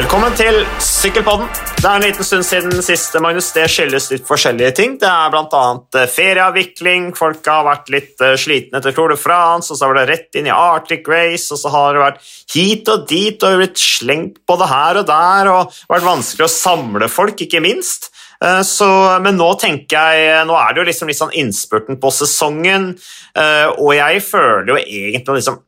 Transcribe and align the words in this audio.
Velkommen 0.00 0.32
til 0.32 0.62
Sykkelpodden. 0.80 1.50
Det 1.76 1.84
er 1.84 1.98
en 1.98 2.04
liten 2.06 2.24
stund 2.24 2.46
siden 2.48 2.72
siste, 2.80 3.20
Magnus. 3.20 3.50
Det 3.52 3.66
skyldes 3.68 4.06
litt 4.08 4.22
forskjellige 4.24 4.70
ting. 4.78 4.94
Det 4.96 5.04
er 5.04 5.28
bl.a. 5.28 6.04
ferieavvikling, 6.08 7.10
folk 7.18 7.44
har 7.44 7.66
vært 7.66 7.90
litt 7.92 8.22
eh, 8.24 8.32
slitne 8.40 8.80
etter 8.80 8.94
Tour 8.96 9.12
de 9.12 9.18
France, 9.20 9.68
og 9.68 9.76
så 9.76 9.90
var 9.90 9.98
det 9.98 10.06
rett 10.08 10.38
inn 10.40 10.48
i 10.48 10.54
Arctic 10.54 11.04
Race, 11.10 11.50
og 11.52 11.60
så 11.60 11.72
har 11.74 11.92
det 11.92 12.00
vært 12.00 12.30
hit 12.54 12.88
og 12.88 13.04
dit 13.10 13.44
og 13.44 13.58
blitt 13.60 13.82
slengt 13.82 14.38
både 14.48 14.70
her 14.70 15.02
og 15.02 15.10
der, 15.10 15.50
og 15.52 15.76
vært 15.92 16.08
vanskelig 16.08 16.46
å 16.46 16.54
samle 16.54 17.10
folk, 17.12 17.44
ikke 17.44 17.60
minst. 17.60 18.08
Eh, 18.40 18.62
så, 18.64 18.88
men 19.20 19.36
nå 19.36 19.50
tenker 19.60 20.16
jeg, 20.16 20.48
nå 20.48 20.56
er 20.62 20.72
det 20.72 20.80
jo 20.80 20.86
liksom 20.88 21.12
litt 21.12 21.20
sånn 21.20 21.36
innspurten 21.44 22.00
på 22.00 22.14
sesongen, 22.22 22.94
eh, 23.36 23.68
og 23.76 23.92
jeg 23.98 24.24
føler 24.30 24.72
jo 24.72 24.80
egentlig 24.80 25.42
liksom 25.42 25.60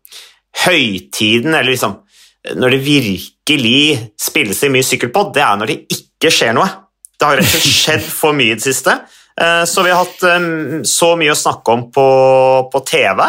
høytiden, 0.65 1.53
eller 1.53 1.75
liksom 1.75 2.01
når 2.57 2.75
det 2.79 2.83
virkelig 3.43 4.13
spilles 4.21 4.63
i 4.63 4.71
mye 4.71 4.87
sykkelpod, 4.87 5.33
det 5.35 5.43
er 5.43 5.59
når 5.59 5.67
det 5.67 5.79
ikke 5.91 6.31
skjer 6.31 6.55
noe. 6.55 6.69
Det 7.19 7.27
har 7.27 7.37
rett 7.39 7.47
og 7.47 7.63
slett 7.63 7.77
skjedd 7.77 8.09
for 8.11 8.33
mye 8.35 8.55
i 8.55 8.59
det 8.59 8.65
siste. 8.65 8.97
Eh, 9.41 9.65
så 9.65 9.83
vi 9.83 9.91
har 9.91 10.03
hatt 10.03 10.23
eh, 10.23 10.83
så 10.85 11.15
mye 11.17 11.33
å 11.33 11.39
snakke 11.39 11.73
om 11.73 11.87
på, 11.93 12.07
på 12.73 12.83
TV 12.87 13.23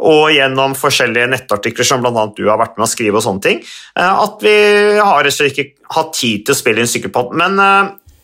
og 0.00 0.30
gjennom 0.32 0.72
forskjellige 0.78 1.28
nettartikler 1.28 1.84
som 1.84 2.00
bl.a. 2.00 2.22
du 2.32 2.46
har 2.48 2.56
vært 2.56 2.78
med 2.78 2.86
å 2.86 2.88
skrive, 2.88 3.18
og 3.18 3.24
sånne 3.24 3.44
ting, 3.44 3.58
eh, 3.60 4.22
at 4.24 4.40
vi 4.40 4.54
har 4.96 5.24
rett 5.24 5.34
og 5.34 5.36
slett 5.36 5.58
ikke 5.58 5.92
hatt 5.92 6.14
tid 6.16 6.46
til 6.46 6.54
å 6.54 6.60
spille 6.60 6.80
inn 6.80 6.88
sykkelpod. 6.88 7.34
Men 7.36 7.60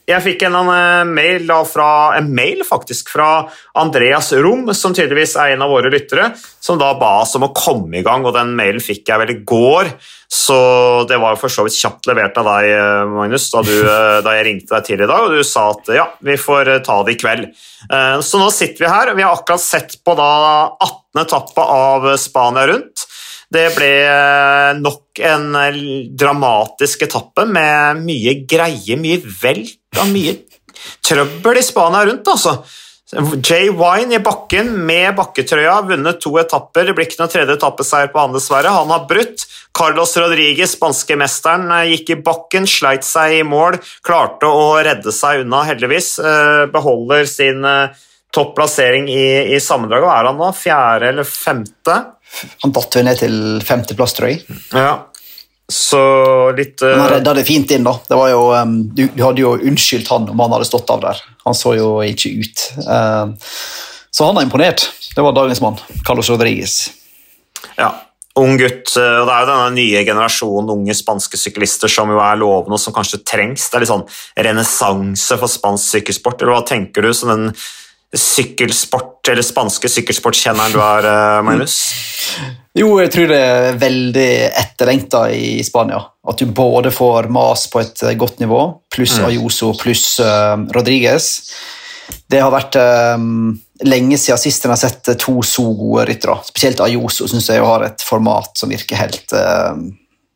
jeg 0.07 0.23
fikk 0.23 0.45
en, 0.47 0.55
en, 0.71 1.09
mail, 1.11 1.51
fra, 1.67 1.89
en 2.15 2.29
mail 2.31 2.63
faktisk 2.67 3.11
fra 3.11 3.31
Andreas 3.79 4.31
Rom, 4.39 4.69
som 4.75 4.95
tydeligvis 4.95 5.35
er 5.43 5.57
en 5.57 5.65
av 5.67 5.73
våre 5.75 5.91
lyttere, 5.91 6.29
som 6.63 6.79
da 6.79 6.93
ba 6.99 7.17
oss 7.25 7.35
om 7.39 7.49
å 7.49 7.55
komme 7.57 7.99
i 7.99 8.05
gang, 8.07 8.23
og 8.23 8.37
den 8.37 8.55
mailen 8.59 8.83
fikk 8.83 9.11
jeg 9.11 9.23
vel 9.25 9.35
i 9.35 9.41
går. 9.43 9.91
Så 10.31 10.57
det 11.11 11.19
var 11.23 11.39
for 11.39 11.51
så 11.51 11.65
vidt 11.67 11.79
kjapt 11.79 12.07
levert 12.07 12.39
av 12.39 12.47
deg, 12.53 12.71
Magnus, 13.17 13.49
da, 13.51 13.65
du, 13.67 13.75
da 14.27 14.37
jeg 14.39 14.47
ringte 14.47 14.77
deg 14.77 14.87
til 14.87 15.03
i 15.03 15.11
dag, 15.11 15.27
og 15.27 15.35
du 15.35 15.43
sa 15.47 15.69
at 15.75 15.91
ja, 15.99 16.07
vi 16.23 16.39
får 16.39 16.71
ta 16.87 17.01
det 17.07 17.17
i 17.17 17.21
kveld. 17.25 17.51
Eh, 17.91 18.17
så 18.23 18.43
nå 18.43 18.47
sitter 18.55 18.87
vi 18.87 18.95
her, 18.95 19.15
vi 19.19 19.27
har 19.27 19.35
akkurat 19.35 19.63
sett 19.63 19.99
på 20.07 20.15
da 20.19 20.31
18. 20.71 21.25
etappe 21.27 21.67
av 21.83 22.13
Spania 22.23 22.67
rundt. 22.71 23.09
Det 23.53 23.67
ble 23.77 23.91
nok 24.81 25.21
en 25.23 25.53
dramatisk 26.19 27.05
etappe 27.07 27.47
med 27.47 28.03
mye 28.03 28.41
greie, 28.49 28.99
mye 28.99 29.21
velt 29.43 30.01
og 30.01 30.11
mye 30.11 30.35
trøbbel 31.07 31.61
i 31.61 31.65
Spania 31.65 32.03
rundt, 32.09 32.27
altså. 32.29 32.59
Jay 33.39 33.69
Wine 33.71 34.17
i 34.17 34.19
bakken 34.19 34.73
med 34.83 35.15
bakketrøya, 35.15 35.77
vunnet 35.87 36.19
to 36.21 36.33
etapper. 36.41 36.89
Det 36.89 36.95
blir 36.97 37.07
ikke 37.07 37.21
noen 37.21 37.31
tredje 37.31 37.55
etappeseier 37.55 38.11
på 38.11 38.19
han, 38.19 38.35
dessverre. 38.35 38.73
Han 38.75 38.91
har 38.91 39.07
brutt. 39.07 39.45
Carlos 39.77 40.17
Rodriguez, 40.19 40.75
spanske 40.75 41.15
mesteren, 41.21 41.71
gikk 41.87 42.11
i 42.11 42.19
bakken, 42.27 42.67
sleit 42.67 43.07
seg 43.07 43.39
i 43.39 43.45
mål, 43.47 43.79
klarte 44.05 44.51
å 44.51 44.75
redde 44.83 45.15
seg 45.15 45.45
unna, 45.45 45.63
heldigvis. 45.69 46.17
Beholder 46.75 47.31
sin 47.31 47.63
topplassering 48.35 49.09
i, 49.13 49.55
i 49.55 49.61
sammendraget. 49.63 50.07
Hva 50.07 50.17
er 50.21 50.31
han 50.31 50.41
da? 50.41 50.53
Fjerde 50.57 51.11
eller 51.13 51.29
femte? 51.29 51.99
Han 52.65 52.75
datt 52.75 52.99
jo 52.99 53.05
ned 53.07 53.21
til 53.21 53.37
femteplass, 53.65 54.17
tror 54.17 54.33
jeg. 54.33 54.43
Ja, 54.75 55.07
så 55.73 56.01
litt 56.55 56.83
uh... 56.83 56.93
Men 56.93 57.01
han 57.01 57.13
redda 57.17 57.35
det 57.35 57.47
fint 57.49 57.73
inn, 57.75 57.87
da. 57.87 57.97
Det 58.07 58.19
var 58.19 58.31
jo, 58.31 58.43
um, 58.55 58.77
du, 58.95 59.07
du, 59.11 59.23
hadde 59.25 59.43
jo 59.43 59.57
unnskyldt 59.57 60.11
han 60.13 60.29
om 60.31 60.43
han 60.45 60.55
hadde 60.55 60.69
stått 60.69 60.91
av 60.95 61.03
der. 61.03 61.23
Han 61.47 61.59
så 61.59 61.75
jo 61.79 61.89
ikke 62.07 62.35
ut. 62.39 62.67
Uh, 62.87 63.35
så 64.15 64.29
han 64.29 64.39
er 64.39 64.47
imponert. 64.47 64.87
Det 65.17 65.25
var 65.25 65.35
dagens 65.35 65.63
mann, 65.65 65.81
Carlos 66.07 66.31
Rodriguez. 66.31 66.77
Ja, 67.77 67.91
ung 68.39 68.55
gutt. 68.61 68.93
og 68.95 69.27
Det 69.27 69.33
er 69.33 69.43
jo 69.43 69.49
denne 69.51 69.73
nye 69.75 70.05
generasjonen 70.07 70.71
unge 70.77 70.95
spanske 70.97 71.41
syklister 71.41 71.91
som 71.91 72.13
jo 72.15 72.21
er 72.23 72.39
lovende 72.39 72.79
og 72.79 72.83
som 72.83 72.95
kanskje 72.95 73.25
trengs. 73.27 73.67
Det 73.67 73.79
er 73.79 73.85
litt 73.85 73.91
sånn 73.91 74.07
renessanse 74.47 75.41
for 75.41 75.51
spansk 75.51 75.97
sykkelsport. 75.97 76.45
eller 76.45 76.61
Hva 76.61 76.69
tenker 76.69 77.03
du 77.03 77.11
som 77.17 77.33
den 77.33 77.51
sykkelsport, 78.15 79.29
eller 79.33 79.45
spanske 79.45 79.91
sykkelsportkjenneren 79.91 80.75
du 80.75 80.81
er, 80.83 81.09
Magnus? 81.47 81.79
Jo, 82.77 82.91
jeg 83.01 83.11
tror 83.13 83.31
det 83.31 83.39
er 83.41 83.79
veldig 83.81 84.31
etterlengta 84.51 85.23
i 85.33 85.63
Spania. 85.65 86.03
At 86.29 86.43
du 86.43 86.51
både 86.53 86.93
får 86.93 87.31
Mas 87.33 87.65
på 87.73 87.81
et 87.81 88.05
godt 88.21 88.43
nivå, 88.43 88.61
pluss 88.93 89.17
mm. 89.19 89.27
Ayuso 89.31 89.73
pluss 89.81 90.19
uh, 90.21 90.59
Rodriguez. 90.77 91.31
Det 92.31 92.43
har 92.43 92.53
vært 92.53 92.77
um, 93.17 93.55
lenge 93.87 94.19
siden 94.21 94.39
sist 94.39 94.67
jeg 94.67 94.71
har 94.73 94.81
sett 94.81 95.09
to 95.23 95.41
så 95.47 95.65
gode 95.77 96.05
ryttere. 96.11 96.37
Spesielt 96.47 96.83
Ayuso 96.85 97.29
syns 97.31 97.49
jeg 97.51 97.65
har 97.65 97.87
et 97.89 98.05
format 98.05 98.53
som 98.59 98.71
virker 98.71 99.01
helt 99.01 99.35
uh, 99.35 99.73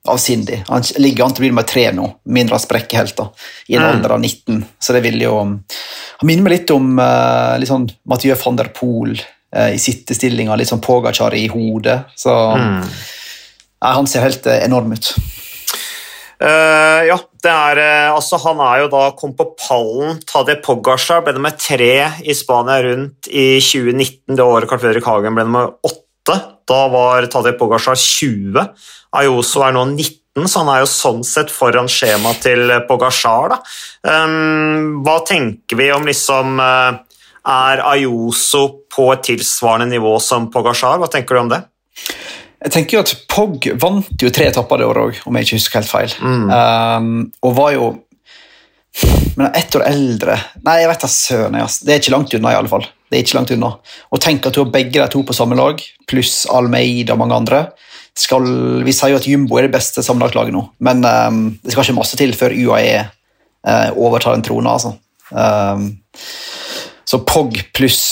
avsindig. 0.08 0.64
Han 0.68 0.82
ligger 0.96 1.24
an 1.24 1.34
til 1.34 1.42
å 1.42 1.44
bli 1.44 1.50
nummer 1.52 1.66
tre 1.68 1.84
nå, 1.92 2.06
mindre 2.32 2.56
av 2.56 2.64
da, 2.68 3.26
i 3.68 3.76
en 3.76 3.82
mm. 3.82 3.88
alder 3.90 4.14
av 4.16 4.20
19. 4.20 4.62
Så 4.80 4.96
det 4.96 5.02
vil 5.04 5.20
jo 5.20 5.34
Han 5.40 6.28
minner 6.28 6.44
meg 6.44 6.54
litt 6.54 6.70
om 6.72 6.98
uh, 6.98 7.56
litt 7.60 7.68
sånn 7.68 7.88
Mathieu 8.08 8.36
van 8.40 8.56
der 8.56 8.70
Poel 8.76 9.14
uh, 9.16 9.70
i 9.72 9.78
sittestillinga, 9.80 10.56
litt 10.56 10.68
sånn 10.68 10.82
Pogacar 10.84 11.36
i 11.36 11.46
hodet. 11.52 12.12
Så 12.16 12.32
mm. 12.32 12.80
ja, 13.80 13.92
han 13.92 14.08
ser 14.08 14.24
helt 14.24 14.48
enorm 14.56 14.96
ut. 14.96 15.12
Uh, 16.40 17.04
ja, 17.04 17.18
det 17.44 17.52
er 17.52 17.78
altså 18.14 18.38
Han 18.40 18.62
er 18.64 18.78
jo 18.80 18.92
da 18.92 19.02
kom 19.16 19.34
på 19.36 19.50
pallen. 19.60 20.22
Tadej 20.28 20.62
Pogacar 20.64 21.24
ble 21.26 21.36
nummer 21.36 21.52
tre 21.60 21.92
i 22.24 22.36
Spania 22.36 22.80
rundt 22.88 23.28
i 23.28 23.60
2019. 23.60 24.32
Det 24.32 24.48
året 24.48 24.68
Carl 24.70 24.80
Fredrik 24.80 25.08
Hagen 25.08 25.36
ble 25.36 25.44
nummer 25.44 25.74
åtte. 25.84 26.40
Da 26.70 26.80
var 26.92 27.26
Tadej 27.30 27.56
Pogasjar 27.58 27.98
20. 27.98 28.66
Ayoso 29.18 29.64
er 29.66 29.74
nå 29.74 29.84
19, 29.90 30.46
så 30.46 30.62
han 30.62 30.72
er 30.72 30.82
jo 30.84 30.90
sånn 30.90 31.22
sett 31.26 31.50
foran 31.50 31.90
skjemaet 31.90 32.44
til 32.44 32.74
Pogacar. 32.88 33.56
Um, 34.06 35.00
hva 35.04 35.18
tenker 35.26 35.80
vi 35.80 35.90
om 35.92 36.06
liksom 36.06 36.60
uh, 36.62 37.00
Er 37.50 37.82
Ayoso 37.90 38.62
på 38.92 39.08
et 39.14 39.24
tilsvarende 39.32 39.90
nivå 39.90 40.14
som 40.22 40.50
Pogasjar? 40.52 41.00
Hva 41.02 41.10
tenker 41.10 41.34
du 41.34 41.42
om 41.42 41.50
det? 41.50 41.64
Jeg 42.60 42.74
tenker 42.76 42.98
jo 42.98 43.02
at 43.02 43.14
Pog 43.32 43.66
vant 43.80 44.22
jo 44.22 44.30
tre 44.30 44.50
etapper 44.50 44.82
det 44.82 44.86
året 44.86 45.08
òg, 45.08 45.20
om 45.26 45.36
jeg 45.36 45.48
ikke 45.48 45.58
husker 45.58 45.80
helt 45.80 45.90
feil. 45.90 46.16
Mm. 46.20 46.46
Um, 46.52 47.12
og 47.48 47.56
var 47.56 47.74
jo 47.74 47.90
men 49.38 49.52
ett 49.54 49.76
år 49.78 49.84
eldre 49.86 50.34
Nei, 50.66 50.80
jeg 50.82 50.88
vet 50.90 51.04
da 51.04 51.08
søren. 51.08 51.54
Det 51.54 51.92
er 51.94 52.00
ikke 52.02 52.12
langt 52.12 52.34
unna, 52.36 52.50
i 52.52 52.58
alle 52.58 52.70
fall. 52.70 52.88
Det 53.10 53.18
er 53.18 53.24
ikke 53.24 53.38
langt 53.40 53.52
unna. 53.54 53.72
Og 54.14 54.22
tenk 54.22 54.46
at 54.46 54.54
du 54.54 54.62
har 54.62 54.70
begge 54.70 54.94
de 54.94 55.06
to 55.10 55.24
på 55.26 55.34
samme 55.34 55.58
lag, 55.58 55.82
pluss 56.10 56.44
Almeida 56.50 57.16
og 57.16 57.24
mange 57.24 57.38
andre 57.42 57.64
skal, 58.18 58.46
Vi 58.84 58.94
sier 58.94 59.14
jo 59.14 59.20
at 59.20 59.28
Jumbo 59.28 59.58
er 59.58 59.68
det 59.68 59.74
beste 59.74 60.02
sammenlagtlaget 60.04 60.54
nå, 60.54 60.64
men 60.84 61.04
um, 61.06 61.40
det 61.62 61.72
skal 61.72 61.86
ikke 61.86 61.98
masse 62.00 62.18
til 62.18 62.34
før 62.36 62.54
UAE 62.54 62.98
uh, 63.06 63.88
overtar 63.96 64.36
en 64.36 64.44
trone. 64.44 64.74
Altså. 64.74 64.94
Um, 65.30 65.92
så 67.06 67.22
Pog 67.26 67.56
pluss 67.74 68.02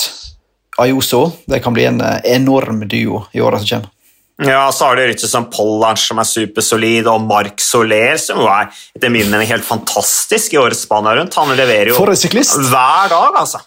Ayoso 0.79 1.25
det 1.51 1.59
kan 1.63 1.75
bli 1.75 1.85
en 1.89 1.99
uh, 2.01 2.19
enorm 2.23 2.85
duo 2.87 3.25
i 3.35 3.43
åra 3.43 3.59
som 3.59 3.73
kommer. 3.73 3.95
Ja, 4.39 4.69
så 4.71 4.85
har 4.87 4.95
du 4.95 5.01
ryttere 5.03 5.27
som 5.27 5.49
Pollard, 5.51 5.99
som 5.99 6.21
er 6.21 6.27
supersolid, 6.27 7.09
og 7.11 7.25
Mark 7.27 7.59
Soler, 7.59 8.15
som 8.23 8.39
er 8.47 8.69
etter 8.95 9.11
min 9.11 9.27
mening 9.27 9.49
helt 9.49 9.67
fantastisk 9.67 10.55
i 10.55 10.61
årets 10.61 10.85
Spania 10.87 11.17
rundt. 11.17 11.35
Han 11.35 11.51
leverer 11.59 11.91
jo 11.91 11.97
hver 11.99 13.11
dag, 13.11 13.35
altså. 13.35 13.59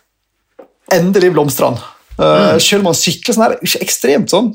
Endelig 0.92 1.32
blomstrer 1.34 1.72
han. 1.72 1.82
Uh, 2.12 2.58
selv 2.60 2.82
om 2.82 2.90
han 2.90 2.98
sykler 2.98 3.34
sånn 3.34 3.44
her, 3.46 3.54
ikke 3.64 3.82
ekstremt 3.86 4.32
sånn. 4.32 4.52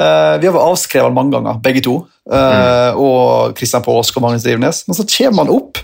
Uh, 0.00 0.40
vi 0.40 0.48
har 0.48 0.54
vært 0.54 0.70
avskrevet 0.72 1.08
han 1.10 1.16
mange 1.16 1.34
ganger, 1.36 1.58
begge 1.64 1.84
to. 1.84 1.98
Uh, 2.24 2.34
mm. 2.34 3.00
Og 3.04 3.56
Kristian 3.58 3.84
Påsk 3.84 4.18
og 4.18 4.24
Magnus 4.24 4.46
Drivnes. 4.46 4.84
Men 4.88 4.98
så 4.98 5.06
kommer 5.16 5.44
han 5.44 5.56
opp 5.58 5.82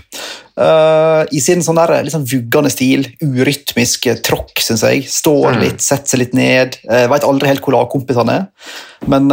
i 1.31 1.39
sin 1.41 1.63
sånn 1.63 1.77
der, 1.79 2.09
sånn 2.11 2.25
vuggende 2.27 2.69
stil. 2.69 3.05
Urytmisk 3.23 4.09
tråkk, 4.25 4.59
syns 4.61 4.83
jeg. 4.85 5.05
Står 5.09 5.55
mm. 5.55 5.61
litt, 5.63 5.81
setter 5.81 6.13
seg 6.13 6.21
litt 6.21 6.35
ned. 6.37 6.75
Uh, 6.85 7.05
Veit 7.09 7.25
aldri 7.25 7.49
helt 7.49 7.63
hvor 7.65 7.77
lagkompis 7.77 8.19
han 8.19 8.33
er. 8.33 8.43
Men 9.09 9.31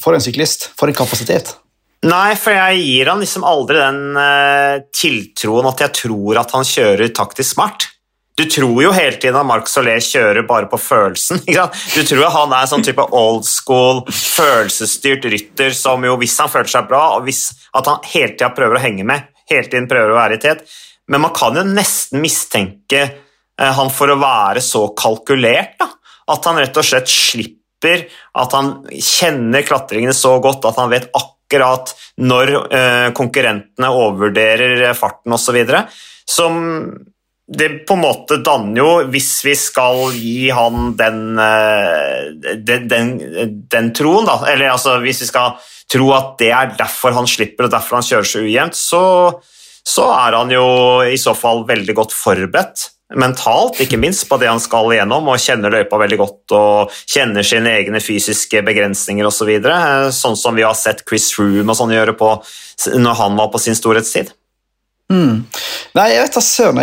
for 0.00 0.16
en 0.16 0.24
syklist. 0.24 0.70
For 0.78 0.88
en 0.88 0.96
kapasitet. 0.96 1.56
Nei, 2.06 2.36
for 2.38 2.54
jeg 2.54 2.84
gir 2.84 3.10
han 3.10 3.20
liksom 3.20 3.44
aldri 3.44 3.80
den 3.80 4.84
tiltroen 4.94 5.66
at 5.68 5.82
jeg 5.82 5.96
tror 6.04 6.38
at 6.44 6.54
han 6.54 6.68
kjører 6.68 7.10
taktisk 7.16 7.56
smart. 7.56 7.88
Du 8.38 8.44
tror 8.46 8.76
jo 8.84 8.90
hele 8.94 9.18
tiden 9.18 9.36
at 9.40 9.46
Marc 9.46 9.66
Solé 9.70 9.96
kjører 10.04 10.44
bare 10.46 10.68
på 10.70 10.78
følelsen. 10.78 11.40
Du 11.96 12.02
tror 12.06 12.20
jo 12.22 12.30
han 12.30 12.52
er 12.54 12.68
sånn 12.70 12.84
type 12.86 13.02
old 13.16 13.46
school, 13.48 14.04
følelsesstyrt 14.06 15.26
rytter 15.32 15.74
som 15.74 16.04
jo, 16.06 16.14
hvis 16.20 16.36
han 16.38 16.52
føler 16.52 16.70
seg 16.70 16.86
bra, 16.90 17.02
og 17.16 17.26
hvis, 17.26 17.48
at 17.74 17.90
han 17.90 18.04
hele 18.12 18.36
tida 18.36 18.52
prøver 18.54 18.78
å 18.78 18.84
henge 18.84 19.06
med, 19.08 19.26
hele 19.50 19.66
tiden 19.66 19.90
prøver 19.90 20.14
å 20.14 20.20
være 20.20 20.38
i 20.38 20.42
tet. 20.44 20.62
Men 21.10 21.24
man 21.24 21.34
kan 21.34 21.56
jo 21.58 21.66
nesten 21.66 22.22
mistenke 22.22 23.02
eh, 23.02 23.72
han 23.80 23.90
for 23.90 24.12
å 24.12 24.20
være 24.20 24.62
så 24.62 24.84
kalkulert. 24.98 25.74
Da. 25.80 25.90
At 26.30 26.46
han 26.46 26.60
rett 26.60 26.78
og 26.78 26.86
slett 26.86 27.10
slipper, 27.10 28.06
at 28.38 28.54
han 28.54 28.74
kjenner 28.92 29.66
klatringene 29.66 30.14
så 30.14 30.36
godt 30.44 30.68
at 30.68 30.78
han 30.78 30.92
vet 30.92 31.10
akkurat 31.16 31.94
når 32.22 32.54
eh, 32.54 33.06
konkurrentene 33.16 33.94
overvurderer 33.98 34.92
farten 34.98 35.34
osv. 35.34 35.62
Som 36.28 36.60
det 37.48 37.68
på 37.88 37.96
en 37.96 38.02
måte 38.04 38.36
danner 38.44 38.80
jo, 38.82 38.88
hvis 39.12 39.30
vi 39.46 39.54
skal 39.56 40.10
gi 40.12 40.50
han 40.52 40.92
den, 40.98 41.22
eh, 41.40 42.56
den, 42.60 42.88
den, 42.90 43.14
den 43.72 43.88
troen, 43.96 44.28
da, 44.28 44.42
eller 44.52 44.74
altså 44.74 44.98
hvis 45.00 45.22
vi 45.24 45.30
skal 45.30 45.56
tro 45.88 46.10
at 46.12 46.34
det 46.42 46.50
er 46.52 46.74
derfor 46.76 47.16
han 47.16 47.30
slipper 47.30 47.66
og 47.66 47.72
derfor 47.72 47.98
han 47.98 48.06
kjører 48.08 48.28
så 48.28 48.44
ujevnt, 48.44 48.76
så, 48.76 49.02
så 49.80 50.10
er 50.12 50.36
han 50.36 50.52
jo 50.52 50.68
i 51.08 51.16
så 51.20 51.32
fall 51.36 51.64
veldig 51.68 51.96
godt 51.96 52.16
forberedt 52.16 52.90
mentalt, 53.16 53.78
ikke 53.80 53.96
minst, 54.00 54.26
på 54.28 54.36
det 54.40 54.50
han 54.50 54.60
skal 54.60 54.92
igjennom, 54.92 55.30
og 55.32 55.40
kjenner 55.40 55.72
løypa 55.72 56.00
veldig 56.00 56.18
godt 56.20 56.54
og 56.56 56.98
kjenner 57.08 57.46
sine 57.46 57.72
egne 57.80 58.02
fysiske 58.04 58.60
begrensninger 58.66 59.24
osv. 59.24 59.38
Så 59.38 59.48
videre, 59.48 59.76
sånn 60.12 60.36
som 60.36 60.56
vi 60.58 60.66
har 60.66 60.76
sett 60.76 61.04
Chris 61.08 61.30
Froome 61.32 61.72
og 61.72 61.78
sånn 61.78 61.94
gjøre 61.94 62.16
på, 62.18 62.34
når 62.98 63.20
han 63.22 63.38
var 63.38 63.48
på 63.54 63.62
sin 63.62 63.78
storhetstid. 63.78 64.34
Mm. 65.12 65.44
Nei, 65.96 66.06
jeg 66.12 66.24
vet 66.24 66.34
da 66.36 66.42
søren. 66.44 66.80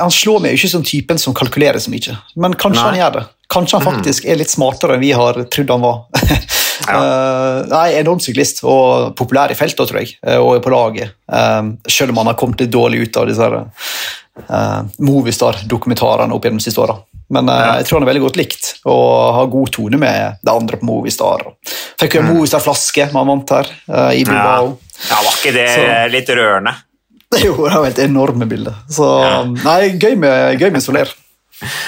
Han 0.00 0.12
slår 0.14 0.42
meg 0.42 0.54
jo 0.54 0.60
ikke 0.60 0.72
som 0.72 0.84
typen 0.86 1.20
som 1.20 1.34
kalkulerer 1.36 1.82
så 1.82 1.92
mye, 1.92 2.16
men 2.40 2.56
kanskje 2.56 2.82
Nei. 2.82 2.92
han 2.92 3.00
gjør 3.02 3.16
det. 3.18 3.24
Kanskje 3.52 3.78
han 3.78 3.84
mm. 3.84 3.90
faktisk 3.94 4.26
mm. 4.26 4.30
er 4.32 4.38
litt 4.40 4.52
smartere 4.52 4.96
enn 4.96 5.04
vi 5.04 5.12
har 5.14 5.40
trodd 5.52 5.72
han 5.74 5.84
var. 5.84 5.98
ja. 6.88 6.98
uh, 6.98 7.58
nei, 7.70 7.86
Enorm 8.00 8.22
syklist, 8.22 8.64
og 8.66 9.12
populær 9.18 9.52
i 9.52 9.58
feltet, 9.58 9.86
tror 9.86 10.02
jeg, 10.02 10.16
eh, 10.26 10.40
og 10.40 10.58
på 10.64 10.72
laget. 10.72 11.14
Uh, 11.30 11.76
selv 11.90 12.14
om 12.14 12.22
han 12.22 12.32
har 12.32 12.38
kommet 12.40 12.64
litt 12.64 12.72
dårlig 12.74 13.04
ut 13.06 13.20
av 13.20 13.28
disse 13.30 13.50
uh, 13.50 14.80
Movistar-dokumentarene 14.98 16.34
opp 16.34 16.48
gjennom 16.48 16.64
siste 16.64 16.82
åra. 16.82 16.98
Men 17.32 17.50
uh, 17.50 17.76
jeg 17.80 17.86
tror 17.86 18.00
han 18.00 18.06
er 18.06 18.12
veldig 18.12 18.24
godt 18.26 18.38
likt 18.38 18.72
og 18.86 19.06
har 19.34 19.48
god 19.50 19.70
tone 19.74 19.98
med 19.98 20.42
det 20.42 20.52
andre 20.52 20.80
på 20.80 20.88
Movistar. 20.90 21.46
Fikk 22.00 22.18
jo 22.18 22.22
en 22.22 22.28
mm. 22.30 22.34
Movistar-flaske 22.36 23.08
man 23.14 23.30
vant 23.30 23.54
her 23.56 23.70
uh, 23.90 24.10
i 24.14 24.26
Bilbao. 24.26 24.74
Ja. 24.74 25.06
ja, 25.12 25.22
Var 25.28 25.38
ikke 25.40 25.54
det 25.54 25.70
Så, 25.74 25.86
litt 26.14 26.34
rørende? 26.34 26.74
Jo, 27.34 27.54
det 27.66 27.72
er 27.72 27.84
helt 27.84 28.02
enorme 28.06 28.46
bilder. 28.48 28.76
Så 28.92 29.06
ja. 29.24 29.38
nei, 29.66 29.80
gøy 29.98 30.14
med, 30.20 30.60
gøy 30.60 30.70
med 30.74 30.84
Soler. 30.84 31.10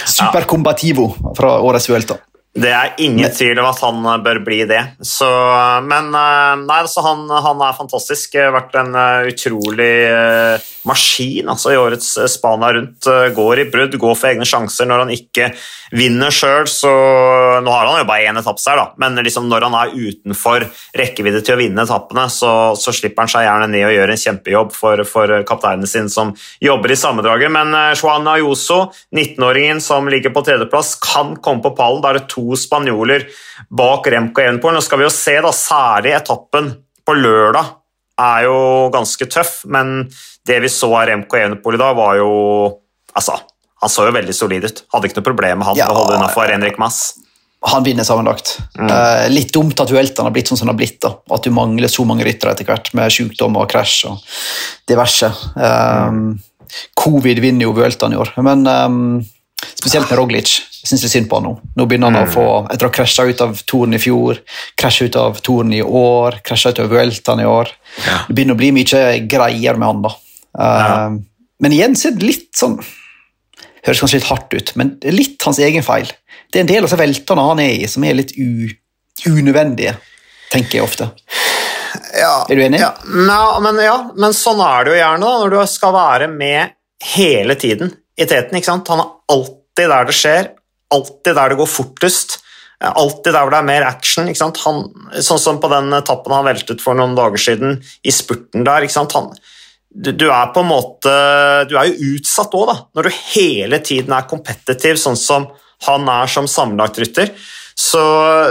Supercombativo 0.09 1.11
fra 1.37 1.59
årets 1.61 1.89
Vuelta. 1.91 2.17
Det 2.59 2.71
er 2.75 2.95
ingen 3.05 3.31
tvil 3.31 3.59
om 3.63 3.69
at 3.69 3.81
han 3.85 4.07
bør 4.25 4.41
bli 4.43 4.63
det. 4.67 4.81
Så, 5.05 5.29
men 5.87 6.11
eh, 6.11 6.55
nei, 6.65 6.81
altså 6.83 7.05
han, 7.07 7.27
han, 7.31 7.63
er 7.63 7.77
fantastisk. 7.77 8.35
Vært 8.35 8.75
en 8.81 8.97
eh, 8.99 9.29
utrolig 9.31 9.93
maskin 10.89 11.51
altså, 11.51 11.75
i 11.75 11.79
årets 11.79 12.15
Spania 12.33 12.73
rundt. 12.75 13.09
Går 13.37 13.63
i 13.63 13.67
brudd, 13.71 13.95
går 14.01 14.17
for 14.19 14.31
egne 14.31 14.47
sjanser 14.49 14.89
når 14.89 15.05
han 15.05 15.13
ikke 15.15 15.51
vinner 15.99 16.35
sjøl. 16.35 16.67
Så 16.71 16.91
nå 17.63 17.75
har 17.75 17.87
han 17.91 18.01
jo 18.01 18.09
bare 18.09 18.27
én 18.31 18.41
etappe 18.41 18.65
her, 18.69 18.81
da. 18.81 18.87
men 18.99 19.21
liksom 19.23 19.47
når 19.49 19.69
han 19.69 19.77
er 19.79 19.95
utenfor 19.95 20.67
rekkevidde 20.99 21.45
til 21.47 21.55
å 21.55 21.61
vinne 21.61 21.85
etappene, 21.87 22.27
så, 22.33 22.53
så, 22.81 22.95
slipper 22.95 23.23
han 23.23 23.31
seg 23.31 23.47
gjerne 23.47 23.69
ned 23.71 23.87
og 23.87 23.95
gjør 23.95 24.13
en 24.13 24.23
kjempejobb 24.25 24.75
for, 24.75 25.05
for 25.07 25.35
kapteinen 25.47 25.87
sin 25.89 26.11
som 26.11 26.33
jobber 26.65 26.93
i 26.93 26.99
sammendraget. 26.99 27.53
Men 27.55 27.77
Juan 27.95 28.27
Ayuso, 28.33 28.81
19-åringen 29.15 29.83
som 29.85 30.11
ligger 30.11 30.35
på 30.35 30.43
tredjeplass, 30.49 30.97
kan 31.05 31.37
komme 31.45 31.63
på 31.63 31.77
pallen. 31.79 32.03
Da 32.03 32.11
er 32.11 32.21
det 32.21 32.27
to 32.33 32.48
spanjoler 32.57 33.27
bak 33.69 34.09
Remco 34.13 34.45
Evenpool. 34.45 34.77
Nå 34.77 34.85
skal 34.85 35.03
vi 35.03 35.09
jo 35.09 35.13
se, 35.13 35.37
da, 35.45 35.53
særlig 35.55 36.15
etappen 36.17 36.73
på 37.05 37.17
lørdag 37.19 37.75
er 38.19 38.49
jo 38.49 38.59
ganske 38.95 39.29
tøff, 39.31 39.63
men 39.71 40.09
det 40.49 40.59
vi 40.65 40.71
så 40.73 40.91
av 40.91 41.07
Remco 41.11 41.39
Evenpool 41.39 41.79
i 41.79 41.81
dag, 41.85 41.97
var 41.99 42.19
jo 42.21 42.33
Altså, 43.19 43.35
han 43.83 43.91
så 43.91 44.05
jo 44.07 44.13
veldig 44.15 44.35
solid 44.37 44.67
ut. 44.69 44.85
Hadde 44.95 45.09
ikke 45.09 45.19
noe 45.19 45.27
problem 45.27 45.59
med 45.59 45.67
han 45.67 45.79
ja, 45.81 45.89
å 45.91 45.97
holde 45.97 46.19
unna 46.21 46.29
for 46.31 46.47
Henrik 46.47 46.77
Mass. 46.79 47.17
Han 47.67 47.83
vinner 47.83 48.07
sammenlagt. 48.07 48.53
Mm. 48.79 48.87
Eh, 48.87 49.25
litt 49.33 49.51
dumt 49.55 49.81
at 49.83 49.91
Vueltaen 49.91 50.29
har 50.29 50.35
blitt 50.37 50.53
sånn 50.53 50.61
som 50.61 50.69
han 50.69 50.77
har 50.77 50.79
blitt. 50.79 51.01
da. 51.03 51.17
At 51.35 51.43
du 51.43 51.51
mangler 51.51 51.91
så 51.91 52.05
mange 52.07 52.23
ryttere 52.29 52.55
etter 52.55 52.69
hvert, 52.69 52.93
med 52.95 53.11
sykdom 53.11 53.59
og 53.59 53.67
krasj 53.73 54.05
og 54.13 54.23
diverse. 54.87 55.33
Um. 55.59 56.39
Covid 57.01 57.41
vinner 57.43 57.67
jo 57.67 57.75
Vueltaen 57.75 58.15
i 58.15 58.21
år, 58.21 58.31
men 58.45 58.67
um, 58.69 59.01
Spesielt 59.59 60.11
med 60.11 60.19
Roglic. 60.19 60.53
Jeg 60.83 60.91
syns 60.91 61.07
synd 61.11 61.29
på 61.31 61.39
han 61.39 61.49
nå. 61.49 61.55
Nå 61.79 61.87
begynner 61.87 62.13
han 62.13 62.19
mm. 62.23 62.29
å 62.29 62.35
få, 62.35 62.47
Etter 62.73 62.87
å 62.87 62.91
ha 62.91 62.95
krasja 62.95 63.27
ut 63.29 63.41
av 63.45 63.59
Toren 63.69 63.97
i 63.97 64.01
fjor, 64.03 64.41
krasja 64.79 65.09
ut 65.09 65.19
av 65.19 65.41
Toren 65.45 65.75
i 65.75 65.83
år, 65.83 66.41
krasja 66.47 66.73
ut 66.75 66.81
av 66.83 66.91
Vueltaen 66.93 67.43
i 67.43 67.49
år. 67.49 67.73
Det 67.97 68.37
begynner 68.37 68.59
å 68.59 68.61
bli 68.61 68.71
mye 68.75 69.03
greier 69.31 69.79
med 69.79 69.91
han, 69.91 70.05
da. 70.07 70.15
Uh. 70.59 71.19
Men 71.63 71.75
igjen 71.75 71.95
så 71.99 72.11
er 72.11 72.19
det 72.19 72.27
litt 72.27 72.51
sånn 72.57 72.79
Høres 73.87 74.01
kanskje 74.03 74.19
litt 74.19 74.27
hardt 74.29 74.55
ut, 74.55 74.71
men 74.77 74.89
det 75.01 75.13
litt 75.15 75.45
hans 75.47 75.61
egen 75.63 75.85
feil. 75.87 76.09
Det 76.51 76.59
er 76.59 76.65
en 76.65 76.71
del 76.71 76.87
av 76.89 76.95
veltene 76.99 77.45
han 77.47 77.61
er 77.63 77.77
i, 77.77 77.87
som 77.89 78.05
er 78.05 78.17
litt 78.19 78.33
u, 78.35 78.67
unødvendige, 79.31 79.95
tenker 80.53 80.81
jeg 80.81 80.85
ofte. 80.85 81.07
Ja, 82.19 82.43
er 82.51 82.59
du 82.59 82.65
enig? 82.65 82.81
Ja. 82.83 82.91
No, 83.07 83.61
men, 83.65 83.79
ja, 83.81 83.97
men 84.19 84.35
sånn 84.37 84.61
er 84.65 84.85
det 84.85 84.93
jo 84.93 84.99
gjerne 84.99 85.25
da, 85.25 85.39
når 85.41 85.55
du 85.55 85.59
skal 85.71 85.95
være 85.95 86.29
med 86.33 86.75
hele 87.15 87.57
tiden 87.61 87.95
i 88.19 88.27
teten. 88.27 88.59
ikke 88.59 88.71
sant? 88.73 88.91
Han 88.93 89.05
er 89.05 89.15
alltid 89.33 89.91
der 89.93 90.09
det 90.09 90.17
skjer, 90.17 90.53
alltid 90.95 91.37
der 91.37 91.53
det 91.53 91.59
går 91.61 91.71
fortest. 91.71 92.39
Alltid 92.79 93.33
der 93.35 93.43
hvor 93.43 93.51
det 93.51 93.59
er 93.59 93.67
mer 93.67 93.87
action. 93.89 94.29
Han, 94.31 94.83
sånn 95.25 95.43
som 95.43 95.61
på 95.63 95.71
den 95.73 95.91
etappen 95.97 96.35
han 96.37 96.47
veltet 96.47 96.83
for 96.83 96.99
noen 96.99 97.17
dager 97.19 97.41
siden, 97.43 97.81
i 98.07 98.15
spurten 98.15 98.67
der. 98.67 98.87
Han, 98.95 99.33
du, 99.91 100.13
du, 100.13 100.29
er 100.31 100.53
på 100.55 100.63
en 100.63 100.71
måte 100.71 101.15
Du 101.71 101.75
er 101.81 101.89
jo 101.91 102.15
utsatt 102.15 102.55
òg, 102.55 102.69
da, 102.71 102.77
når 102.95 103.09
du 103.09 103.17
hele 103.35 103.81
tiden 103.83 104.15
er 104.15 104.29
kompetitiv, 104.31 105.01
sånn 105.01 105.19
som 105.19 105.49
han 105.87 106.09
er 106.11 106.31
som 106.31 106.47
sammenlagtrytter. 106.51 107.35
Så, 107.79 108.01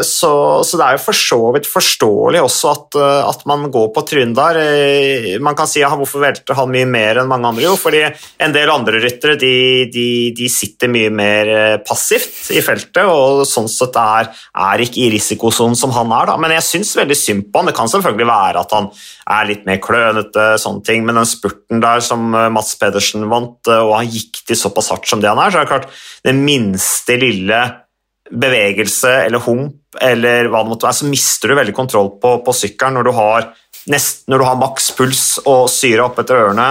så, 0.07 0.29
så, 0.63 0.77
det 0.79 0.85
er 0.85 0.95
jo 0.95 1.01
for 1.03 1.17
så 1.19 1.37
vidt 1.51 1.65
forståelig 1.67 2.39
også 2.45 2.69
at, 2.71 2.95
eh, 2.95 3.25
at 3.27 3.41
man 3.49 3.65
går 3.73 3.89
på 3.91 4.03
trynet 4.07 4.37
der. 4.37 4.59
Eh, 4.61 5.33
man 5.43 5.55
kan 5.57 5.67
si 5.67 5.81
ja, 5.81 5.89
hvorfor 5.99 6.21
velter 6.23 6.55
han 6.55 6.71
mye 6.71 6.87
mer 6.87 7.19
enn 7.19 7.27
mange 7.27 7.49
andre? 7.49 7.65
Jo, 7.65 7.73
fordi 7.75 8.05
en 8.07 8.53
del 8.55 8.71
andre 8.71 9.01
ryttere 9.03 9.35
de, 9.41 9.49
de, 9.91 10.05
de 10.37 10.47
sitter 10.47 10.87
mye 10.93 11.09
mer 11.11 11.51
eh, 11.51 11.75
passivt 11.83 12.53
i 12.55 12.63
feltet 12.63 13.03
og 13.03 13.41
sånn 13.49 13.67
sett 13.67 13.99
er, 13.99 14.29
er 14.63 14.83
ikke 14.85 15.01
i 15.03 15.09
risikosonen 15.17 15.75
som 15.75 15.91
han 15.97 16.13
er. 16.15 16.29
Da. 16.31 16.37
Men 16.39 16.53
jeg 16.55 16.63
syns 16.69 16.93
veldig 16.95 17.17
synd 17.19 17.49
på 17.51 17.59
han. 17.59 17.67
Det 17.67 17.75
kan 17.75 17.91
selvfølgelig 17.91 18.29
være 18.31 18.61
at 18.63 18.75
han 18.77 18.87
er 19.35 19.49
litt 19.49 19.65
mer 19.67 19.81
klønete, 19.83 20.45
sånne 20.63 20.87
ting, 20.87 21.03
men 21.03 21.19
den 21.19 21.27
spurten 21.27 21.83
der 21.83 21.99
som 22.05 22.31
Mats 22.31 22.77
Pedersen 22.79 23.27
vant, 23.27 23.59
og 23.67 23.91
han 23.91 24.07
gikk 24.07 24.39
til 24.47 24.55
såpass 24.55 24.87
hardt 24.93 25.11
som 25.11 25.19
det 25.19 25.27
han 25.27 25.43
er, 25.43 25.51
så 25.51 25.59
er 25.59 25.67
det 25.67 25.73
klart 25.73 25.91
det 26.23 26.35
minste 26.37 27.19
lille 27.19 27.59
bevegelse 28.31 29.11
eller 29.25 29.43
hump 29.45 29.99
eller 30.01 30.49
hva 30.51 30.61
det 30.63 30.71
måtte 30.71 30.87
være, 30.87 30.99
så 30.99 31.09
mister 31.09 31.51
du 31.51 31.57
veldig 31.57 31.75
kontroll 31.75 32.11
på, 32.21 32.37
på 32.45 32.55
sykkelen 32.55 32.99
når 32.99 33.07
du 33.07 33.13
har, 33.17 33.49
nest, 33.93 34.25
når 34.29 34.41
du 34.41 34.47
har 34.47 34.59
maks 34.61 34.91
puls 34.97 35.25
og 35.45 35.67
syre 35.71 36.05
opp 36.05 36.19
etter 36.21 36.41
ørene, 36.43 36.67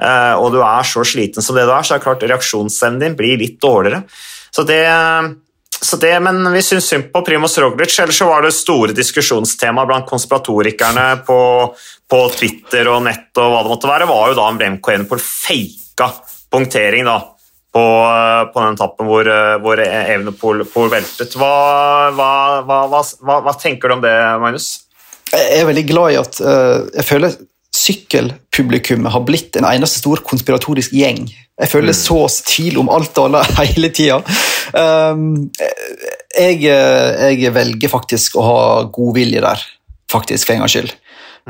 eh, 0.00 0.34
og 0.38 0.52
du 0.54 0.60
er 0.62 0.86
så 0.86 1.04
sliten 1.06 1.44
som 1.44 1.58
det 1.58 1.66
du 1.66 1.74
er, 1.74 1.86
så 1.86 1.96
er 1.96 2.02
det 2.02 2.06
klart 2.06 2.26
reaksjonsevnen 2.26 3.00
din 3.02 3.16
blir 3.18 3.40
litt 3.40 3.58
dårligere. 3.62 4.04
Så 4.50 4.66
det, 4.66 4.82
så 5.80 5.96
det, 5.96 6.12
men 6.20 6.42
vi 6.52 6.62
syns 6.62 6.90
synd 6.90 7.08
på 7.14 7.22
Primoz 7.24 7.56
Roglic. 7.62 7.94
Ellers 8.02 8.18
så 8.18 8.28
var 8.28 8.42
det 8.44 8.52
store 8.52 8.94
diskusjonstema 8.96 9.86
blant 9.88 10.08
konspiratorikerne 10.10 11.06
på, 11.26 11.40
på, 12.10 12.22
Twitter 12.36 12.90
og 12.92 13.04
nett 13.06 13.30
og 13.40 13.54
hva 13.54 13.62
det 13.64 13.72
måtte 13.72 13.90
være, 13.90 14.08
var 14.10 14.30
jo 14.30 14.38
da 14.38 14.48
om 14.50 14.60
Remco 14.60 14.96
på 15.08 15.20
faka 15.22 16.10
punktering. 16.52 17.06
da 17.08 17.20
på, 17.74 17.82
på 18.52 18.62
den 18.64 18.76
etappen 18.76 19.08
hvor, 19.10 19.30
hvor 19.62 19.82
Evenepool 19.84 20.64
veltet. 20.90 21.36
Hva, 21.38 22.10
hva, 22.16 22.30
hva, 22.66 23.02
hva, 23.30 23.54
tenker 23.60 23.90
du 23.90 23.98
om 23.98 24.02
det, 24.04 24.14
Magnus? 24.42 24.72
Jeg 25.30 25.60
er 25.60 25.68
veldig 25.68 25.86
glad 25.86 26.14
i 26.14 26.18
at 26.18 26.40
uh, 26.42 26.88
jeg 26.96 27.06
føler 27.06 27.36
sykkelpublikummet 27.80 29.12
har 29.14 29.22
blitt 29.26 29.56
en 29.56 29.68
eneste 29.68 30.02
stor 30.02 30.22
konspiratorisk 30.26 30.94
gjeng. 30.96 31.28
Jeg 31.60 31.70
føler 31.70 31.94
mm. 31.94 31.98
så 32.00 32.18
stil 32.32 32.80
om 32.80 32.90
alt 32.92 33.18
og 33.20 33.28
alle 33.28 33.44
hele 33.60 33.92
tida. 33.94 34.18
Um, 34.74 35.50
jeg, 36.34 36.62
jeg, 36.64 37.52
velger 37.54 37.92
faktisk 37.92 38.38
å 38.38 38.46
ha 38.46 38.58
god 38.90 39.14
vilje 39.16 39.42
der, 39.44 39.62
faktisk, 40.10 40.46
for 40.48 40.56
en 40.56 40.64
gangs 40.64 40.76
skyld. 40.76 40.94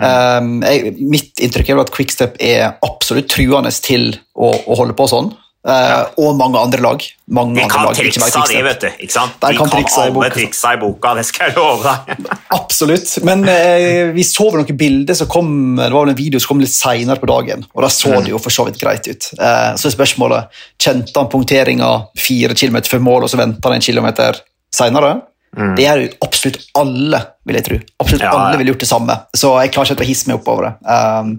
Um, 0.00 0.60
jeg, 0.64 0.94
mitt 1.00 1.40
inntrykk 1.42 1.72
er 1.72 1.82
at 1.82 1.92
Quickstep 1.94 2.38
er 2.44 2.76
absolutt 2.86 3.30
truende 3.32 3.72
til 3.74 4.12
å, 4.34 4.52
å 4.52 4.78
holde 4.78 4.96
på 4.98 5.08
sånn. 5.10 5.32
Uh, 5.60 6.06
og 6.16 6.38
mange 6.40 6.56
andre 6.56 6.80
lag. 6.80 7.02
Mange 7.36 7.60
de 7.60 7.66
kan 7.68 7.90
triksa, 7.92 8.44
de, 8.48 8.60
vet 8.64 8.80
du. 8.80 8.86
Ikke 9.04 9.12
sant? 9.12 9.34
De, 9.42 9.50
de 9.52 9.58
kan, 9.58 9.68
kan 9.68 10.06
alle 10.06 10.30
triksa 10.32 10.72
i 10.72 10.80
boka, 10.80 11.12
det 11.18 11.26
skal 11.28 11.50
jeg 11.50 11.58
love 11.58 11.84
deg. 11.84 12.30
Absolutt. 12.58 13.12
Men 13.28 13.44
uh, 13.44 14.08
vi 14.16 14.24
så 14.24 14.48
vel 14.48 14.64
noen 14.64 14.80
bilder 14.80 15.18
som 15.18 15.28
kom 15.30 15.50
det 15.76 15.90
var 15.92 16.06
vel 16.06 16.14
en 16.14 16.20
video 16.20 16.40
som 16.40 16.54
kom 16.54 16.64
litt 16.64 16.72
senere 16.72 17.20
på 17.20 17.28
dagen. 17.28 17.66
og 17.74 17.84
Da 17.84 17.92
så 17.92 18.14
mm. 18.14 18.20
det 18.24 18.32
jo 18.32 18.40
for 18.40 18.56
så 18.56 18.64
vidt 18.70 18.80
greit 18.80 19.04
ut. 19.10 19.32
Uh, 19.36 19.76
så 19.76 19.90
er 19.90 19.96
spørsmålet 19.98 20.62
kjente 20.80 21.16
han 21.20 21.28
punkteringa 21.32 21.92
fire 22.16 22.56
kilometer 22.56 22.96
før 22.96 23.04
mål, 23.04 23.26
og 23.26 23.32
så 23.32 23.40
venta 23.42 23.68
han 23.68 23.76
en 23.76 23.84
kilometer 23.84 24.40
seinere. 24.72 25.18
Mm. 25.56 25.72
Det 25.76 25.84
gjør 25.84 26.04
jo 26.06 26.10
absolutt 26.24 26.60
alle, 26.78 27.20
vil 27.44 27.58
jeg 27.58 27.66
tro. 27.66 27.78
Absolutt 28.00 28.24
ja, 28.24 28.32
alle 28.32 28.60
ville 28.60 28.72
gjort 28.72 28.84
det 28.84 28.94
samme. 28.96 29.16
Så 29.36 29.50
jeg 29.60 29.72
klarer 29.74 29.96
ikke 29.96 30.06
å 30.06 30.08
hisse 30.08 30.30
meg 30.30 30.38
opp 30.40 30.52
over 30.52 30.68
det. 30.68 30.76
Um, 30.86 31.34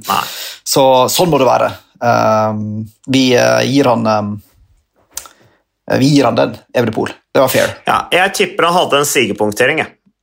så 0.67 0.83
sånn 1.09 1.31
må 1.31 1.39
det 1.41 1.47
være. 1.47 1.71
Ehm, 2.01 2.85
vi 3.07 3.35
eh, 3.37 3.61
gir 3.69 3.85
han 3.91 4.07
ehm, 4.07 4.35
vi 5.99 6.13
gir 6.15 6.23
han 6.29 6.35
den, 6.35 6.53
Evenepool. 6.73 7.09
Det 7.33 7.41
var 7.41 7.49
fair. 7.51 7.73
Ja, 7.85 8.05
jeg 8.13 8.33
tipper 8.37 8.69
han 8.69 8.79
hadde 8.83 9.01
en 9.01 9.09
sigepunktering. 9.09 9.81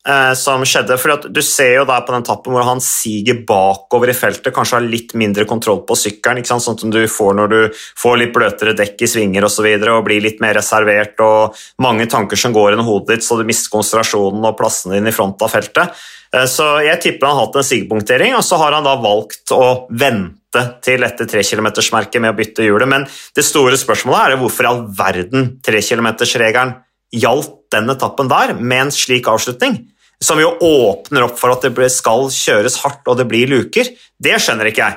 eh, 0.08 0.34
som 0.34 0.64
skjedde. 0.64 0.96
For 0.98 1.28
du 1.28 1.40
ser 1.44 1.74
jo 1.74 1.84
der 1.88 2.04
på 2.06 2.14
den 2.14 2.24
tappen 2.24 2.54
hvor 2.54 2.64
han 2.64 2.80
siger 2.80 3.42
bakover 3.48 4.08
i 4.08 4.16
feltet, 4.16 4.54
kanskje 4.54 4.78
har 4.78 4.86
litt 4.86 5.12
mindre 5.18 5.44
kontroll 5.48 5.82
på 5.88 5.96
sykkelen, 5.98 6.46
sånn 6.46 6.78
som 6.78 6.92
du 6.94 7.02
får 7.10 7.36
når 7.36 7.52
du 7.52 7.58
får 8.00 8.16
litt 8.22 8.32
bløtere 8.32 8.76
dekk 8.78 9.04
i 9.04 9.10
svinger. 9.10 9.44
Og, 9.44 9.52
så 9.52 9.66
videre, 9.66 9.98
og 9.98 10.06
blir 10.08 10.24
litt 10.24 10.40
mer 10.44 10.56
reservert 10.56 11.20
og 11.24 11.58
mange 11.84 12.08
tanker 12.08 12.40
som 12.40 12.56
går 12.56 12.78
i 12.78 12.88
hodet 12.88 13.18
ditt, 13.18 13.28
så 13.28 13.36
du 13.36 13.44
mister 13.48 13.74
konsentrasjonen 13.74 14.48
og 14.48 14.56
plassen 14.56 14.96
din 14.96 15.10
i 15.10 15.14
front 15.14 15.42
av 15.44 15.52
feltet. 15.52 15.94
Eh, 16.32 16.48
så 16.48 16.78
jeg 16.86 17.02
tipper 17.04 17.28
han 17.28 17.40
har 17.40 17.48
hatt 17.48 17.60
en 17.60 17.70
sigepunktering, 17.74 18.36
og 18.38 18.44
så 18.46 18.60
har 18.62 18.78
han 18.78 18.88
da 18.88 18.96
valgt 19.02 19.52
å 19.52 19.88
vente 19.90 20.37
til 20.84 21.04
etter 21.04 21.28
3-kilometersmerket 21.28 22.22
med 22.22 22.32
å 22.32 22.38
bytte 22.38 22.64
hjulet. 22.64 22.88
Men 22.88 23.06
det 23.36 23.44
store 23.46 23.76
spørsmålet 23.80 24.34
er 24.34 24.40
hvorfor 24.40 24.64
i 24.64 24.70
all 24.70 24.82
verden 24.98 25.50
3-kilometersregelen 25.66 26.74
gjaldt 27.14 27.54
den 27.72 27.92
etappen 27.92 28.30
der 28.30 28.54
med 28.56 28.86
en 28.86 28.94
slik 28.94 29.28
avslutning 29.28 29.82
som 30.24 30.40
jo 30.42 30.50
åpner 30.64 31.28
opp 31.28 31.36
for 31.38 31.54
at 31.54 31.62
det 31.62 31.90
skal 31.94 32.26
kjøres 32.34 32.80
hardt 32.82 33.06
og 33.06 33.20
det 33.20 33.28
blir 33.30 33.50
luker, 33.50 33.86
det 34.18 34.38
skjønner 34.42 34.70
ikke 34.70 34.82
jeg. 34.82 34.96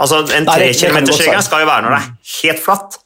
Altså, 0.00 0.20
En 0.36 0.48
trekilometersregel 0.48 1.42
skal 1.44 1.64
jo 1.64 1.68
være 1.70 1.86
når 1.86 1.94
det 1.94 2.00
er 2.00 2.34
helt 2.34 2.62
flatt, 2.64 2.98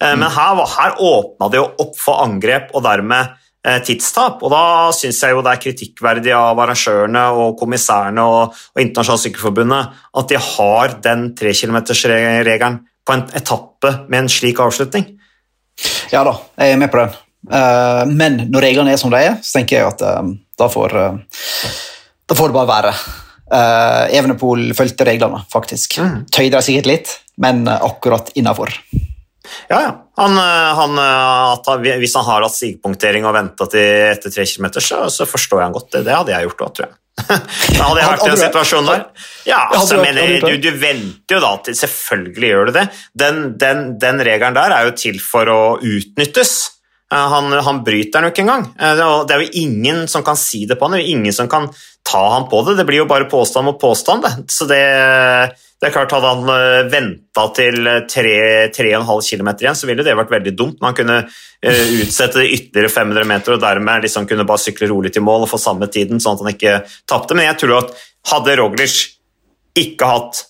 eh, 0.00 0.14
men 0.16 0.28
her, 0.32 0.60
her 0.76 0.96
åpna 1.00 1.50
det 1.52 1.60
jo 1.60 1.66
opp 1.84 1.98
for 2.00 2.24
angrep 2.24 2.72
og 2.72 2.84
dermed 2.86 3.36
tidstap. 3.64 4.42
og 4.44 4.52
Da 4.52 4.92
syns 4.92 5.22
jeg 5.24 5.32
jo 5.32 5.42
det 5.44 5.54
er 5.54 5.62
kritikkverdig 5.62 6.32
av 6.36 6.58
arrangørene 6.60 7.22
og 7.32 7.54
kommissærene 7.60 8.24
og, 8.28 8.52
og 8.52 8.82
Internasjonalt 8.82 9.24
Sykkelforbundet 9.24 9.94
at 10.20 10.32
de 10.32 10.40
har 10.48 10.96
den 11.04 11.30
trekilometersregelen 11.38 12.80
på 13.04 13.16
en 13.16 13.24
etappe 13.36 13.92
med 14.08 14.18
en 14.24 14.32
slik 14.32 14.60
avslutning. 14.60 15.06
Ja 16.12 16.22
da, 16.28 16.36
jeg 16.60 16.74
er 16.74 16.80
med 16.80 16.92
på 16.92 17.00
den. 17.00 17.16
Eh, 17.52 18.02
men 18.12 18.38
når 18.52 18.68
reglene 18.68 18.94
er 18.94 19.00
som 19.00 19.12
de 19.12 19.20
er, 19.20 19.40
så 19.44 19.58
tenker 19.58 19.80
jeg 19.80 19.90
at 19.94 20.04
da 20.60 20.68
får, 20.70 20.96
eh, 21.00 21.74
da 22.28 22.38
får 22.38 22.52
det 22.52 22.58
bare 22.60 22.72
være. 22.72 22.94
Evenepool 24.16 24.70
fulgte 24.74 25.04
reglene, 25.06 25.42
faktisk. 25.52 25.98
Mm. 26.00 26.14
Tøyde 26.32 26.62
sikkert 26.64 26.88
litt, 26.88 27.16
men 27.40 27.68
akkurat 27.68 28.32
innafor. 28.40 28.72
Ja, 29.68 29.78
ja. 29.78 29.92
Han, 30.16 30.36
han, 30.38 30.98
han, 30.98 31.86
hvis 32.00 32.14
han 32.14 32.26
har 32.26 32.44
hatt 32.46 32.54
sigpunktering 32.54 33.26
og 33.26 33.34
venta 33.34 33.66
til 33.70 34.12
etter 34.12 34.32
tre 34.32 34.44
km, 34.46 34.68
så, 34.78 35.04
så, 35.10 35.26
forstår 35.26 35.60
jeg 35.60 35.66
han 35.66 35.74
godt. 35.74 35.90
Det, 35.96 36.04
det 36.06 36.14
hadde 36.14 36.34
jeg 36.34 36.48
gjort 36.48 36.62
òg, 36.66 36.76
tror 36.76 36.86
jeg. 36.86 37.00
da 37.24 37.86
hadde 37.86 38.00
jeg 38.00 38.10
vært 38.10 38.24
i 38.24 38.30
en 38.32 38.40
situasjon 38.40 38.88
der. 38.90 39.02
Ja, 39.46 39.60
altså, 39.76 40.00
men 40.02 40.18
du, 40.42 40.56
du, 40.58 40.70
venter 40.80 41.36
jo 41.36 41.42
da 41.44 41.52
til 41.62 41.76
Selvfølgelig 41.78 42.48
gjør 42.50 42.70
du 42.70 42.72
det. 42.74 42.86
Den, 43.22 43.42
den, 43.60 43.84
den 44.02 44.22
regelen 44.26 44.56
der 44.56 44.74
er 44.74 44.88
jo 44.88 44.96
til 44.98 45.20
for 45.22 45.50
å 45.50 45.60
utnyttes. 45.78 46.56
Eh, 47.14 47.28
han, 47.28 47.52
han, 47.52 47.82
bryter 47.84 48.18
den 48.18 48.28
jo 48.28 48.32
ikke 48.34 48.44
engang. 48.44 48.64
Eh, 48.74 49.02
det 49.28 49.34
er 49.34 49.44
jo 49.44 49.60
ingen 49.62 50.06
som 50.10 50.24
kan 50.26 50.38
si 50.38 50.64
det 50.66 50.78
på 50.78 50.88
han, 50.88 50.96
det 50.96 51.02
er 51.02 51.06
jo 51.06 51.18
ingen 51.18 51.36
som 51.36 51.50
kan 51.50 51.68
ta 52.04 52.22
han 52.34 52.48
på 52.50 52.62
det. 52.66 52.78
Det 52.80 52.86
blir 52.88 53.04
jo 53.04 53.10
bare 53.10 53.28
påstand 53.30 53.68
mot 53.68 53.78
påstand. 53.80 54.24
Det. 54.24 54.48
Så 54.52 54.66
det, 54.70 54.80
det, 55.78 55.88
er 55.88 55.94
klart 55.94 56.14
Hadde 56.16 56.32
han 56.32 56.54
eh, 56.56 56.80
venta 56.90 57.46
til 57.56 57.90
3,5 58.10 59.14
km 59.30 59.52
igjen, 59.54 59.78
så 59.78 59.90
ville 59.90 60.06
det 60.06 60.16
vært 60.18 60.34
veldig 60.34 60.54
dumt. 60.58 60.80
Man 60.82 60.96
kunne 60.96 61.24
utsette 61.64 62.42
det 62.42 62.50
ytterligere 62.52 62.92
500 62.92 63.28
meter 63.28 63.54
og 63.54 63.62
dermed 63.62 64.04
liksom 64.04 64.26
kunne 64.28 64.44
bare 64.44 64.60
sykle 64.60 64.90
rolig 64.90 65.14
til 65.14 65.24
mål 65.24 65.46
og 65.46 65.48
få 65.54 65.60
samme 65.62 65.88
tiden, 65.88 66.20
sånn 66.20 66.36
at 66.36 66.42
han 66.44 66.52
ikke 66.52 66.74
tapte. 67.08 67.38
Men 67.38 67.48
jeg 67.48 67.62
tror 67.62 67.78
at 67.78 67.94
hadde 68.34 68.58
Roglic 68.60 68.98
ikke 69.78 70.08
hatt 70.10 70.42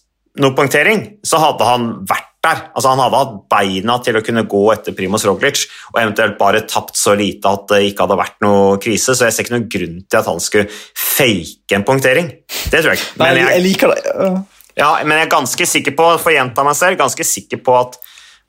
noe 0.42 0.56
punktering, 0.58 1.04
så 1.22 1.38
hadde 1.38 1.68
han 1.68 1.86
vært 2.08 2.33
der. 2.44 2.62
Altså, 2.72 2.92
han 2.92 3.02
hadde 3.02 3.20
hatt 3.20 3.36
beina 3.52 3.98
til 4.04 4.18
å 4.18 4.22
kunne 4.24 4.44
gå 4.50 4.62
etter 4.74 4.96
Primoz 4.96 5.26
Roglic 5.28 5.64
og 5.92 6.00
eventuelt 6.00 6.36
bare 6.40 6.64
tapt 6.70 6.98
så 7.00 7.16
lite 7.18 7.50
at 7.50 7.68
det 7.72 7.80
ikke 7.90 8.06
hadde 8.06 8.18
vært 8.20 8.36
noe 8.44 8.80
krise, 8.82 9.16
så 9.16 9.28
jeg 9.28 9.36
ser 9.36 9.46
ikke 9.46 9.56
noen 9.56 9.70
grunn 9.76 10.00
til 10.04 10.20
at 10.20 10.30
han 10.30 10.42
skulle 10.44 10.68
fake 10.70 11.78
en 11.78 11.86
punktering. 11.86 12.30
Det 12.70 12.80
tror 12.80 12.92
jeg 12.92 13.00
ikke. 13.02 13.14
Men 13.22 13.40
jeg, 13.40 13.50
jeg 13.54 13.64
liker 13.68 13.94
det. 13.94 14.34
Ja, 14.74 14.90
men 15.06 15.18
jeg 15.20 15.28
er 15.28 15.32
ganske 15.36 15.68
sikker 15.70 15.94
på 15.98 16.10
for 16.18 16.32
å 16.32 16.36
gjenta 16.36 16.66
meg 16.66 16.78
selv, 16.78 16.98
ganske 17.00 17.26
sikker 17.26 17.62
på 17.64 17.78
at 17.78 17.98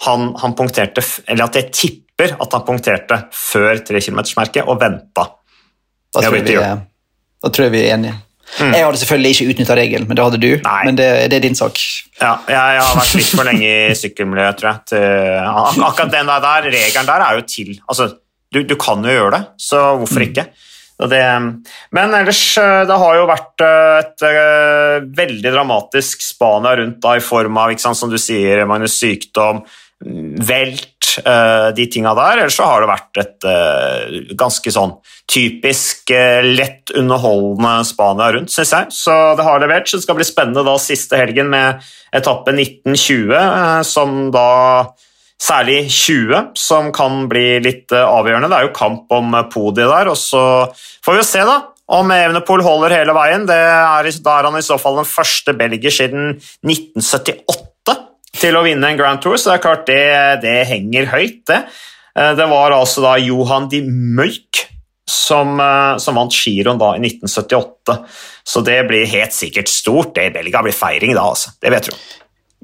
han, 0.05 0.33
han 0.41 0.55
punkterte, 0.57 1.03
eller 1.29 1.47
at 1.47 1.59
jeg 1.59 1.71
tipper 1.71 2.35
at 2.41 2.55
han 2.55 2.65
punkterte 2.67 3.21
før 3.35 3.79
tre 3.85 4.01
kilometersmerket 4.03 4.67
og 4.67 4.79
venta. 4.81 5.29
Da, 6.15 6.23
da 7.43 7.51
tror 7.51 7.67
jeg 7.67 7.75
vi 7.75 7.83
er 7.85 7.93
enige. 7.97 8.15
Mm. 8.59 8.75
Jeg 8.75 8.85
hadde 8.85 8.99
selvfølgelig 9.01 9.31
ikke 9.35 9.53
utnytta 9.53 9.77
regelen, 9.79 10.07
men 10.09 10.17
det 10.17 10.25
hadde 10.25 10.41
du. 10.41 10.51
Nei. 10.63 10.81
Men 10.87 10.99
det, 10.99 11.07
det, 11.31 11.39
er 11.39 11.45
din 11.47 11.57
sak. 11.57 11.79
Ja, 12.19 12.35
jeg, 12.47 12.59
har 12.81 12.99
vært 12.99 13.15
litt 13.19 13.31
for 13.31 13.47
lenge 13.47 13.71
i 13.71 13.97
sykkelmiljøet, 13.97 14.59
tror 14.59 14.71
jeg. 14.71 14.83
Til, 14.93 15.07
ak 15.49 15.81
akkurat 15.89 16.13
den 16.13 16.31
der, 16.31 16.69
regelen 16.69 17.09
der 17.09 17.25
er 17.25 17.39
jo 17.39 17.49
til 17.49 17.73
Altså, 17.89 18.11
du, 18.53 18.61
du 18.63 18.77
kan 18.79 19.03
jo 19.03 19.17
gjøre 19.17 19.33
det, 19.35 19.43
så 19.59 19.81
hvorfor 19.99 20.21
mm. 20.21 20.27
ikke? 20.29 20.47
Det, 20.95 21.21
men 21.91 22.13
ellers, 22.15 22.41
eh, 22.57 22.81
det 22.87 22.97
har 23.01 23.17
jo 23.17 23.25
vært 23.27 23.63
eh, 23.65 23.95
et, 23.99 24.23
eh, 24.29 25.07
veldig 25.17 25.51
dramatisk 25.51 26.23
Spania 26.23 26.71
rundt 26.79 27.01
da, 27.03 27.17
i 27.17 27.23
form 27.23 27.59
av, 27.59 27.73
sant, 27.81 27.99
som 27.99 28.11
du 28.11 28.15
sier, 28.21 28.63
Magnus, 28.69 28.95
sykdom, 29.01 29.59
velt, 30.03 30.91
de 31.75 31.85
tinga 31.87 32.11
der. 32.17 32.41
Ellers 32.41 32.57
så 32.59 32.65
har 32.67 32.83
det 32.83 32.89
vært 32.89 33.19
et 33.21 34.35
ganske 34.35 34.73
sånn 34.73 34.97
typisk 35.31 36.11
eh, 36.13 36.43
lett 36.43 36.91
underholdende 36.95 37.85
Spania 37.87 38.31
rundt, 38.35 38.53
syns 38.53 38.73
jeg. 38.75 38.93
Så 38.93 39.15
det 39.37 39.45
har 39.45 39.61
levert. 39.61 39.89
Så 39.89 39.97
det 39.97 40.05
skal 40.05 40.19
bli 40.19 40.27
spennende 40.27 40.65
da 40.65 40.75
siste 40.81 41.19
helgen 41.19 41.49
med 41.53 41.81
etappe 42.15 42.53
1920, 42.53 43.35
eh, 43.39 43.81
som 43.87 44.29
da 44.35 44.49
Særlig 45.45 45.89
20, 45.91 46.53
som 46.55 46.93
kan 46.95 47.25
bli 47.27 47.57
litt 47.59 47.91
eh, 47.91 48.01
avgjørende. 48.07 48.47
Det 48.49 48.55
er 48.55 48.67
jo 48.69 48.77
kamp 48.77 49.11
om 49.13 49.35
podiet 49.51 49.91
der. 49.91 50.07
og 50.07 50.15
Så 50.15 50.39
får 51.03 51.17
vi 51.19 51.25
se 51.27 51.43
da, 51.43 51.57
om 51.91 52.13
Evenepool 52.15 52.63
holder 52.63 52.95
hele 52.95 53.13
veien. 53.13 53.43
Det 53.45 53.57
er, 53.59 54.09
da 54.23 54.37
er 54.39 54.47
han 54.47 54.55
i 54.55 54.63
så 54.65 54.79
fall 54.79 55.01
den 55.01 55.09
første 55.09 55.53
belgier 55.59 55.93
siden 55.93 56.37
1978 56.63 57.74
til 58.45 58.55
å 58.55 58.63
vinne 58.65 58.93
en 58.93 59.01
Grand 59.01 59.21
Tour, 59.23 59.35
så 59.41 59.51
det 59.51 59.57
er 59.57 59.65
klart 59.65 59.89
det, 59.89 60.05
det 60.45 60.55
henger 60.69 61.11
høyt, 61.11 61.41
det. 61.49 61.65
Det 62.15 62.45
var 62.47 62.71
altså 62.71 63.01
da 63.03 63.17
Johan 63.19 63.65
de 63.67 63.81
Møyk 63.83 64.61
som, 65.05 65.59
eh, 65.59 65.97
som 65.97 66.15
vant 66.15 66.33
giroen 66.33 66.79
da 66.81 66.95
i 66.95 66.99
1978. 66.99 67.97
Så 68.43 68.61
det 68.61 68.83
blir 68.87 69.05
helt 69.09 69.33
sikkert 69.33 69.69
stort. 69.69 70.15
Det 70.15 70.29
i 70.29 70.33
Belgia 70.33 70.63
blir 70.65 70.75
feiring 70.75 71.15
da, 71.15 71.27
altså. 71.29 71.53
Det 71.61 71.73
vet 71.73 71.89
du. 71.89 71.97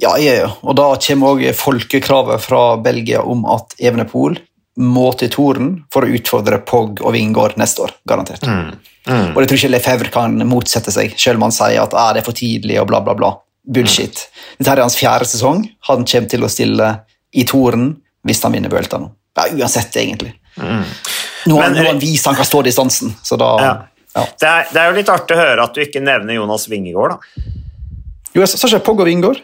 Ja, 0.01 0.15
ja, 0.17 0.37
ja. 0.45 0.53
Og 0.61 0.75
da 0.77 0.87
kommer 0.97 1.35
òg 1.35 1.43
folkekravet 1.57 2.41
fra 2.41 2.63
Belgia 2.81 3.21
om 3.21 3.45
at 3.45 3.75
Evenepool 3.79 4.39
må 4.81 5.11
til 5.19 5.29
Toren 5.29 5.71
for 5.93 6.07
å 6.07 6.13
utfordre 6.15 6.61
Pogg 6.65 7.03
og 7.03 7.13
Vingård 7.13 7.57
neste 7.59 7.83
år, 7.85 7.93
garantert. 8.07 8.45
Mm. 8.47 8.71
Mm. 9.05 9.33
Og 9.33 9.41
det 9.41 9.49
tror 9.49 9.59
ikke 9.59 9.73
Lefebvre 9.73 10.13
kan 10.13 10.37
motsette 10.47 10.93
seg, 10.95 11.13
selv 11.19 11.37
om 11.41 11.49
han 11.49 11.53
sier 11.53 11.83
at 11.83 11.93
ah, 11.97 12.13
det 12.15 12.21
er 12.21 12.25
for 12.25 12.37
tidlig 12.37 12.79
og 12.81 12.87
bla, 12.89 13.01
bla, 13.03 13.17
bla. 13.17 13.33
Bullshit. 13.67 14.25
Dette 14.57 14.73
er 14.73 14.83
hans 14.83 14.97
fjerde 14.97 15.27
sesong. 15.29 15.65
Han 15.89 16.05
kommer 16.07 16.31
til 16.31 16.45
å 16.45 16.49
stille 16.51 16.91
i 17.31 17.45
Toren 17.47 17.93
hvis 18.27 18.41
han 18.45 18.55
vinner 18.55 18.71
Bølta 18.73 18.99
nå. 19.01 19.11
Ja, 19.37 19.47
uansett, 19.61 19.95
egentlig. 19.95 20.33
Mm. 20.59 20.83
Nå 21.47 21.61
har 21.61 21.77
han 21.87 22.01
vist 22.01 22.27
han 22.27 22.35
kan 22.37 22.45
stå 22.45 22.61
distansen, 22.67 23.13
så 23.23 23.37
da 23.39 23.51
ja. 23.61 23.71
Ja. 24.11 24.25
Det, 24.27 24.47
er, 24.47 24.65
det, 24.73 24.79
er, 24.81 24.89
jo 24.89 24.97
litt 24.97 25.09
artig 25.11 25.37
å 25.37 25.39
høre 25.39 25.63
at 25.63 25.77
du 25.77 25.85
ikke 25.85 26.01
nevner 26.03 26.35
Jonas 26.35 26.67
Vingegård, 26.67 27.15
da. 27.15 27.45
Jo, 28.35 28.43
jeg 28.43 28.51
sa 28.51 28.67
ikke 28.67 28.83
Pogg 28.89 29.03
og 29.03 29.07
Vingegård? 29.07 29.39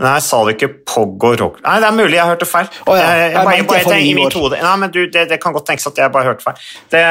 Nei, 0.00 0.14
sa 0.24 0.38
du 0.46 0.54
ikke 0.54 0.70
Pogg 0.88 1.26
og 1.28 1.34
Rock... 1.42 1.58
Nei, 1.66 1.74
det 1.82 1.88
er 1.90 1.96
mulig 1.98 2.16
jeg 2.16 2.30
hørte 2.30 2.48
feil. 2.48 2.70
Oh, 2.86 2.94
ja. 2.96 3.04
jeg, 3.04 3.20
jeg, 3.20 3.34
jeg, 3.34 3.66
bare, 3.68 3.84
bare, 3.84 3.98
i 4.00 4.14
mitt 4.16 4.36
hode. 4.38 4.60
Nei, 4.64 4.72
men 4.80 4.94
du, 4.94 5.00
det, 5.12 5.26
det, 5.28 5.36
kan 5.42 5.52
godt 5.52 5.68
tenkes 5.68 5.90
at 5.90 6.00
jeg 6.00 6.12
bare 6.14 6.30
hørte 6.30 6.46
feil. 6.46 6.62
Det, 6.94 7.02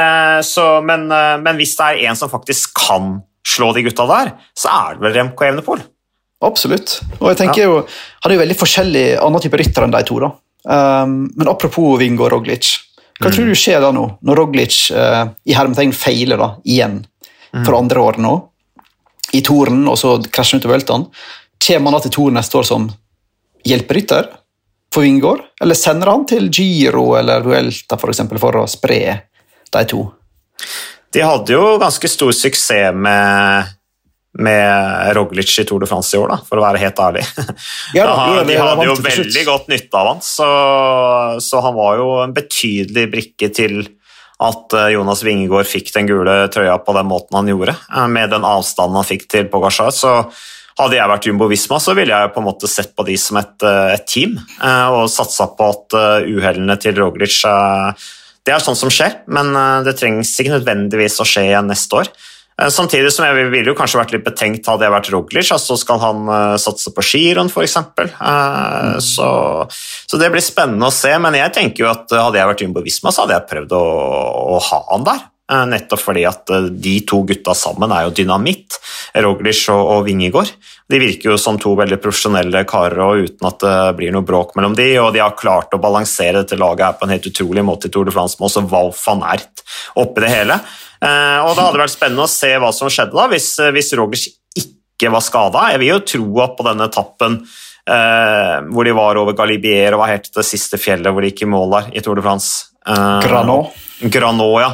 så, 0.50 0.65
men, 0.86 1.05
eh, 1.13 1.36
men, 1.43 1.60
hvis 1.62 1.75
det 1.77 1.91
er 1.91 2.10
en 2.10 2.17
som 2.17 2.31
faktisk 2.31 2.74
kan 2.79 3.19
slå 3.46 3.69
de 3.77 3.86
gutta 3.86 4.08
der, 4.10 4.34
så 4.58 4.74
er 4.74 4.98
det 4.98 5.05
vel 5.05 5.15
Remco 5.19 5.46
Evenepool? 5.46 5.86
Absolutt. 6.46 7.00
Og 7.19 7.31
jeg 7.34 7.39
tenker 7.41 7.65
jo, 7.65 7.79
Han 8.24 8.31
er 8.31 8.38
jo 8.38 8.43
veldig 8.43 8.60
forskjellig 8.60 9.05
annen 9.19 9.43
type 9.43 9.60
rytter 9.60 9.86
enn 9.86 9.96
de 9.96 10.03
to. 10.08 10.19
da. 10.24 10.29
Um, 10.69 11.17
men 11.36 11.51
apropos 11.51 11.98
Vingo 12.00 12.27
og 12.27 12.34
Roglic. 12.34 12.72
Hva 13.19 13.27
mm. 13.27 13.36
tror 13.36 13.50
du 13.50 13.58
skjer 13.60 13.81
da 13.84 13.91
nå, 13.96 14.05
når 14.24 14.39
Roglic 14.39 14.77
uh, 14.96 15.31
i 15.43 15.55
hermetegn 15.55 15.91
feiler 15.96 16.39
da, 16.39 16.50
igjen 16.63 17.01
mm. 17.03 17.63
for 17.65 17.75
andre 17.79 18.03
året 18.03 18.24
nå? 18.24 18.34
I 19.36 19.43
Toren, 19.46 19.84
og 19.91 19.98
så 20.00 20.15
krasjer 20.25 20.58
han 20.58 20.63
ut 20.63 20.67
av 20.67 20.74
Vøltan. 20.74 21.08
Kommer 21.62 21.91
han 21.91 21.98
da 21.98 22.03
til 22.05 22.15
Toren 22.15 22.39
neste 22.39 22.58
år 22.58 22.67
som 22.67 22.88
hjelperytter 23.67 24.31
for 24.93 25.05
Vingård? 25.05 25.43
Eller 25.62 25.77
sender 25.77 26.10
han 26.10 26.24
til 26.29 26.48
Giro 26.50 27.12
eller 27.19 27.43
Vuelta 27.46 28.00
for, 28.00 28.13
eksempel, 28.13 28.39
for 28.41 28.58
å 28.62 28.65
spre 28.72 29.01
de 29.69 29.84
to? 29.91 30.05
De 31.13 31.22
hadde 31.25 31.53
jo 31.53 31.77
ganske 31.81 32.10
stor 32.10 32.34
suksess 32.36 32.96
med 32.96 33.75
med 34.38 35.16
Roglic 35.18 35.56
i 35.60 35.66
Tour 35.66 35.82
de 35.82 35.88
France 35.90 36.14
i 36.14 36.20
år, 36.20 36.30
da, 36.30 36.38
for 36.46 36.60
å 36.60 36.66
være 36.68 36.82
helt 36.84 37.00
ærlig. 37.02 37.26
Ja, 37.98 38.06
da, 38.06 38.44
de 38.46 38.58
hadde 38.60 38.86
jo 38.86 38.98
veldig 39.02 39.46
godt 39.48 39.72
nytte 39.72 39.98
av 39.98 40.12
han, 40.12 40.22
så, 40.24 40.50
så, 41.42 41.62
han 41.66 41.74
var 41.78 41.98
jo 41.98 42.12
en 42.22 42.36
betydelig 42.36 43.08
brikke 43.10 43.50
til 43.56 43.82
at 44.40 44.76
eh, 44.78 44.92
Jonas 44.96 45.24
Wingegård 45.26 45.68
fikk 45.68 45.92
den 45.96 46.08
gule 46.08 46.36
trøya 46.54 46.78
på 46.84 46.96
den 46.96 47.10
måten 47.10 47.40
han 47.40 47.50
gjorde, 47.50 47.76
eh, 47.90 48.08
med 48.12 48.32
den 48.32 48.46
avstanden 48.48 49.00
han 49.02 49.08
fikk 49.08 49.28
til 49.32 49.50
Pogasjar. 49.52 49.92
Så 49.96 50.14
hadde 50.80 50.96
jeg 50.96 51.12
vært 51.12 51.28
Jumbo 51.28 51.50
Visma, 51.52 51.82
så 51.84 51.96
ville 51.98 52.16
jeg 52.16 52.32
på 52.36 52.40
en 52.40 52.48
måte 52.48 52.70
sett 52.72 52.94
på 52.96 53.04
de 53.10 53.18
som 53.20 53.42
et, 53.42 53.58
eh, 53.68 53.98
et 53.98 54.08
team 54.08 54.38
og 54.40 55.10
satsa 55.12 55.50
på 55.58 55.74
at 55.74 56.00
uhellene 56.30 56.78
til 56.80 56.96
Roglic 57.02 57.42
det 58.48 58.54
er 58.56 58.64
sånt 58.64 58.80
som 58.80 58.90
skjer, 58.90 59.20
men 59.30 59.52
det 59.84 59.98
trengs 60.00 60.32
ikke 60.40 60.56
nødvendigvis 60.56 61.20
å 61.22 61.26
skje 61.28 61.44
igjen 61.50 61.68
neste 61.70 62.00
år. 62.00 62.08
Eh, 62.60 62.70
samtidig 62.74 63.12
som 63.13 63.25
jeg 63.28 63.48
ville 63.54 63.72
jo 63.72 63.78
kanskje 63.78 64.01
vært 64.01 64.13
litt 64.16 64.28
betenkt 64.28 64.68
hadde 64.68 64.88
jeg 64.88 64.96
vært 64.96 65.12
Roglic, 65.13 65.51
altså 65.56 65.78
skal 65.80 66.01
han 66.04 66.22
uh, 66.28 66.60
satse 66.60 66.92
på 66.96 67.06
skirenn 67.06 67.51
f.eks. 67.51 67.78
Uh, 68.20 68.98
så, 69.04 69.32
så 69.70 70.20
det 70.20 70.32
blir 70.34 70.44
spennende 70.44 70.89
å 70.89 70.94
se, 70.94 71.13
men 71.22 71.39
jeg 71.39 71.56
tenker 71.56 71.86
jo 71.86 71.92
at 71.94 72.12
hadde 72.12 72.42
jeg 72.42 72.51
vært 72.51 72.63
Jumbo 72.66 72.86
Visma, 72.86 73.13
så 73.13 73.25
hadde 73.25 73.38
jeg 73.38 73.51
prøvd 73.54 73.75
å, 73.78 73.84
å 74.56 74.63
ha 74.70 74.86
han 74.94 75.06
der. 75.08 75.28
Nettopp 75.50 76.04
fordi 76.04 76.28
at 76.30 76.51
de 76.78 76.92
to 77.10 77.24
gutta 77.25 77.56
sammen 77.58 77.89
er 77.89 78.04
jo 78.06 78.12
dynamitt, 78.20 78.75
Roglic 79.18 79.63
og, 79.74 79.80
og 79.96 80.04
Vingegård. 80.06 80.51
De 80.94 81.00
virker 81.01 81.32
jo 81.32 81.38
som 81.42 81.58
to 81.58 81.72
veldig 81.80 81.98
profesjonelle 82.04 82.62
karer 82.70 83.01
og 83.01 83.24
uten 83.25 83.48
at 83.50 83.58
det 83.63 83.96
blir 83.98 84.13
noe 84.13 84.28
bråk 84.28 84.54
mellom 84.60 84.75
de, 84.78 84.92
og 85.01 85.10
de 85.16 85.24
har 85.24 85.34
klart 85.39 85.74
å 85.74 85.82
balansere 85.82 86.44
dette 86.44 86.60
laget 86.60 86.86
her 86.86 87.00
på 87.00 87.08
en 87.08 87.16
helt 87.16 87.25
utrolig 87.32 87.66
måte 87.66 87.89
i 87.89 87.96
Tour 87.96 88.06
de 88.06 88.13
France, 88.13 88.38
med 88.38 88.46
også 88.46 88.68
van 88.70 89.25
Ert 89.32 89.66
oppi 89.98 90.22
det 90.28 90.32
hele. 90.36 90.60
Eh, 91.00 91.39
og 91.46 91.56
Det 91.56 91.63
hadde 91.63 91.82
vært 91.82 91.96
spennende 91.96 92.27
å 92.27 92.32
se 92.32 92.51
hva 92.60 92.72
som 92.75 92.91
skjedde 92.91 93.15
da, 93.15 93.27
hvis, 93.32 93.50
eh, 93.63 93.72
hvis 93.75 93.94
Rogers 94.00 94.27
ikke 94.60 95.12
var 95.13 95.24
skada. 95.24 95.70
Jeg 95.74 95.82
vil 95.84 95.94
jo 95.94 96.00
tro 96.13 96.41
at 96.44 96.58
på 96.58 96.65
denne 96.68 96.89
etappen 96.89 97.39
eh, 97.88 98.56
hvor 98.68 98.88
de 98.88 98.96
var 98.98 99.20
over 99.22 99.38
Galibier 99.38 99.96
og 99.96 100.03
var 100.03 100.13
helt 100.13 100.27
til 100.27 100.41
det 100.41 100.48
siste 100.50 100.79
fjellet 100.82 101.13
hvor 101.13 101.24
de 101.24 101.32
gikk 101.32 101.46
i 101.48 101.51
mål 101.53 101.75
der 101.77 101.91
i 101.96 102.03
Tour 102.03 102.20
de 102.20 102.25
France 102.25 102.75
eh, 102.84 103.20
Granot. 103.25 103.79
Granot, 104.12 104.60
ja. 104.63 104.74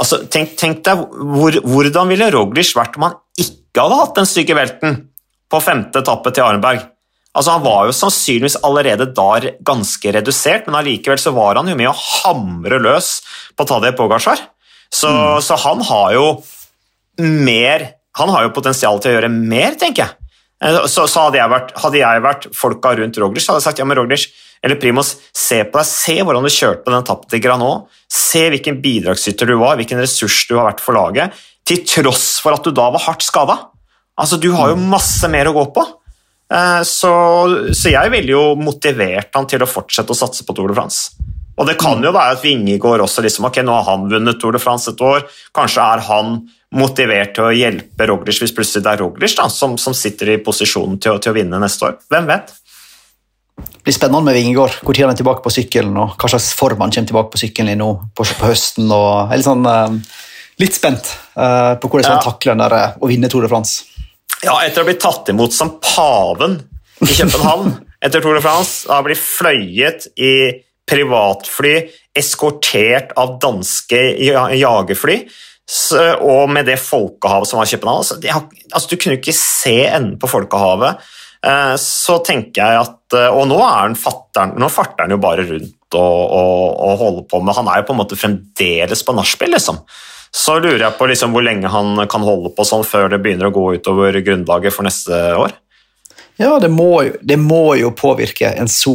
Altså, 0.00 0.22
tenk, 0.32 0.54
tenk 0.60 0.84
deg 0.86 1.02
hvor, 1.32 1.56
hvordan 1.64 2.12
ville 2.12 2.30
Roglic 2.34 2.72
vært 2.76 2.96
om 2.98 3.08
han 3.08 3.18
ikke 3.40 3.84
hadde 3.84 4.00
hatt 4.02 4.16
den 4.20 4.28
stygge 4.28 4.56
velten 4.56 5.02
på 5.52 5.60
femte 5.60 6.00
etappe 6.00 6.32
til 6.32 6.46
Arnberg. 6.46 6.88
Altså, 7.32 7.54
han 7.54 7.64
var 7.64 7.88
jo 7.88 7.96
sannsynligvis 7.96 8.58
allerede 8.64 9.08
da 9.16 9.28
ganske 9.64 10.12
redusert, 10.16 10.66
men 10.66 10.76
allikevel 10.80 11.20
så 11.20 11.32
var 11.36 11.60
han 11.60 11.70
jo 11.70 11.76
med 11.78 11.88
å 11.88 11.96
hamre 11.96 12.80
løs 12.82 13.14
på 13.56 13.64
Tadej 13.68 13.94
Pogacar. 13.96 14.40
Så, 14.92 15.08
mm. 15.08 15.42
så, 15.44 15.56
han 15.62 15.80
har 15.88 16.12
jo 16.16 16.26
mer 17.22 17.86
Han 18.18 18.28
har 18.28 18.44
jo 18.44 18.52
potensial 18.52 18.98
til 19.00 19.08
å 19.08 19.14
gjøre 19.14 19.28
mer, 19.32 19.76
tenker 19.80 20.02
jeg. 20.04 20.32
Eh, 20.62 20.82
så, 20.84 21.06
så 21.08 21.26
hadde, 21.26 21.38
jeg 21.40 21.48
vært, 21.48 21.70
hadde, 21.80 22.00
jeg 22.02 22.24
vært, 22.26 22.48
folka 22.56 22.92
rundt 22.98 23.20
Roglic, 23.20 23.46
hadde 23.48 23.62
jeg 23.62 23.66
sagt 23.70 23.80
ja, 23.80 23.86
men 23.88 23.96
Roglic 23.96 24.26
eller 24.62 24.78
Primus, 24.78 25.16
se 25.34 25.62
på 25.66 25.80
deg, 25.80 25.88
se 25.88 26.18
hvordan 26.20 26.44
du 26.46 26.50
kjørte 26.52 26.84
på 26.84 26.92
den 26.92 27.02
etappen 27.02 27.30
til 27.32 27.40
Granot. 27.42 27.88
Se 28.06 28.44
hvilken 28.52 28.76
bidragsyter 28.84 29.48
du 29.50 29.56
var, 29.58 29.74
hvilken 29.80 29.98
ressurs 29.98 30.36
du 30.46 30.54
har 30.54 30.68
vært 30.68 30.84
for 30.84 30.94
laget, 30.94 31.34
til 31.66 31.80
tross 31.88 32.36
for 32.44 32.54
at 32.54 32.62
du 32.62 32.70
da 32.76 32.86
var 32.94 33.02
hardt 33.08 33.26
skada. 33.26 33.56
Altså, 34.20 34.38
du 34.38 34.52
har 34.54 34.70
jo 34.70 34.78
mm. 34.78 34.86
masse 34.92 35.30
mer 35.32 35.50
å 35.50 35.56
gå 35.56 35.66
på. 35.74 35.86
Eh, 36.52 36.82
så, 36.86 37.12
så 37.74 37.92
jeg 37.94 38.12
ville 38.12 38.34
jo 38.34 38.44
motivert 38.60 39.34
han 39.34 39.48
til 39.50 39.64
å 39.64 39.70
fortsette 39.70 40.14
å 40.14 40.20
satse 40.20 40.46
på 40.46 40.54
Tour 40.54 40.70
de 40.70 40.78
France. 40.78 41.16
Og 41.62 41.68
det 41.68 41.76
kan 41.78 42.02
jo 42.02 42.10
være 42.10 42.34
at 42.34 42.42
Vingegård 42.42 43.04
også 43.04 43.22
liksom, 43.22 43.46
ok, 43.46 43.60
nå 43.62 43.74
har 43.76 43.84
han 43.86 44.08
vunnet 44.10 44.40
Tour 44.42 44.56
de 44.56 44.58
France 44.58 44.90
et 44.90 45.02
år. 45.06 45.22
Kanskje 45.54 45.84
er 45.94 46.00
han 46.08 46.40
motivert 46.74 47.36
til 47.36 47.46
å 47.46 47.52
hjelpe 47.54 48.08
Roglic 48.08 48.40
hvis 48.42 48.54
plutselig 48.56 48.82
det 48.82 48.96
er 48.96 49.02
Roglic 49.04 49.36
da, 49.38 49.46
som, 49.52 49.76
som 49.78 49.94
sitter 49.94 50.32
i 50.32 50.40
posisjonen 50.42 50.98
til, 50.98 51.20
til, 51.22 51.30
å 51.30 51.36
vinne 51.36 51.60
neste 51.62 51.86
år. 51.86 52.00
Hvem 52.10 52.26
vet? 52.32 52.50
Det 53.62 53.84
blir 53.86 53.94
spennende 53.94 54.26
med 54.26 54.38
Vingegård. 54.40 54.80
Tid 54.80 55.04
han 55.04 55.12
er 55.12 55.20
tilbake 55.20 55.44
på 55.44 55.52
sykkelen, 55.54 55.94
og 56.02 56.16
hva 56.18 56.32
slags 56.32 56.50
form 56.58 56.82
han 56.82 56.96
kommer 56.96 57.12
tilbake 57.12 57.32
på 57.36 57.42
sykkelen 57.44 57.76
i 57.76 57.78
nå 57.78 57.92
på, 58.10 58.26
på 58.26 58.50
høsten. 58.50 58.90
og 58.90 59.30
er 59.30 59.38
litt, 59.38 59.46
sånn, 59.46 59.62
uh, 59.62 60.18
litt 60.64 60.80
spent 60.80 61.14
uh, 61.36 61.78
på 61.78 61.92
hvordan 61.92 62.08
ja. 62.08 62.16
han 62.16 62.26
takler 62.26 62.56
den 62.56 62.64
der, 62.64 62.76
uh, 62.80 62.98
å 62.98 63.12
vinne 63.12 63.30
Tour 63.30 63.46
de 63.46 63.52
France. 63.52 63.86
Ja, 64.42 64.58
etter 64.64 64.82
å 64.82 64.88
blitt 64.88 65.02
tatt 65.04 65.30
imot 65.30 65.54
som 65.54 65.76
paven 65.78 66.58
i 67.04 67.12
København 67.12 67.76
etter 68.04 68.18
Tour 68.18 68.40
de 68.40 68.42
France, 68.42 68.88
har 68.90 69.06
blitt 69.06 69.22
fløyet 69.22 70.10
i 70.18 70.34
privatfly 70.88 71.76
eskortert 72.18 73.14
av 73.18 73.38
danske 73.42 74.00
jagerfly. 74.58 75.18
Og 76.20 76.50
med 76.52 76.66
det 76.68 76.78
folkehavet 76.82 77.48
som 77.48 77.60
var 77.60 77.68
i 77.68 77.72
København 77.72 78.02
altså, 78.02 78.16
altså, 78.18 78.88
Du 78.90 78.96
kunne 78.98 79.16
ikke 79.20 79.34
se 79.36 79.76
enden 79.86 80.18
på 80.20 80.28
folkehavet. 80.28 80.98
Eh, 81.42 81.74
så 81.80 82.18
tenker 82.22 82.60
jeg 82.60 82.80
at 82.82 83.16
eh, 83.18 83.34
Og 83.34 83.48
nå, 83.50 83.56
er 83.66 83.94
fatteren, 83.98 84.52
nå 84.62 84.68
farter 84.70 85.08
han 85.08 85.14
jo 85.16 85.22
bare 85.22 85.42
rundt 85.48 85.96
og, 85.98 86.20
og, 86.30 86.68
og, 86.76 86.92
holder 87.00 87.24
på 87.30 87.40
med 87.42 87.56
Han 87.56 87.70
er 87.70 87.80
jo 87.80 87.88
på 87.88 87.96
en 87.96 87.98
måte 87.98 88.18
fremdeles 88.18 89.02
på 89.02 89.14
nachspiel, 89.16 89.50
liksom. 89.56 89.80
Så 90.32 90.54
lurer 90.62 90.86
jeg 90.86 90.96
på 90.96 91.08
liksom 91.10 91.34
hvor 91.34 91.44
lenge 91.44 91.68
han 91.68 91.98
kan 92.08 92.22
holde 92.24 92.54
på 92.56 92.64
sånn 92.64 92.86
før 92.88 93.10
det 93.12 93.18
begynner 93.24 93.50
å 93.50 93.52
gå 93.52 93.66
utover 93.74 94.16
grunnlaget 94.24 94.72
for 94.72 94.86
neste 94.86 95.18
år. 95.36 95.52
Ja, 96.40 96.54
det 96.62 96.70
må, 96.72 97.02
det 97.20 97.36
må 97.36 97.74
jo 97.76 97.90
påvirke 97.92 98.54
en 98.56 98.70
så 98.72 98.94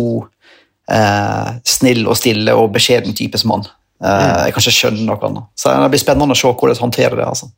eh, 0.91 1.52
snill 1.67 2.08
og 2.08 2.17
stille 2.19 2.56
og 2.58 2.71
beskjeden 2.76 3.15
type 3.17 3.39
som 3.41 3.56
han. 3.56 3.67
Eh, 4.04 4.43
jeg 4.47 4.56
kan 4.56 4.63
ikke 4.63 4.76
skjønne 4.80 5.06
noe 5.08 5.30
annet. 5.30 5.47
Så 5.58 5.73
Det 5.73 5.93
blir 5.93 6.04
spennende 6.04 6.36
å 6.36 6.39
se 6.39 6.52
hvordan 6.52 6.76
han 6.76 6.86
håndterer 6.88 7.17
det. 7.19 7.28
altså. 7.28 7.52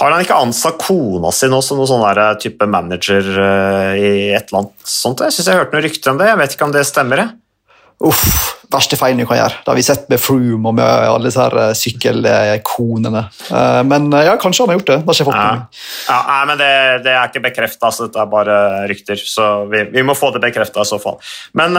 Har 0.00 0.10
han 0.10 0.24
ikke 0.24 0.38
ansatt 0.40 0.80
kona 0.80 1.30
si 1.34 1.46
nå 1.52 1.60
som 1.62 1.78
noen 1.78 1.90
sånn 1.90 2.38
type 2.40 2.66
manager 2.66 3.26
uh, 3.36 3.92
i 3.94 4.32
et 4.32 4.48
eller 4.48 4.62
annet 4.62 4.88
sånt? 4.88 5.20
Jeg 5.20 5.36
synes 5.36 5.50
jeg 5.50 5.58
hørte 5.60 5.76
noen 5.76 5.84
rykter 5.84 6.10
om 6.14 6.18
det. 6.18 6.30
Jeg 6.30 6.40
vet 6.40 6.54
ikke 6.56 6.66
om 6.66 6.72
det 6.74 6.84
stemmer. 6.88 7.22
Jeg. 7.22 7.34
Uff, 8.08 8.61
verste 8.72 8.98
feilen 8.98 9.20
du 9.22 9.26
kan 9.28 9.38
gjøre. 9.38 9.60
Det 9.62 9.70
har 9.70 9.78
vi 9.78 9.84
sett 9.86 10.08
med 10.10 10.20
Froome 10.20 10.70
og 10.70 10.76
med 10.78 10.86
alle 10.86 11.28
disse 11.28 11.42
her 11.42 11.56
eh, 11.60 11.74
sykkelkonene. 11.78 13.22
Eh, 13.50 13.80
men 13.88 14.08
eh, 14.12 14.24
ja, 14.28 14.36
kanskje 14.40 14.64
han 14.64 14.72
har 14.72 14.80
gjort 14.80 14.90
det. 14.90 14.98
det 15.06 15.26
ja. 15.28 15.52
ja, 16.08 16.18
nei, 16.28 16.40
men 16.50 16.60
det, 16.60 16.72
det, 17.06 17.14
er 17.14 17.30
ikke 17.30 17.44
bekrefta, 17.48 17.92
så 17.92 18.08
dette 18.08 18.22
er 18.22 18.32
bare 18.32 18.58
rykter. 18.90 19.20
Så 19.20 19.48
vi, 19.72 19.84
vi 19.92 20.06
må 20.06 20.16
få 20.18 20.32
det 20.34 20.42
bekrefta 20.44 20.84
i 20.84 20.90
så 20.92 21.00
fall. 21.02 21.20
Men, 21.58 21.76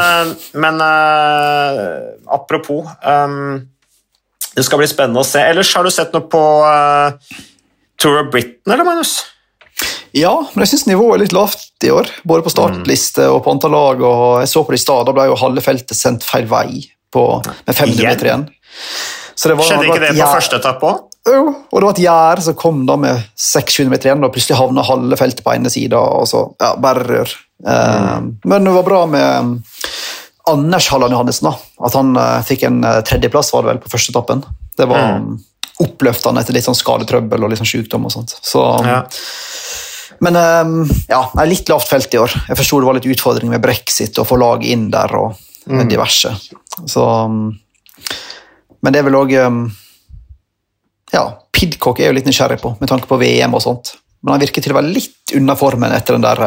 men 0.59 0.81
apropos 2.31 2.87
um, 3.01 3.61
Det 4.53 4.65
skal 4.65 4.81
bli 4.81 4.89
spennende 4.89 5.23
å 5.23 5.27
se. 5.27 5.41
Ellers 5.41 5.73
har 5.75 5.85
du 5.85 5.91
sett 5.93 6.13
noe 6.15 6.27
på 6.29 6.43
uh, 6.63 7.39
Tour 8.01 8.23
of 8.23 8.33
Britain, 8.33 8.73
eller, 8.73 8.85
Magnus? 8.87 9.17
Ja, 10.13 10.33
men 10.53 10.61
jeg 10.61 10.73
syns 10.73 10.85
nivået 10.85 11.15
er 11.15 11.23
litt 11.23 11.33
lavt 11.33 11.85
i 11.85 11.89
år. 11.93 12.09
Både 12.27 12.45
på 12.45 12.51
startliste 12.53 13.25
og 13.33 13.41
på 13.45 13.53
antall 13.53 13.73
lag. 13.73 14.03
og 14.05 14.43
Jeg 14.43 14.51
så 14.51 14.61
på 14.61 14.75
det 14.75 14.81
i 14.81 14.83
stad, 14.83 15.07
da 15.07 15.15
ble 15.15 15.25
jo 15.31 15.39
halve 15.41 15.63
feltet 15.65 15.97
sendt 15.97 16.25
feil 16.27 16.45
vei 16.49 16.83
på, 17.13 17.25
med 17.41 17.73
500 17.73 18.05
meter 18.05 18.29
igjen. 18.29 18.45
Var, 19.33 19.65
Skjedde 19.65 19.87
ikke 19.89 20.01
det 20.03 20.11
på 20.13 20.19
gjær, 20.19 20.35
første 20.35 20.59
etappe 20.61 20.91
òg? 20.91 21.01
Jo, 21.23 21.43
og 21.71 21.77
det 21.79 21.87
var 21.87 21.93
et 21.95 22.03
gjerde 22.03 22.43
som 22.43 22.55
kom 22.59 22.81
da 22.85 22.97
med 22.99 23.21
600 23.39 23.89
meter 23.89 24.09
igjen. 24.09 24.25
og 24.25 24.33
Plutselig 24.35 24.59
havna 24.59 24.85
halve 24.85 25.17
feltet 25.19 25.43
på 25.45 25.53
ene 25.55 25.71
sida. 25.73 26.01
Ja, 26.61 26.73
bare 26.83 27.05
rør. 27.07 27.35
Mm. 27.63 28.33
Men 28.43 28.67
det 28.67 28.75
var 28.75 28.85
bra 28.85 29.05
med 29.07 29.39
um, 29.39 29.53
Anders 30.51 30.89
Halland 30.91 31.15
Johannessen. 31.15 31.49
da, 31.49 31.55
At 31.87 31.95
han 31.97 32.13
uh, 32.19 32.43
fikk 32.45 32.67
en 32.67 32.83
uh, 32.83 32.99
tredjeplass 33.07 33.53
var 33.55 33.63
det 33.63 33.73
vel 33.73 33.81
på 33.85 33.93
første 33.95 34.13
etappen. 34.13 34.43
Det 34.77 34.89
var 34.89 35.21
mm. 35.23 35.31
oppløftende 35.87 36.43
etter 36.43 36.57
litt 36.57 36.67
sånn 36.67 36.77
skadetrøbbel 36.77 37.45
og 37.45 37.53
litt 37.53 37.63
sånn 37.63 37.71
sykdom. 37.71 38.09
og 38.09 38.13
sånt. 38.13 38.35
Så, 38.43 38.65
ja. 38.83 39.01
Men 40.19 40.37
ehm, 40.39 40.75
ja, 41.09 41.21
litt 41.47 41.69
lavt 41.71 41.89
felt 41.89 42.13
i 42.13 42.21
år. 42.21 42.33
Jeg 42.49 42.59
forsto 42.59 42.79
det 42.81 42.89
var 42.89 42.97
litt 42.97 43.09
utfordring 43.09 43.53
med 43.53 43.63
brexit 43.63 44.19
og 44.21 44.27
få 44.29 44.37
laget 44.41 44.73
inn 44.73 44.89
der 44.93 45.15
og 45.19 45.37
mm. 45.69 45.85
diverse. 45.91 46.33
Så, 46.85 47.03
ehm, 47.03 47.47
men 48.83 48.93
det 48.93 49.01
er 49.01 49.07
vel 49.09 49.19
òg 49.21 49.37
ehm, 49.39 49.63
Ja, 51.13 51.27
Pidcock 51.53 51.99
er 52.01 52.09
jo 52.09 52.17
litt 52.17 52.27
nysgjerrig 52.27 52.57
på, 52.61 52.73
med 52.79 52.89
tanke 52.89 53.09
på 53.09 53.19
VM 53.21 53.53
og 53.53 53.61
sånt. 53.63 53.95
Men 54.23 54.35
han 54.35 54.43
virker 54.45 54.63
til 54.63 54.73
å 54.73 54.79
være 54.79 54.93
litt 54.95 55.33
unna 55.37 55.55
formen 55.59 55.93
etter 55.93 56.15
den 56.15 56.23
der 56.25 56.39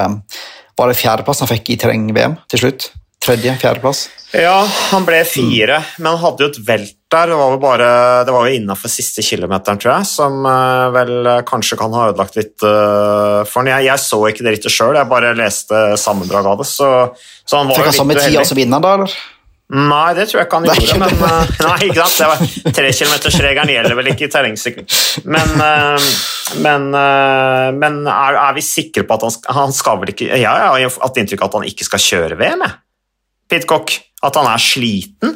Var 0.76 0.90
det 0.90 0.98
fjerdeplass 0.98 1.42
han 1.44 1.50
fikk 1.50 1.70
i 1.70 1.76
terreng-VM 1.81 2.38
til 2.50 2.64
slutt? 2.64 2.88
Tredje? 3.22 3.55
Fjerdeplass? 3.61 4.07
Ja, 4.37 4.59
han 4.92 5.07
ble 5.07 5.22
fire, 5.29 5.81
mm. 5.81 5.94
men 6.00 6.12
han 6.12 6.22
hadde 6.22 6.44
jo 6.44 6.50
et 6.52 6.59
velt 6.66 6.95
der. 7.12 7.31
Det 7.31 7.38
var, 7.38 7.53
jo 7.55 7.61
bare, 7.62 7.90
det 8.27 8.35
var 8.35 8.49
jo 8.49 8.59
innafor 8.59 8.90
siste 8.92 9.25
kilometeren, 9.25 9.79
tror 9.83 9.92
jeg, 9.97 10.09
som 10.11 10.40
uh, 10.47 10.88
vel 10.95 11.14
uh, 11.27 11.45
kanskje 11.47 11.79
kan 11.81 11.95
ha 11.97 12.09
ødelagt 12.11 12.38
litt 12.38 12.57
uh, 12.66 13.45
for 13.47 13.62
han. 13.62 13.73
Jeg, 13.75 13.88
jeg, 13.90 14.03
så 14.03 14.21
ikke 14.31 14.47
det 14.47 14.57
rittet 14.57 14.75
sjøl, 14.75 14.97
jeg 14.99 15.11
bare 15.11 15.37
leste 15.38 15.87
sammendrag 16.01 16.51
av 16.51 16.61
det. 16.62 16.69
Så, 16.71 16.90
så 17.47 17.62
han 17.62 17.71
var 17.71 17.81
Fikk 17.81 17.90
han 17.92 17.99
samme 18.01 18.19
tid 18.19 18.38
som 18.49 18.61
vinneren, 18.61 18.85
da? 18.85 18.95
eller? 18.99 19.16
Nei, 19.66 20.12
det 20.14 20.29
tror 20.31 20.38
jeg 20.40 20.47
ikke 20.47 20.61
han 20.61 20.69
gjorde. 20.71 20.99
Men, 21.03 21.55
nei, 21.66 21.79
ikke 21.88 22.05
sant? 22.07 22.19
Det 22.19 22.31
var 22.31 22.75
Trekilometersregelen 22.81 23.73
gjelder 23.75 23.97
vel 23.99 24.11
ikke 24.12 24.29
i 24.29 24.31
terrengsykling. 24.31 24.90
Men, 25.27 25.57
men, 26.62 26.87
men 27.81 27.97
er, 28.07 28.38
er, 28.38 28.53
vi 28.55 28.62
sikre 28.62 29.03
på 29.09 29.16
at 29.16 29.27
han, 29.27 29.40
han 29.59 29.75
skal 29.75 29.99
vel 30.03 30.12
ikke 30.14 30.29
Jeg 30.38 30.47
har 30.47 30.87
hatt 31.03 31.19
inntrykk 31.19 31.42
av 31.42 31.51
at 31.51 31.59
han 31.59 31.66
ikke 31.73 31.88
skal 31.88 32.05
kjøre 32.05 32.38
VM, 32.38 32.62
jeg. 32.62 32.79
Pitcock. 33.51 33.99
At 34.27 34.38
han 34.38 34.49
er 34.51 34.62
sliten. 34.62 35.35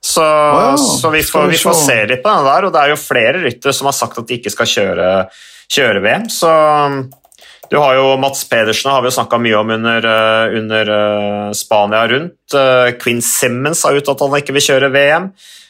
Så, 0.00 0.24
wow, 0.24 0.76
så 0.80 1.10
vi, 1.12 1.22
får, 1.22 1.46
vi, 1.52 1.58
får, 1.60 1.74
se 1.76 1.96
litt 2.08 2.22
på 2.24 2.32
den 2.32 2.46
der, 2.48 2.66
og 2.66 2.72
det 2.72 2.82
er 2.82 2.92
jo 2.94 3.00
flere 3.00 3.42
ryttere 3.42 3.74
som 3.76 3.90
har 3.90 3.96
sagt 3.96 4.16
at 4.18 4.28
de 4.30 4.38
ikke 4.40 4.52
skal 4.52 4.70
kjøre, 4.70 5.08
kjøre 5.76 6.00
VM. 6.06 6.24
Så 6.32 6.52
du 7.70 7.76
har 7.78 7.98
jo 7.98 8.16
Mats 8.18 8.42
Pedersen 8.48 8.90
har 8.90 9.04
vi 9.04 9.10
jo 9.10 9.16
snakka 9.18 9.38
mye 9.38 9.58
om 9.60 9.74
under, 9.76 10.08
under 10.58 10.90
uh, 10.90 11.52
Spania 11.54 12.02
rundt. 12.10 12.56
Uh, 12.56 12.90
Quinn 12.98 13.20
Simmons 13.22 13.84
har 13.86 14.00
uttalt 14.00 14.24
at 14.24 14.32
han 14.32 14.40
ikke 14.40 14.56
vil 14.56 14.66
kjøre 14.70 14.90
VM. 14.96 15.28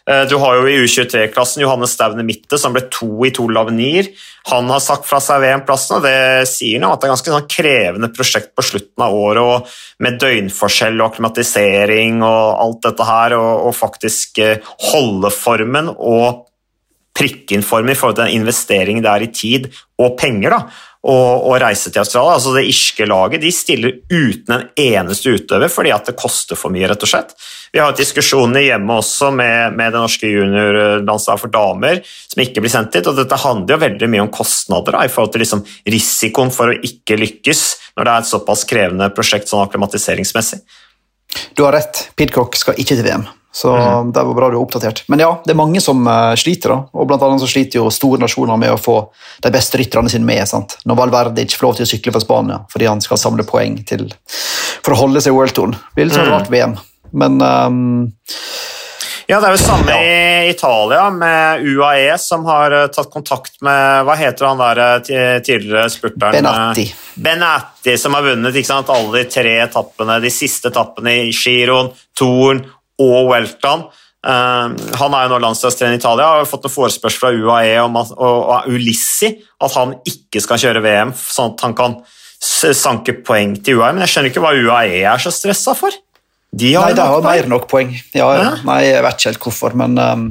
Eh, 0.08 0.22
du 0.28 0.36
har 0.40 0.58
jo 0.58 0.68
i 0.68 0.78
U23-klassen 0.84 1.64
Johannes 1.64 1.94
Staune 1.96 2.24
Mitte, 2.26 2.58
som 2.58 2.74
ble 2.74 2.86
to 2.92 3.08
i 3.26 3.32
to 3.36 3.46
Lavenir. 3.52 4.10
Han 4.50 4.70
har 4.72 4.82
sagt 4.84 5.08
fra 5.08 5.20
seg 5.22 5.42
VM-plassen, 5.44 5.98
og 5.98 6.06
det 6.06 6.48
sier 6.50 6.80
noe 6.80 6.94
at 6.94 7.02
det 7.02 7.08
er 7.08 7.14
ganske 7.14 7.34
sånn 7.34 7.48
krevende 7.50 8.12
prosjekt 8.14 8.54
på 8.56 8.64
slutten 8.66 9.06
av 9.06 9.16
året, 9.16 9.42
og 9.42 10.04
med 10.04 10.20
døgnforskjell 10.22 11.00
og 11.00 11.10
akklimatisering 11.10 12.22
og 12.24 12.44
alt 12.66 12.84
dette 12.88 13.08
her, 13.08 13.36
og, 13.38 13.66
og 13.70 13.76
faktisk 13.76 14.40
eh, 14.44 14.70
holde 14.90 15.32
formen 15.34 15.92
og 15.96 16.46
prikke 17.20 17.58
i 17.58 17.60
forhold 17.60 18.16
til 18.16 18.24
den 18.24 18.38
investeringen 18.38 19.04
det 19.04 19.10
er 19.10 19.24
i 19.26 19.32
tid 19.34 19.66
og 20.00 20.14
penger. 20.16 20.54
da, 20.54 20.60
og, 21.00 21.46
og, 21.48 21.54
reise 21.62 21.88
til 21.88 22.02
Australia. 22.02 22.34
Altså 22.36 22.52
Det 22.52 22.66
irske 22.68 23.06
laget 23.08 23.40
de 23.40 23.52
stiller 23.54 23.94
uten 24.12 24.54
en 24.56 24.66
eneste 24.76 25.32
utøver 25.32 25.72
fordi 25.72 25.94
at 25.94 26.10
det 26.10 26.16
koster 26.20 26.58
for 26.60 26.72
mye. 26.74 26.88
rett 26.90 27.06
og 27.06 27.08
slett. 27.08 27.32
Vi 27.72 27.80
har 27.80 27.96
diskusjoner 27.96 28.66
hjemme 28.66 28.98
også 29.00 29.30
med, 29.32 29.78
med 29.78 29.94
det 29.94 30.02
norske 30.02 30.28
juniorlandslaget 30.28 31.44
for 31.44 31.54
damer 31.54 32.02
som 32.04 32.44
ikke 32.44 32.60
blir 32.60 32.74
sendt 32.74 32.92
dit. 32.92 33.06
og 33.06 33.16
Dette 33.16 33.40
handler 33.40 33.76
jo 33.76 33.84
veldig 33.86 34.12
mye 34.12 34.26
om 34.26 34.32
kostnader 34.34 34.98
da, 34.98 35.06
i 35.06 35.12
forhold 35.12 35.32
til 35.32 35.44
liksom 35.46 35.64
risikoen 35.88 36.52
for 36.52 36.74
å 36.74 36.78
ikke 36.84 37.18
lykkes 37.20 37.64
når 37.96 38.04
det 38.04 38.12
er 38.12 38.24
et 38.24 38.32
såpass 38.34 38.68
krevende 38.68 39.12
prosjekt 39.16 39.48
sånn 39.48 39.64
akklimatiseringsmessig. 39.64 40.60
Du 41.56 41.64
har 41.64 41.78
rett, 41.78 42.10
Pidcock 42.18 42.58
skal 42.58 42.76
ikke 42.76 42.98
til 42.98 43.06
VM. 43.06 43.28
Så 43.52 43.72
mm. 43.76 44.12
det 44.12 44.22
var 44.22 44.34
bra 44.34 44.48
du 44.50 44.56
er 44.56 44.62
oppdatert. 44.62 45.02
Men 45.10 45.22
ja, 45.24 45.30
det 45.44 45.54
er 45.54 45.58
mange 45.58 45.82
som 45.82 46.04
uh, 46.06 46.34
sliter. 46.38 46.70
da, 46.70 46.78
og 46.94 47.08
blant 47.10 47.22
annet 47.26 47.42
så 47.42 47.50
sliter 47.50 47.80
jo 47.80 47.90
store 47.94 48.22
nasjoner 48.22 48.60
med 48.60 48.74
å 48.74 48.78
få 48.78 49.00
de 49.42 49.50
beste 49.54 49.80
rytterne 49.80 50.12
sine 50.12 50.26
med. 50.26 50.46
sant? 50.48 50.78
Når 50.86 51.00
Valverde 51.02 51.46
ikke 51.46 51.58
får 51.58 51.68
lov 51.68 51.78
til 51.80 51.88
å 51.88 51.90
sykle 51.90 52.14
for 52.14 52.26
Spania 52.26 52.60
fordi 52.70 52.90
han 52.90 53.02
skal 53.02 53.18
samle 53.18 53.46
poeng 53.48 53.80
til, 53.88 54.06
for 54.84 54.94
å 54.94 55.00
holde 55.02 55.22
seg 55.24 55.34
i 55.34 55.38
worldtouren. 55.40 55.74
Det 55.74 55.98
blir 55.98 56.10
litt 56.10 56.18
sånn 56.18 56.30
mm. 56.30 56.36
rart 56.36 56.52
VM. 56.52 56.76
Men 57.10 57.40
um, 57.42 58.08
ja, 59.30 59.38
Det 59.40 59.46
er 59.46 59.54
jo 59.54 59.58
samme 59.62 59.94
ja. 59.94 59.98
i 60.46 60.50
Italia, 60.50 61.04
med 61.10 61.66
UAE, 61.66 62.14
som 62.18 62.46
har 62.50 62.74
uh, 62.74 62.86
tatt 62.90 63.10
kontakt 63.12 63.60
med 63.66 64.06
Hva 64.06 64.16
heter 64.18 64.46
han 64.46 64.62
der 64.62 64.80
uh, 64.82 65.36
tidligere 65.42 65.86
spurteren? 65.90 66.38
Benatti. 66.38 66.88
Benatti, 67.14 67.94
som 67.98 68.14
har 68.18 68.26
vunnet 68.26 68.58
ikke 68.58 68.72
sant, 68.72 68.90
alle 68.90 69.20
de 69.20 69.30
tre 69.30 69.56
etappene, 69.62 70.18
de 70.22 70.34
siste 70.34 70.70
etappene 70.70 71.14
i 71.26 71.30
Giroen, 71.34 71.92
Toren 72.18 72.64
og 73.00 73.32
Welton. 73.32 73.88
Uh, 74.20 74.76
han 75.00 75.14
er 75.16 75.24
jo 75.24 75.32
nå 75.32 75.38
landslagstrener 75.40 75.96
i 75.96 76.00
Italia 76.00 76.26
og 76.28 76.42
har 76.42 76.48
fått 76.48 76.66
en 76.68 76.74
forespørsel 76.74 77.22
fra 77.22 77.30
UAE 77.32 77.78
om 77.80 77.94
at, 77.96 78.10
og, 78.12 78.50
og 78.52 78.68
Ulissi 78.68 79.30
at 79.64 79.76
han 79.78 79.94
ikke 80.04 80.42
skal 80.44 80.60
kjøre 80.60 80.82
VM, 80.84 81.14
sånn 81.16 81.54
at 81.54 81.64
han 81.64 81.76
kan 81.78 81.96
sanke 82.40 83.14
poeng 83.24 83.56
til 83.64 83.80
UAE. 83.80 83.94
Men 83.94 84.04
jeg 84.04 84.12
skjønner 84.12 84.32
ikke 84.32 84.44
hva 84.44 84.52
UAE 84.56 85.02
er 85.08 85.24
så 85.24 85.32
stressa 85.32 85.76
for. 85.76 85.96
De 86.50 86.72
har 86.74 86.90
nei, 86.90 86.98
de 86.98 87.06
har 87.06 87.24
mer 87.24 87.46
enn 87.46 87.52
nok 87.52 87.68
poeng. 87.70 87.92
Ja, 88.16 88.28
ja. 88.34 88.50
Nei, 88.66 88.82
Jeg 88.88 89.04
vet 89.06 89.18
ikke 89.18 89.30
helt 89.30 89.44
hvorfor, 89.46 89.76
men, 89.78 89.96
um, 90.02 90.24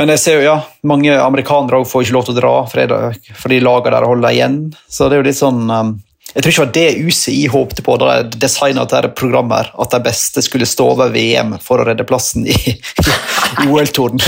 men 0.00 0.12
jeg 0.14 0.22
ser 0.22 0.38
jo, 0.38 0.44
ja, 0.46 0.58
mange 0.88 1.14
amerikanere 1.20 1.82
får 1.86 2.06
ikke 2.06 2.16
lov 2.16 2.28
til 2.28 2.38
å 2.38 2.40
dra 2.40 2.52
fordi, 2.70 3.00
fordi 3.36 3.58
lagene 3.62 3.98
der 3.98 4.08
holder 4.08 4.34
igjen. 4.34 4.62
Så 4.88 5.06
det 5.06 5.18
er 5.18 5.22
jo 5.22 5.28
litt 5.28 5.40
sånn 5.40 5.66
um, 5.68 5.92
jeg 6.34 6.44
tror 6.44 6.52
ikke 6.52 6.64
det 6.64 6.66
var 6.66 6.74
det 6.76 7.08
UCI 7.10 7.40
håpte 7.50 7.82
på 7.86 7.96
da 7.98 8.20
de 8.22 8.38
designa 8.42 8.84
dette 8.86 9.10
programmet, 9.18 9.72
at 9.74 9.96
de 9.96 10.00
beste 10.04 10.44
skulle 10.46 10.68
stå 10.68 10.86
over 10.92 11.10
VM 11.14 11.56
for 11.62 11.82
å 11.82 11.88
redde 11.88 12.06
plassen 12.06 12.46
i, 12.46 12.54
i 13.64 13.66
OL-touren. 13.66 14.22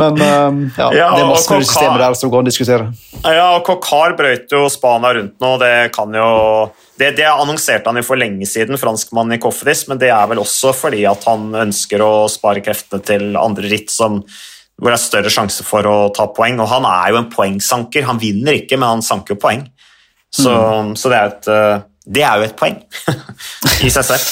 Men 0.00 0.16
um, 0.16 0.62
ja, 0.76 0.88
ja, 0.96 1.10
det 1.12 1.22
er 1.22 1.28
masse 1.28 1.52
med 1.52 1.68
systemer 1.68 2.00
der 2.00 2.16
som 2.16 2.32
går 2.32 2.42
an 2.42 2.48
å 2.48 2.52
diskutere. 2.52 2.88
Ja, 3.22 3.46
og 3.58 3.62
Kokar 3.68 4.16
brøyt 4.16 4.52
jo 4.52 4.66
Spania 4.72 5.12
rundt 5.16 5.36
nå, 5.42 5.52
det 5.60 5.74
kan 5.96 6.16
jo 6.16 6.26
det, 6.96 7.12
det 7.18 7.28
annonserte 7.28 7.90
han 7.90 8.00
jo 8.00 8.06
for 8.08 8.20
lenge 8.20 8.48
siden, 8.48 8.80
franskmannen 8.80 9.36
i 9.36 9.40
Kofferis, 9.42 9.84
men 9.90 10.00
det 10.00 10.08
er 10.14 10.28
vel 10.30 10.40
også 10.40 10.72
fordi 10.76 11.04
at 11.08 11.28
han 11.28 11.50
ønsker 11.66 12.04
å 12.04 12.12
spare 12.32 12.64
kreftene 12.64 13.04
til 13.04 13.36
andre 13.40 13.68
ritt 13.72 13.92
som 13.92 14.22
hvor 14.76 14.92
det 14.92 14.98
er 14.98 15.04
større 15.04 15.32
sjanse 15.32 15.64
for 15.64 15.88
å 15.88 15.96
ta 16.16 16.26
poeng. 16.36 16.58
Og 16.60 16.68
han 16.68 16.84
er 16.88 17.12
jo 17.12 17.20
en 17.22 17.30
poengsanker. 17.32 18.04
Han 18.10 18.20
vinner 18.20 18.58
ikke, 18.58 18.76
men 18.76 18.98
han 18.98 19.04
sanker 19.04 19.32
jo 19.32 19.40
poeng. 19.40 19.62
Så, 20.32 20.52
mm. 20.52 20.96
så 20.98 21.10
det, 21.12 21.18
er 21.18 21.32
et, 21.32 21.48
eh, 21.48 21.84
det, 22.06 22.22
er 22.26 22.38
jo 22.38 22.46
et 22.48 22.56
poeng 22.58 22.78
i 23.86 23.90
seg 23.92 24.08
selv. 24.10 24.30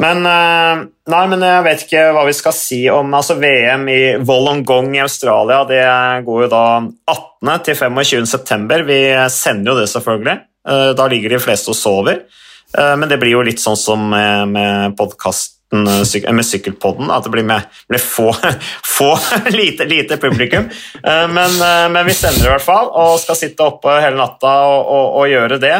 Men, 0.00 0.22
eh, 0.28 0.82
nei, 1.10 1.22
men 1.32 1.44
jeg 1.44 1.64
vet 1.66 1.84
ikke 1.86 2.04
hva 2.14 2.24
vi 2.28 2.34
skal 2.38 2.54
si 2.54 2.80
om 2.92 3.10
altså 3.18 3.36
VM 3.40 3.88
i 3.90 4.00
Wollongong 4.22 4.92
i 4.96 5.02
Australia. 5.02 5.64
Det 5.68 5.82
går 6.26 6.44
jo 6.46 6.50
da 6.52 6.64
18. 7.10 7.54
til 7.66 7.80
25. 7.82 8.28
september. 8.30 8.86
Vi 8.86 9.00
sender 9.34 9.74
jo 9.74 9.80
det, 9.80 9.88
selvfølgelig. 9.92 10.36
Eh, 10.70 10.90
da 10.96 11.08
ligger 11.10 11.34
de 11.34 11.42
fleste 11.42 11.74
og 11.74 11.78
sover. 11.78 12.24
Men 12.70 13.08
det 13.10 13.16
blir 13.18 13.32
jo 13.32 13.40
litt 13.42 13.58
sånn 13.58 13.74
som 13.74 14.04
med, 14.14 14.92
podkast 14.94 15.56
med 15.70 16.46
sykkelpodden, 16.46 17.10
at 17.10 17.24
det 17.24 17.32
blir, 17.34 17.46
med, 17.46 17.68
blir 17.88 18.02
få, 18.02 18.32
få 18.96 19.10
lite, 19.50 19.84
lite, 19.84 20.16
publikum. 20.16 20.66
Eh, 21.04 21.28
men, 21.28 21.56
eh, 21.62 21.86
men, 21.92 22.02
vi 22.06 22.16
sender 22.16 22.48
i 22.48 22.52
hvert 22.54 22.66
fall, 22.66 22.90
og 22.90 23.20
skal 23.22 23.38
sitte 23.38 23.66
oppe 23.66 24.00
hele 24.02 24.18
natta 24.18 24.56
og, 24.66 24.82
og, 24.90 25.06
og 25.22 25.30
gjøre 25.30 25.60
det. 25.62 25.78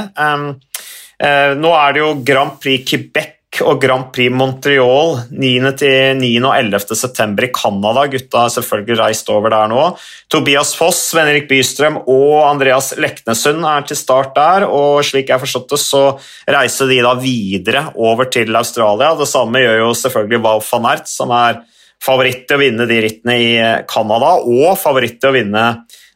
Nå 1.60 1.70
er 1.76 1.92
det 1.92 2.00
jo 2.00 2.14
Grand 2.24 2.54
Prix 2.62 2.86
Quebec 2.88 3.39
og 3.64 3.80
Grand 3.82 4.08
Prix 4.14 4.32
Montreal 4.32 5.16
9. 5.30 5.50
til 5.80 6.18
9. 6.20 6.30
og 6.42 6.54
11. 6.56 6.96
september 6.98 7.46
i 7.46 7.50
Canada. 7.54 8.06
Gutta 8.12 8.44
har 8.44 8.52
selvfølgelig 8.54 8.98
reist 9.00 9.30
over 9.32 9.52
der 9.52 9.70
nå. 9.70 9.84
Tobias 10.32 10.72
Foss, 10.78 11.02
Sven-Erik 11.10 11.48
Bystrøm 11.50 12.00
og 12.02 12.34
Andreas 12.48 12.92
Leknesund 13.00 13.66
er 13.68 13.86
til 13.88 13.98
start 13.98 14.34
der. 14.36 14.66
og 14.68 15.04
Slik 15.06 15.32
jeg 15.32 15.42
forstått 15.42 15.74
det, 15.74 15.80
så 15.82 16.02
reiser 16.50 16.90
de 16.90 17.00
da 17.04 17.14
videre 17.20 17.86
over 17.94 18.30
til 18.32 18.56
Australia. 18.56 19.12
Det 19.18 19.28
samme 19.30 19.62
gjør 19.62 19.82
jo 19.84 19.94
selvfølgelig 20.02 20.42
Wow 20.44 20.64
van 20.72 20.90
Ert, 20.94 21.10
som 21.10 21.32
er 21.36 21.62
favoritt 22.00 22.46
til 22.48 22.58
å 22.58 22.62
vinne 22.64 22.88
de 22.88 23.00
rittene 23.04 23.38
i 23.40 23.50
Canada, 23.90 24.36
og 24.40 24.78
favoritt 24.80 25.18
til 25.20 25.32
å 25.32 25.36
vinne 25.36 25.64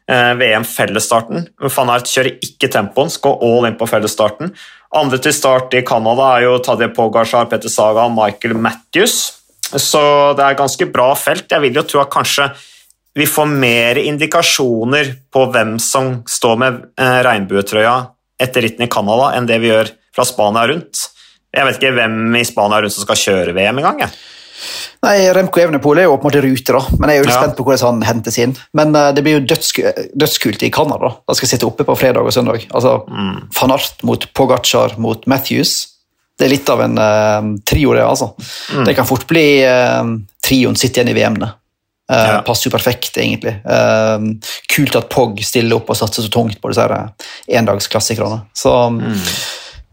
eh, 0.09 0.31
VM-fellesstarten. 0.39 1.49
Van 1.65 1.91
Ert 1.93 2.09
kjører 2.09 2.39
ikke 2.45 2.71
tempoen, 2.73 3.11
skal 3.13 3.37
all 3.45 3.69
in 3.69 3.77
på 3.79 3.87
fellesstarten. 3.89 4.53
Andre 4.95 5.17
til 5.19 5.33
start 5.35 5.73
i 5.75 5.83
Canada 5.83 6.29
er 6.37 6.45
jo 6.45 6.59
Tadje 6.63 6.87
Pogacar, 6.95 7.49
Petter 7.51 7.71
Saga 7.71 8.05
og 8.07 8.13
Michael 8.15 8.55
Matthews. 8.55 9.33
Så 9.75 10.01
det 10.37 10.45
er 10.45 10.55
ganske 10.55 10.87
bra 10.87 11.09
felt. 11.19 11.49
Jeg 11.51 11.63
vil 11.65 11.75
jo 11.75 11.83
tro 11.83 11.99
at 12.03 12.13
kanskje 12.13 12.47
vi 13.15 13.27
får 13.27 13.49
mer 13.51 13.99
indikasjoner 13.99 15.11
på 15.31 15.45
hvem 15.51 15.75
som 15.83 16.21
står 16.27 16.55
med 16.61 16.79
eh, 16.99 17.19
regnbuetrøya 17.27 17.95
etter 18.39 18.65
ritten 18.65 18.87
i 18.87 18.91
Canada, 18.91 19.33
enn 19.35 19.47
det 19.47 19.59
vi 19.63 19.71
gjør 19.71 19.91
fra 20.15 20.25
Spania 20.27 20.65
rundt. 20.71 21.03
Jeg 21.55 21.67
vet 21.67 21.79
ikke 21.79 21.93
hvem 21.95 22.17
i 22.35 22.45
Spania 22.47 22.81
rundt 22.83 22.95
som 22.95 23.07
skal 23.07 23.19
kjøre 23.19 23.55
VM 23.55 23.79
engang. 23.83 24.03
Nei, 25.05 25.17
Remco 25.35 25.61
Evenepool 25.61 25.99
er 26.01 26.07
jo 26.07 26.15
på 26.17 26.25
en 26.25 26.31
måte 26.31 26.41
rute, 26.41 26.73
da, 26.73 26.81
men 26.97 27.11
jeg 27.11 27.19
er 27.19 27.25
jo 27.25 27.29
ja. 27.29 27.37
spent 27.37 27.57
på 27.57 27.65
hvordan 27.67 27.83
han 27.85 28.05
hentes 28.07 28.37
inn. 28.41 28.55
Men 28.77 28.95
uh, 28.97 29.11
det 29.13 29.21
blir 29.25 29.37
jo 29.37 29.43
dødsku 29.51 29.83
dødskult 30.17 30.63
i 30.65 30.71
Canada. 30.73 31.11
Da 31.21 31.35
skal 31.35 31.45
jeg 31.45 31.55
sitte 31.55 31.67
oppe 31.67 31.85
på 31.85 31.97
fredag 31.99 32.25
og 32.25 32.33
søndag. 32.33 32.65
Altså, 32.71 32.97
mm. 33.05 33.35
Van 33.59 33.73
Art 33.75 34.05
mot 34.07 34.25
Pogacar 34.33 34.95
mot 35.01 35.27
Matthews. 35.29 35.75
Det 36.35 36.47
er 36.47 36.55
litt 36.55 36.71
av 36.73 36.81
en 36.83 36.97
uh, 36.97 37.51
trio, 37.67 37.93
det. 37.95 38.05
altså. 38.05 38.31
Mm. 38.73 38.87
Det 38.87 38.95
kan 38.97 39.07
fort 39.07 39.27
bli 39.29 39.45
uh, 39.61 40.01
trioen 40.43 40.79
sitt 40.79 40.97
igjen 40.97 41.13
i 41.13 41.17
VM-ene. 41.17 41.51
Uh, 42.11 42.17
ja. 42.17 42.39
Passer 42.45 42.69
jo 42.69 42.73
perfekt, 42.73 43.19
egentlig. 43.21 43.55
Uh, 43.65 44.33
kult 44.73 44.97
at 44.97 45.11
Pog 45.13 45.37
stiller 45.45 45.77
opp 45.77 45.93
og 45.93 45.99
satser 46.01 46.25
så 46.25 46.33
tungt 46.33 46.57
på 46.61 46.73
disse 46.73 46.87
endagsklassikerne. 47.61 48.41
Så 48.57 48.73
mm. 48.97 49.21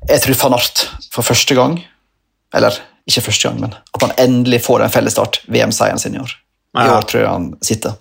jeg 0.09 0.25
tror 0.25 0.40
van 0.46 0.59
Art 0.59 0.87
for 1.12 1.27
første 1.27 1.57
gang, 1.59 1.77
eller 2.57 2.81
ikke 3.09 3.25
første 3.29 3.49
gang, 3.49 3.61
men 3.61 3.75
at 3.75 4.07
han 4.07 4.15
endelig 4.25 4.62
får 4.67 4.85
en 4.85 4.93
fellesstart, 4.95 5.43
VM-seieren 5.51 6.01
sin 6.03 6.17
i 6.17 6.23
år. 6.23 6.33
I 6.79 6.88
år 6.88 7.05
tror 7.09 7.23
jeg 7.23 7.31
han 7.31 7.49
sitter. 7.65 7.99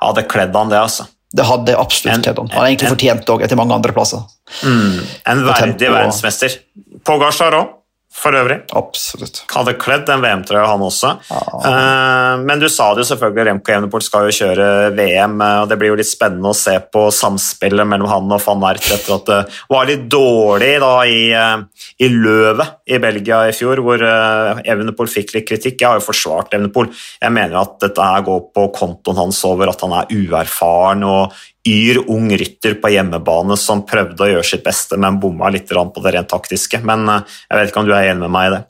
Ja, 0.00 0.12
det 0.16 0.26
kledde 0.32 0.58
han, 0.58 0.70
det, 0.72 0.80
altså. 0.80 1.08
Det 1.36 1.44
hadde 1.44 1.74
absolutt 1.76 2.22
kledd 2.24 2.38
han. 2.38 2.52
Han 2.52 2.62
har 2.62 2.68
egentlig 2.70 2.88
en, 2.88 2.94
fortjent 2.94 3.26
det 3.26 3.48
etter 3.48 3.58
mange 3.58 3.74
andre 3.76 3.92
plasser. 3.96 4.22
Mm, 4.62 5.00
en 5.32 5.42
verdig 5.48 5.90
verdensmester. 5.90 6.60
Pogacar 7.04 7.58
òg 7.58 7.75
for 8.16 8.36
øvrig. 8.36 8.58
Absolutt. 8.76 9.42
Hadde 9.52 9.74
kledd 9.80 10.06
den 10.08 10.22
VM-trøya, 10.24 10.64
han 10.70 10.84
også. 10.84 11.12
Ah. 11.30 12.36
Men 12.40 12.62
du 12.62 12.68
sa 12.72 12.88
det 12.94 13.04
jo 13.04 13.10
selvfølgelig, 13.10 13.44
Remco 13.50 13.74
Evenepool 13.74 14.04
skal 14.04 14.28
jo 14.28 14.36
kjøre 14.38 14.68
VM, 14.96 15.36
uh, 15.42 15.62
og 15.62 15.70
det 15.70 15.78
blir 15.80 15.92
jo 15.92 15.98
litt 16.00 16.08
spennende 16.08 16.52
å 16.52 16.56
se 16.56 16.78
på 16.80 17.06
samspillet 17.14 17.88
mellom 17.88 18.10
han 18.10 18.32
og 18.32 18.42
van 18.46 18.64
Ert 18.70 18.88
etter 18.96 19.16
at 19.18 19.28
det 19.28 19.40
var 19.72 19.90
litt 19.90 20.06
dårlig 20.12 20.72
da 20.82 20.92
i, 21.04 21.20
uh, 21.36 21.84
i 22.02 22.10
løvet 22.12 22.80
i 22.88 23.00
Belgia 23.02 23.42
i 23.50 23.54
fjor, 23.56 23.82
hvor 23.84 24.02
Evenepool 24.06 25.10
fikk 25.10 25.36
litt 25.36 25.48
kritikk. 25.48 25.80
Jeg 25.80 25.88
har 25.90 26.00
jo 26.00 26.06
forsvart 26.06 26.54
Evenepool. 26.56 26.88
Jeg 27.20 27.34
mener 27.34 27.60
at 27.60 27.76
dette 27.84 28.08
her 28.08 28.24
går 28.26 28.48
på 28.56 28.70
kontoen 28.76 29.20
hans 29.20 29.42
over 29.48 29.72
at 29.72 29.84
han 29.84 29.94
er 30.00 30.16
uerfaren 30.16 31.04
og 31.06 31.36
yr, 31.68 32.02
ung 32.12 32.28
rytter 32.30 32.76
på 32.80 32.92
hjemmebane 32.94 33.58
som 33.60 33.84
prøvde 33.88 34.24
å 34.24 34.30
gjøre 34.30 34.46
sitt 34.46 34.64
beste, 34.66 34.98
men 35.00 35.20
bomma 35.22 35.50
litt 35.52 35.68
på 35.68 36.04
det 36.04 36.14
rent 36.14 36.30
taktiske. 36.30 36.80
Men 36.86 37.08
eh, 37.12 37.36
jeg 37.50 37.60
vet 37.60 37.72
ikke 37.72 37.84
om 37.84 37.90
du 37.90 37.94
er 37.96 38.10
enig 38.12 38.24
med 38.26 38.34
meg 38.36 38.48
i 38.48 38.54
det? 38.56 38.62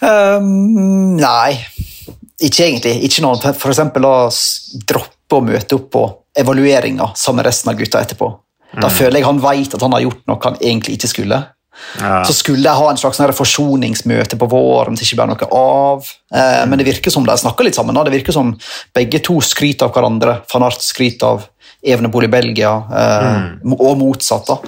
Um, 0.00 1.16
nei, 1.20 1.58
ikke 2.40 2.66
egentlig. 2.66 2.96
Ikke 3.06 3.24
noe 3.24 3.52
f.eks. 3.52 3.82
å 3.84 4.16
droppe 4.88 5.38
å 5.38 5.44
møte 5.44 5.76
opp 5.76 5.88
på 5.92 6.04
evalueringa 6.40 7.12
sammen 7.18 7.42
med 7.42 7.50
resten 7.50 7.72
av 7.72 7.78
gutta 7.80 8.02
etterpå. 8.02 8.30
Da 8.70 8.86
mm. 8.86 8.94
føler 8.94 9.18
jeg 9.18 9.26
han 9.26 9.40
vet 9.42 9.74
at 9.74 9.82
han 9.82 9.96
har 9.96 10.04
gjort 10.04 10.28
noe 10.30 10.44
han 10.46 10.60
egentlig 10.62 10.96
ikke 10.96 11.10
skulle. 11.10 11.40
Ja. 12.00 12.24
Så 12.24 12.34
skulle 12.36 12.62
de 12.62 12.74
ha 12.76 12.90
en 12.90 12.98
slags 13.00 13.20
forsoningsmøte 13.36 14.38
på 14.38 14.48
våren 14.50 14.96
til 14.96 15.04
det 15.04 15.08
ikke 15.08 15.20
ble 15.20 15.28
noe 15.32 15.48
av. 15.56 16.10
Eh, 16.34 16.62
men 16.68 16.78
det 16.78 16.86
virker 16.88 17.12
som 17.12 17.26
de 17.26 17.36
snakker 17.40 17.66
litt 17.66 17.78
sammen. 17.78 17.96
Det 17.96 18.14
virker 18.14 18.36
som 18.36 18.52
begge 18.96 19.22
to 19.24 19.40
skryter 19.44 19.88
av 19.88 19.96
hverandre. 19.96 20.40
Van 20.52 20.66
Art 20.68 20.84
skryter 20.84 21.34
av 21.34 21.48
Evenepool 21.82 22.26
i 22.26 22.32
Belgia, 22.32 22.72
eh, 22.92 23.26
mm. 23.64 23.76
og 23.76 23.98
motsatt. 24.00 24.48
da. 24.50 24.58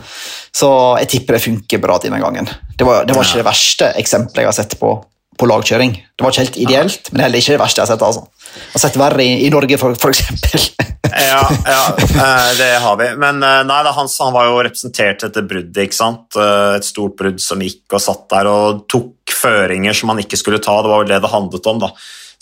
Så 0.52 0.68
jeg 1.02 1.10
tipper 1.12 1.36
det 1.36 1.44
funker 1.46 1.82
bra 1.82 1.98
denne 2.00 2.20
gangen. 2.22 2.48
Det 2.76 2.86
var, 2.88 3.06
det 3.08 3.16
var 3.16 3.26
ikke 3.26 3.42
det 3.42 3.48
verste 3.48 3.90
eksempelet 4.00 4.44
jeg 4.44 4.50
har 4.50 4.56
sett 4.56 4.78
på, 4.80 4.94
på 5.38 5.48
lagkjøring. 5.48 5.92
Det 5.92 6.24
var 6.24 6.32
ikke 6.32 6.46
helt 6.46 6.60
ideelt, 6.64 7.12
men 7.12 7.26
heller 7.26 7.42
ikke 7.42 7.56
det 7.56 7.62
verste 7.62 7.82
jeg 7.82 7.88
har 7.88 7.92
sett. 7.92 8.06
altså. 8.06 8.24
Jeg 8.52 8.74
har 8.74 8.84
sett 8.86 8.98
verre 9.00 9.26
i, 9.26 9.34
i 9.44 9.52
Norge, 9.52 9.78
for, 9.80 9.96
for 10.00 10.14
eksempel. 10.14 10.64
ja, 11.32 11.42
ja, 11.68 11.82
eh, 12.24 12.50
det 12.60 12.70
har 12.84 12.96
vi. 13.00 13.10
Men 13.20 13.44
eh, 13.44 13.60
nei, 13.68 13.82
han, 13.98 14.08
han, 14.08 14.34
var 14.36 14.48
jo 14.48 14.64
representert 14.64 15.28
etter 15.28 15.44
bruddet. 15.48 15.84
ikke 15.84 16.00
sant? 16.00 16.40
Et 16.78 16.88
stort 16.88 17.16
brudd 17.20 17.44
som 17.44 17.60
gikk 17.60 17.92
og 17.92 18.04
satt 18.08 18.24
der 18.32 18.48
og 18.48 18.86
tok 18.92 19.36
føringer 19.42 19.96
som 19.96 20.12
han 20.12 20.24
ikke 20.24 20.40
skulle 20.40 20.64
ta. 20.64 20.80
Det 20.80 20.92
var 20.92 21.04
vel 21.04 21.12
det 21.12 21.20
det 21.24 21.32
handlet 21.32 21.72
om. 21.74 21.84
da. 21.84 21.92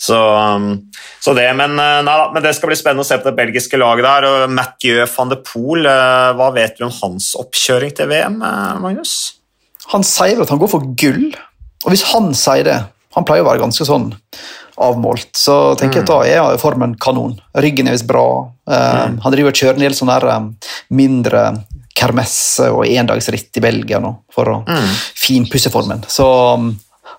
Så, 0.01 0.17
um, 0.17 0.71
så 1.21 1.35
det, 1.37 1.45
men, 1.57 1.75
nei, 1.77 2.15
men, 2.33 2.41
det 2.41 2.55
skal 2.57 2.71
bli 2.71 2.77
spennende 2.79 3.05
å 3.05 3.09
se 3.09 3.19
på 3.21 3.29
det 3.29 3.37
belgiske 3.37 3.77
laget 3.77 4.07
der. 4.07 4.25
og 4.29 4.55
Mathieu 4.55 5.05
van 5.13 5.33
de 5.33 5.37
Poel, 5.45 5.85
hva 5.85 6.49
vet 6.55 6.79
du 6.79 6.87
om 6.87 6.95
hans 7.03 7.33
oppkjøring 7.37 7.93
til 7.99 8.09
VM, 8.09 8.39
Magnus? 8.81 9.13
Han 9.91 10.05
sier 10.07 10.41
at 10.41 10.49
han 10.53 10.61
går 10.61 10.71
for 10.71 10.87
gull, 10.97 11.29
og 11.83 11.93
hvis 11.93 12.07
han 12.13 12.33
sier 12.37 12.65
det 12.67 12.79
Han 13.11 13.25
pleier 13.27 13.43
å 13.43 13.47
være 13.49 13.59
ganske 13.59 13.83
sånn 13.83 14.05
avmålt. 14.79 15.33
Så 15.35 15.75
tenker 15.75 15.99
jeg 15.99 16.05
at 16.05 16.11
da 16.11 16.45
er 16.53 16.61
formen 16.61 16.93
kanon. 16.95 17.33
Ryggen 17.59 17.89
er 17.89 17.97
visst 17.97 18.07
bra. 18.07 18.23
Mm. 18.71 19.17
han 19.19 19.33
driver 19.33 19.51
og 19.51 19.57
kjører 19.59 19.75
en 19.75 19.83
del 19.83 19.95
sånne 19.97 20.15
der, 20.23 20.45
mindre 20.95 21.41
kermesse 21.97 22.69
og 22.71 22.85
endagsritt 22.87 23.59
i 23.59 23.63
Belgia 23.65 23.99
nå 23.99 24.13
for 24.31 24.47
å 24.47 24.55
mm. 24.63 24.93
finpusse 25.19 25.73
formen. 25.73 26.05
Så 26.07 26.23
um, 26.55 26.71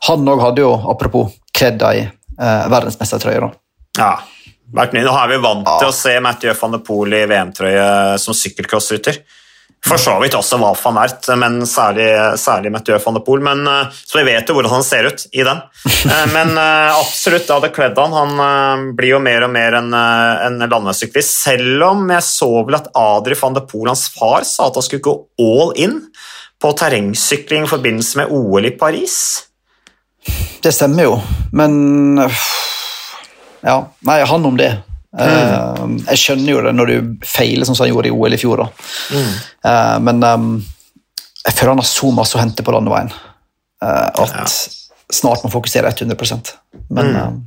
han 0.08 0.32
òg 0.32 0.42
hadde 0.46 0.64
jo, 0.64 0.72
apropos, 0.94 1.34
kledd 1.52 1.84
ei 1.84 2.06
uh, 2.42 2.66
verdensmestertrøye. 2.72 3.46
da. 3.46 3.52
Ja, 3.98 4.14
Nå 4.72 5.12
er 5.12 5.28
vi 5.28 5.36
vant 5.42 5.68
ja. 5.68 5.76
til 5.82 5.90
å 5.90 5.94
se 5.94 6.16
Mathieu 6.24 6.54
van 6.56 6.74
de 6.74 6.80
Poel 6.84 7.14
i 7.18 7.26
VM-trøye 7.28 8.18
som 8.20 8.36
sykkelcrossrytter. 8.36 9.20
For 9.82 9.98
så 9.98 10.12
vidt 10.22 10.36
også 10.38 10.60
hva 10.62 10.70
van 10.78 10.98
Ert, 11.02 11.26
men 11.40 11.56
særlig, 11.66 12.06
særlig 12.38 12.70
Mathieu 12.70 13.00
van 13.02 13.16
de 13.18 13.22
Poel. 13.26 13.42
Men, 13.42 13.64
eh, 13.66 13.90
så 13.90 14.20
vi 14.20 14.28
vet 14.30 14.46
jo 14.46 14.54
hvordan 14.54 14.76
han 14.76 14.86
ser 14.86 15.08
ut 15.10 15.26
i 15.32 15.42
den. 15.46 15.62
Eh, 16.02 16.26
men 16.32 16.56
eh, 16.58 16.98
absolutt, 16.98 17.44
det 17.46 17.54
hadde 17.54 17.70
kledd 17.74 17.98
han. 17.98 18.14
Han 18.14 18.88
blir 18.98 19.14
jo 19.14 19.20
mer 19.22 19.44
og 19.46 19.52
mer 19.54 19.76
en, 19.78 19.92
en 19.94 20.58
landeveissyklist. 20.62 21.36
Selv 21.44 21.84
om 21.86 22.10
jeg 22.10 22.24
så 22.26 22.48
vel 22.66 22.78
at 22.78 22.90
Adri 22.98 23.36
van 23.38 23.54
de 23.54 23.62
Poel, 23.66 23.90
hans 23.92 24.08
far, 24.10 24.46
sa 24.48 24.66
at 24.66 24.78
han 24.78 24.86
skulle 24.86 25.04
gå 25.04 25.14
all 25.42 25.72
in 25.78 25.98
på 26.62 26.72
terrengsykling 26.78 27.66
i 27.66 27.70
forbindelse 27.70 28.22
med 28.22 28.34
OL 28.34 28.66
i 28.66 28.74
Paris. 28.78 29.16
Det 30.62 30.72
stemmer 30.74 31.08
jo, 31.08 31.14
men 31.58 32.20
Ja, 33.62 33.76
nei, 34.06 34.18
han 34.26 34.46
om 34.46 34.56
det. 34.58 34.72
Mm. 35.12 35.98
jeg 36.06 36.16
skjønner 36.16 36.54
jo 36.54 36.60
det 36.64 36.70
når 36.72 36.88
du 36.88 37.24
feiler 37.28 37.68
som 37.68 37.76
han 37.76 37.90
gjorde 37.90 38.08
i 38.08 38.14
OL 38.16 38.32
i 38.32 38.38
fjor. 38.40 38.62
Mm. 39.12 39.32
Uh, 39.66 39.96
men 40.06 40.22
um, 40.24 40.46
jeg 41.42 41.56
føler 41.58 41.74
han 41.74 41.82
har 41.82 41.88
så 41.90 42.12
masse 42.16 42.38
å 42.38 42.40
hente 42.40 42.64
på 42.64 42.72
landeveien 42.72 43.12
uh, 43.12 44.08
at 44.08 44.56
snart 45.12 45.44
må 45.44 45.50
fokusere 45.52 45.90
100% 45.92 46.54
Men 46.96 47.12
mm. 47.12 47.40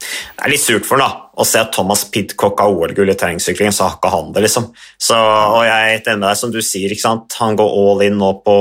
Det 0.00 0.46
er 0.46 0.52
litt 0.54 0.62
surt 0.62 0.86
for 0.88 1.02
ham 1.02 1.29
å 1.40 1.46
se 1.48 1.60
at 1.62 1.72
Thomas 1.74 2.04
Pidcock 2.12 2.60
har 2.60 2.72
OL-gull 2.72 3.12
i 3.12 3.16
terrengsykling, 3.18 3.72
så 3.72 3.86
har 3.86 3.96
ikke 3.96 4.12
han 4.12 4.32
det, 4.34 4.44
liksom. 4.44 4.70
Så, 5.00 5.16
og 5.16 5.62
jeg 5.64 5.76
er 5.76 5.94
enig 5.96 6.16
med 6.18 6.26
deg, 6.28 6.40
som 6.40 6.52
du 6.52 6.60
sier, 6.64 6.92
ikke 6.92 7.06
sant? 7.06 7.38
han 7.40 7.56
går 7.58 7.76
all 7.82 8.04
in 8.04 8.18
nå 8.20 8.32
på 8.44 8.56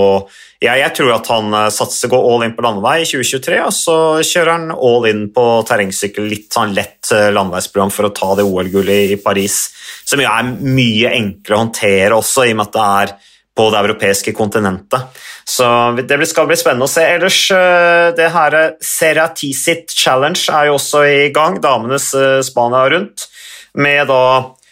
ja, 0.59 0.73
Jeg 0.75 0.91
tror 0.97 1.13
at 1.15 1.27
han 1.31 1.53
eh, 1.55 1.69
satser 1.71 2.11
går 2.11 2.25
all 2.29 2.43
in 2.43 2.53
på 2.55 2.63
landevei 2.65 2.97
i 3.01 3.07
2023, 3.07 3.59
og 3.63 3.75
så 3.75 3.95
kjører 4.27 4.51
han 4.55 4.73
all 4.75 5.07
in 5.07 5.25
på 5.35 5.45
terrengsykkel, 5.67 6.27
litt 6.31 6.51
sånn 6.55 6.75
lett 6.75 7.11
eh, 7.15 7.29
landeveisprogram 7.35 7.93
for 7.95 8.09
å 8.09 8.13
ta 8.15 8.33
det 8.35 8.47
OL-gullet 8.47 9.15
i 9.15 9.19
Paris, 9.23 9.61
som 10.03 10.19
jo 10.19 10.27
er 10.27 10.51
mye 10.59 11.13
enklere 11.15 11.55
å 11.55 11.63
håndtere 11.63 12.19
også, 12.19 12.47
i 12.47 12.55
og 12.55 12.59
med 12.59 12.67
at 12.67 12.75
det 12.75 12.87
er 12.89 13.15
på 13.59 13.67
det 13.73 13.81
europeiske 13.83 14.31
kontinentet. 14.37 15.19
Så 15.43 15.67
det 15.99 16.19
skal 16.29 16.47
bli 16.47 16.55
spennende 16.59 16.87
å 16.87 16.91
se. 16.91 17.03
Ellers, 17.03 17.39
eh, 17.51 18.11
det 18.15 18.29
her 18.31 18.55
Seratisit 18.79 19.91
Challenge 19.91 20.39
er 20.47 20.69
jo 20.69 20.77
også 20.77 21.03
i 21.09 21.27
gang, 21.35 21.59
damenes 21.59 22.13
eh, 22.15 22.39
Spania 22.45 22.85
rundt, 22.93 23.27
med 23.75 24.07
da 24.07 24.23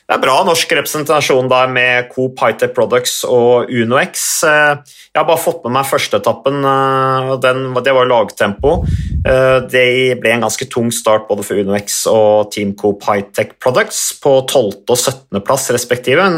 det 0.07 0.15
er 0.15 0.23
bra 0.23 0.37
norsk 0.47 0.71
representasjon 0.77 1.49
der 1.51 1.67
med 1.67 2.07
Coop 2.13 2.39
Hightech 2.39 2.71
Products 2.75 3.19
og 3.27 3.67
UnoX. 3.67 4.23
Eh, 4.47 4.95
jeg 5.11 5.19
har 5.19 5.27
bare 5.27 5.41
fått 5.43 5.65
med 5.65 5.75
meg 5.75 5.89
førsteetappen, 5.89 6.61
det 7.83 7.95
var 7.97 8.07
lagtempo. 8.07 8.77
Det 9.67 9.87
ble 10.21 10.31
en 10.31 10.45
ganske 10.45 10.67
tung 10.71 10.91
start 10.95 11.25
både 11.27 11.43
for 11.43 11.59
UnoX 11.59 12.03
og 12.11 12.51
Team 12.53 12.75
Coop 12.79 13.03
Hightech 13.03 13.57
Products 13.59 14.13
på 14.23 14.37
12. 14.45 14.85
og 14.87 14.95
17. 14.95 15.41
plass 15.43 15.67
respektive. 15.75 16.29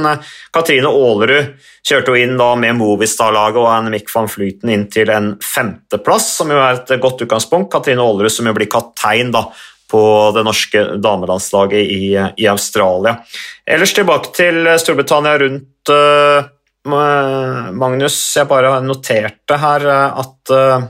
Katrine 0.55 0.89
Aalerud 0.89 1.59
Kjørte 1.89 2.11
jo 2.11 2.19
inn 2.19 2.35
da 2.37 2.51
med 2.59 2.75
Movistar-laget 2.77 3.57
og 3.61 3.87
Mick 3.89 4.11
van 4.11 4.27
Flyten 4.29 4.69
inn 4.73 4.83
til 4.91 5.09
en 5.13 5.31
femteplass, 5.41 6.27
som 6.37 6.51
jo 6.51 6.59
er 6.59 6.81
et 6.81 6.91
godt 7.01 7.23
utgangspunkt. 7.23 7.71
Katrine 7.71 8.03
Aalerud 8.03 8.33
som 8.33 8.49
jo 8.49 8.53
blir 8.57 8.69
kaptein 8.69 9.31
da, 9.33 9.45
på 9.89 10.01
det 10.35 10.43
norske 10.45 10.83
damelandslaget 11.01 11.81
i, 11.81 12.03
i, 12.37 12.47
Australia. 12.47 13.17
Ellers 13.65 13.93
tilbake 13.97 14.33
til 14.37 14.69
Storbritannia 14.81 15.37
rundt 15.41 15.91
uh, 15.93 16.49
Magnus. 16.89 18.17
Jeg 18.37 18.49
bare 18.49 18.77
noterte 18.85 19.57
her 19.59 19.87
uh, 19.89 20.21
at 20.23 20.53
uh, 20.53 20.87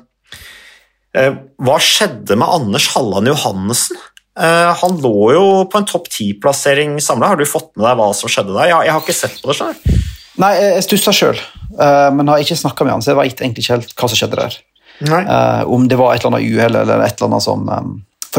Hva 1.59 1.79
skjedde 1.81 2.37
med 2.37 2.55
Anders 2.59 2.91
Halland 2.95 3.31
Johannessen? 3.31 4.05
han 4.39 4.93
lå 5.03 5.33
jo 5.33 5.39
på 5.67 5.81
en 5.81 5.87
topp 5.89 6.05
ti-plassering 6.13 6.93
samla. 7.03 7.33
Har 7.33 7.39
du 7.41 7.49
fått 7.49 7.73
med 7.75 7.83
deg 7.83 7.97
hva 7.99 8.05
som 8.15 8.31
skjedde 8.31 8.53
der? 8.53 8.69
Jeg, 8.69 8.85
jeg 8.87 8.93
har 8.95 9.01
ikke 9.03 9.15
sett 9.17 9.41
på 9.41 9.49
det. 9.49 9.55
Skjønner. 9.57 9.97
Nei, 10.39 10.51
jeg 10.55 10.85
stussa 10.85 11.11
sjøl, 11.11 11.39
uh, 11.75 12.07
men 12.15 12.31
har 12.31 12.39
ikke 12.39 12.55
snakka 12.55 12.85
med 12.87 12.95
han, 12.95 13.03
så 13.03 13.11
jeg 13.11 13.19
vet 13.19 13.41
egentlig 13.41 13.65
ikke 13.65 13.75
helt 13.75 13.91
hva 13.97 14.07
som 14.07 14.21
skjedde 14.21 14.39
der. 14.39 14.55
Uh, 14.99 15.63
om 15.71 15.87
det 15.91 15.97
var 15.99 16.13
et 16.13 16.23
eller 16.23 16.37
annet 16.37 16.53
uhell 16.53 16.77
eller 16.79 17.03
et 17.03 17.19
eller 17.19 17.27
annet 17.29 17.43
som 17.43 17.67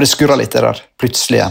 For 0.00 0.06
det 0.06 0.08
skurra 0.14 0.36
litt 0.40 0.54
det 0.56 0.60
der 0.64 0.78
plutselig. 0.96 1.42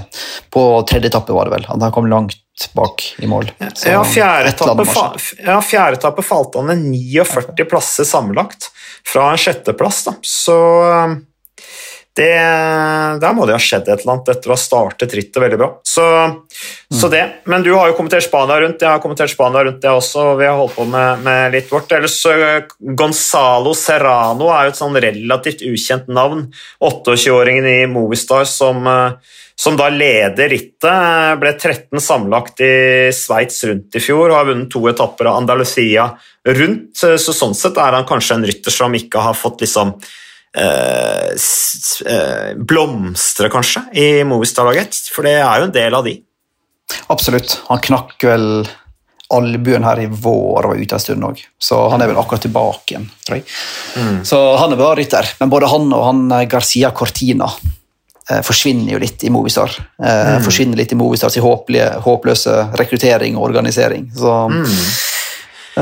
På 0.49 0.81
tredje 0.89 1.11
etappe 1.11 1.33
var 1.37 1.45
det 1.45 1.51
vel. 1.53 1.65
Han 1.69 1.91
kom 1.93 2.07
langt 2.09 2.33
bak 2.73 3.03
i 3.21 3.27
mål. 3.29 3.51
Så, 3.73 3.91
ja, 3.91 3.99
fjerde 4.03 4.49
etappe, 4.49 4.85
ja, 5.45 5.59
fjerde 5.61 5.99
etappe 5.99 6.25
falt 6.25 6.57
han 6.57 6.65
ned 6.71 6.81
49 6.89 7.67
plasser 7.69 8.07
sammenlagt 8.09 8.71
fra 9.05 9.27
en 9.35 9.37
sjetteplass. 9.37 10.01
Da. 10.07 10.15
Så 10.25 10.57
um, 10.81 11.13
det, 12.17 12.35
der 13.21 13.33
må 13.37 13.45
det 13.47 13.53
ha 13.55 13.61
skjedd 13.61 13.87
et 13.87 14.01
eller 14.01 14.15
annet 14.15 14.31
etter 14.33 14.51
å 14.51 14.55
ha 14.55 14.59
startet 14.59 15.13
rittet 15.15 15.39
veldig 15.39 15.59
bra. 15.61 15.69
Så, 15.87 16.03
mm. 16.03 16.97
så, 16.99 17.09
det. 17.11 17.21
Men 17.49 17.63
du 17.63 17.69
har 17.75 17.91
jo 17.91 17.95
kommentert 17.95 18.25
Spania 18.25 18.57
rundt, 18.63 18.81
jeg 18.81 18.89
har 18.89 19.03
kommentert 19.03 19.31
Spania 19.31 19.63
rundt 19.67 19.81
det 19.83 19.91
også. 19.93 20.25
og 20.31 20.41
Vi 20.41 20.47
har 20.49 20.57
holdt 20.57 20.75
på 20.75 20.87
med, 20.89 21.23
med 21.23 21.55
litt 21.55 21.71
vårt. 21.71 21.93
Ellers 21.95 22.17
Gonzalo 22.79 23.75
Serrano 23.77 24.49
er 24.51 24.67
jo 24.67 24.73
et 24.73 24.81
sånn 24.81 24.99
relativt 25.05 25.63
ukjent 25.69 26.09
navn. 26.11 26.47
28-åringen 26.83 27.69
i 27.71 27.79
Movistar 27.91 28.47
som, 28.49 28.89
som 29.55 29.79
da 29.79 29.89
leder 29.93 30.51
rittet. 30.51 31.39
Ble 31.39 31.55
13 31.55 32.03
sammenlagt 32.03 32.65
i 32.65 32.73
Sveits 33.15 33.63
rundt 33.69 33.95
i 33.95 34.03
fjor 34.03 34.31
og 34.31 34.41
har 34.41 34.49
vunnet 34.49 34.73
to 34.73 34.83
etapper 34.91 35.31
av 35.31 35.43
Andalusia 35.43 36.09
rundt. 36.49 36.97
Så 36.99 37.37
sånn 37.37 37.55
sett 37.55 37.79
er 37.79 38.01
han 38.01 38.09
kanskje 38.09 38.41
en 38.41 38.49
rytter 38.49 38.75
som 38.75 38.97
ikke 38.97 39.29
har 39.29 39.37
fått 39.37 39.63
liksom 39.63 39.95
Eh, 40.57 41.29
eh, 42.05 42.55
blomstre, 42.57 43.49
kanskje, 43.53 43.83
i 43.93 44.23
Movistar-laget. 44.25 44.97
For 45.13 45.27
det 45.27 45.37
er 45.39 45.61
jo 45.61 45.69
en 45.69 45.75
del 45.75 45.95
av 45.95 46.05
de. 46.07 46.15
Absolutt. 47.13 47.59
Han 47.69 47.81
knakk 47.85 48.17
vel 48.25 48.47
albuen 49.29 49.85
her 49.85 49.99
i 50.01 50.07
vår 50.09 50.65
og 50.65 50.71
var 50.71 50.79
ute 50.79 50.97
en 50.97 51.01
stund 51.03 51.25
òg, 51.27 51.41
så 51.61 51.83
han 51.93 52.01
er 52.01 52.09
vel 52.09 52.17
akkurat 52.17 52.41
tilbake 52.47 52.95
igjen. 52.95 53.09
tror 53.27 53.37
jeg. 53.37 53.45
Mm. 54.01 54.15
Så 54.25 54.39
han 54.57 54.73
er 54.73 54.79
bra 54.79 54.95
rytter, 54.97 55.35
men 55.39 55.51
både 55.53 55.69
han 55.69 55.85
og 55.93 56.05
han 56.07 56.23
eh, 56.33 56.47
Garcia 56.49 56.89
Cortina 56.97 57.45
eh, 57.45 58.41
forsvinner 58.45 58.95
jo 58.95 59.01
litt 59.03 59.23
i 59.23 59.29
Movistar. 59.33 59.75
Eh, 60.01 60.31
mm. 60.39 60.47
Forsvinner 60.47 60.81
litt 60.81 60.95
i 60.95 60.97
Movistars 60.97 61.37
håpløse 61.37 62.55
rekruttering 62.81 63.37
og 63.37 63.51
organisering. 63.51 64.09
Så, 64.17 64.33
mm. 64.49 64.65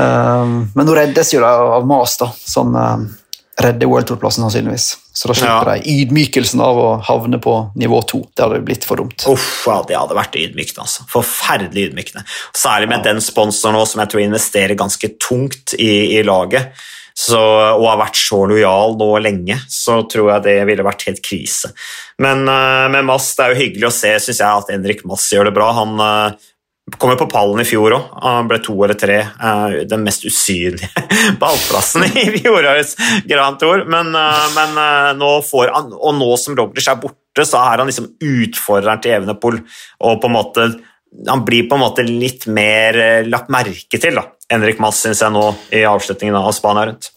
eh, 0.02 0.52
men 0.76 0.84
nå 0.84 0.98
reddes 1.00 1.32
jo 1.32 1.40
det 1.40 1.54
av 1.72 1.88
Mas, 1.88 2.18
da, 2.20 2.28
som 2.44 2.76
redde 3.62 3.86
World 3.86 4.06
Tour-plassen, 4.06 4.44
sannsynligvis. 4.44 4.98
Så 5.12 5.28
da 5.28 5.34
slipper 5.34 5.70
ja. 5.72 5.78
de 5.78 5.94
ydmykelsen 6.02 6.60
av 6.62 6.78
å 6.78 6.90
havne 7.08 7.40
på 7.42 7.54
nivå 7.78 8.00
to. 8.06 8.20
Det 8.30 8.44
hadde 8.44 8.60
blitt 8.66 8.86
for 8.86 9.00
dumt. 9.00 9.24
Uff, 9.30 9.64
ja, 9.66 9.80
Det 9.88 9.96
hadde 9.98 10.18
vært 10.18 10.38
ydmykende. 10.38 10.84
altså. 10.84 11.06
Forferdelig 11.10 11.88
ydmykende. 11.88 12.22
Særlig 12.56 12.90
med 12.92 13.02
ja. 13.02 13.08
den 13.10 13.24
sponsoren 13.24 13.80
som 13.86 14.04
jeg 14.04 14.12
tror 14.12 14.22
investerer 14.22 14.78
ganske 14.78 15.10
tungt 15.18 15.74
i, 15.74 16.18
i 16.18 16.22
laget. 16.26 16.70
Så, 17.18 17.38
og 17.40 17.82
har 17.88 17.98
vært 17.98 18.20
så 18.20 18.44
lojal 18.46 18.92
nå 18.94 19.08
lenge, 19.18 19.56
så 19.66 20.04
tror 20.06 20.36
jeg 20.36 20.44
det 20.44 20.58
ville 20.68 20.84
vært 20.86 21.02
helt 21.08 21.18
krise. 21.26 21.72
Men 22.22 22.44
uh, 22.46 22.86
med 22.94 23.08
Mass, 23.08 23.32
det 23.34 23.42
er 23.42 23.54
jo 23.56 23.62
hyggelig 23.64 23.88
å 23.88 23.96
se 23.96 24.12
synes 24.22 24.38
jeg, 24.38 24.46
at 24.46 24.70
Henrik 24.70 25.02
Mass 25.02 25.26
gjør 25.34 25.50
det 25.50 25.54
bra. 25.56 25.72
Han 25.80 25.98
uh, 25.98 26.46
Kom 26.96 27.10
jo 27.12 27.18
på 27.20 27.28
pallen 27.28 27.60
i 27.60 27.66
fjor 27.68 27.92
òg. 27.92 28.12
Ble 28.48 28.58
to 28.64 28.74
eller 28.84 28.96
tre. 28.98 29.18
eh, 29.20 29.78
Den 29.90 30.04
mest 30.06 30.24
usynlige 30.24 30.88
ballplassen 31.42 32.06
i 32.08 32.28
fjorårets 32.38 32.96
Grand 33.28 33.58
Tour. 33.60 33.84
Men, 33.90 34.14
eh, 34.16 34.44
men 34.56 34.78
eh, 34.84 35.10
nå 35.18 35.32
får 35.44 35.74
han, 35.74 35.92
og 35.92 36.16
nå 36.16 36.30
som 36.40 36.56
Roglic 36.56 36.88
er 36.88 37.00
borte, 37.02 37.44
så 37.44 37.60
er 37.60 37.82
han 37.82 37.90
liksom 37.90 38.08
utfordreren 38.24 39.02
til 39.04 39.18
Evenepool. 39.18 39.60
Og 40.00 40.20
på 40.22 40.30
en 40.30 40.36
måte, 40.38 40.68
han 41.28 41.44
blir 41.44 41.68
på 41.68 41.76
en 41.76 41.84
måte 41.84 42.06
litt 42.08 42.46
mer 42.48 42.96
lagt 43.28 43.52
merke 43.52 44.00
til, 44.00 44.16
da. 44.18 44.24
Henrik 44.48 44.80
Mass, 44.80 45.02
syns 45.04 45.20
jeg 45.20 45.34
nå, 45.34 45.44
i 45.76 45.84
avslutningen 45.84 46.38
av 46.40 46.54
Spania 46.56 46.88
rundt. 46.88 47.10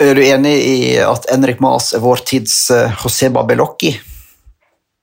Er 0.00 0.16
du 0.16 0.22
enig 0.24 0.54
i 0.64 0.76
at 1.04 1.26
Enrik 1.34 1.58
Maas 1.60 1.90
er 1.92 2.00
vår 2.00 2.22
tids 2.24 2.54
José 2.70 2.94
Joseba 3.02 3.42
Bellocchi? 3.44 3.92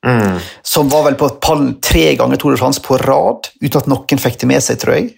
Mm. 0.07 0.37
Som 0.63 0.89
var 0.89 1.03
vel 1.09 1.17
på 1.19 1.29
pall 1.43 1.73
tre 1.83 2.13
ganger 2.15 2.39
Tour 2.39 2.55
de 2.55 2.59
France 2.61 2.83
på 2.83 2.97
rad, 3.01 3.49
uten 3.59 3.81
at 3.81 3.89
noen 3.91 4.21
fikk 4.23 4.39
det 4.41 4.49
med 4.49 4.63
seg, 4.63 4.79
tror 4.81 4.95
jeg. 4.95 5.11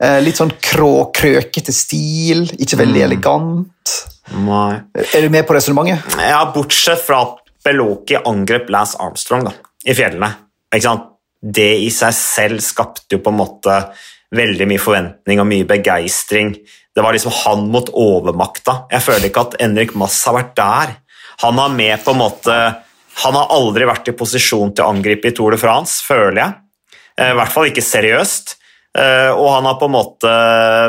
Eh, 0.00 0.20
litt 0.24 0.38
sånn 0.38 0.52
krå, 0.64 1.10
krøkete 1.16 1.74
stil, 1.74 2.46
ikke 2.56 2.78
veldig 2.80 3.02
elegant. 3.08 3.96
Nei. 4.46 4.80
Er 5.02 5.26
du 5.26 5.32
med 5.32 5.44
på 5.48 5.56
resonnementet? 5.56 6.20
Ja, 6.22 6.44
bortsett 6.54 7.02
fra 7.04 7.24
at 7.26 7.40
Beloki 7.66 8.16
angrep 8.16 8.70
Lance 8.72 8.96
Armstrong 9.02 9.44
da, 9.50 9.52
i 9.84 9.96
fjellene. 9.96 10.30
Det 11.40 11.70
i 11.82 11.90
seg 11.92 12.14
selv 12.16 12.64
skapte 12.64 13.16
jo 13.16 13.22
på 13.24 13.32
en 13.32 13.40
måte 13.40 13.76
veldig 14.36 14.66
mye 14.70 14.80
forventning 14.80 15.40
og 15.42 15.48
mye 15.50 15.66
begeistring. 15.68 16.54
Det 16.94 17.04
var 17.04 17.16
liksom 17.16 17.34
han 17.44 17.66
mot 17.72 17.90
overmakta. 17.96 18.84
Jeg 18.92 19.04
føler 19.04 19.28
ikke 19.28 19.46
at 19.48 19.56
Henrik 19.60 19.96
Mass 19.98 20.20
har 20.28 20.36
vært 20.38 20.54
der. 20.58 20.94
Han 21.44 21.60
har 21.60 21.72
med 21.74 22.04
på 22.04 22.14
en 22.14 22.20
måte 22.20 22.56
Han 23.24 23.36
har 23.36 23.50
aldri 23.56 23.88
vært 23.88 24.08
i 24.12 24.16
posisjon 24.16 24.72
til 24.74 24.86
å 24.86 24.92
angripe 24.94 25.28
i 25.30 25.34
Tour 25.36 25.52
de 25.56 25.60
France, 25.60 26.00
føler 26.06 26.40
jeg. 26.44 26.56
Eh, 27.20 27.32
I 27.32 27.36
hvert 27.38 27.52
fall 27.52 27.68
ikke 27.70 27.84
seriøst. 27.84 28.56
Eh, 28.98 29.30
Og 29.30 29.46
han 29.54 29.66
har 29.68 29.76
på 29.78 29.86
en 29.86 29.92
måte 29.94 30.30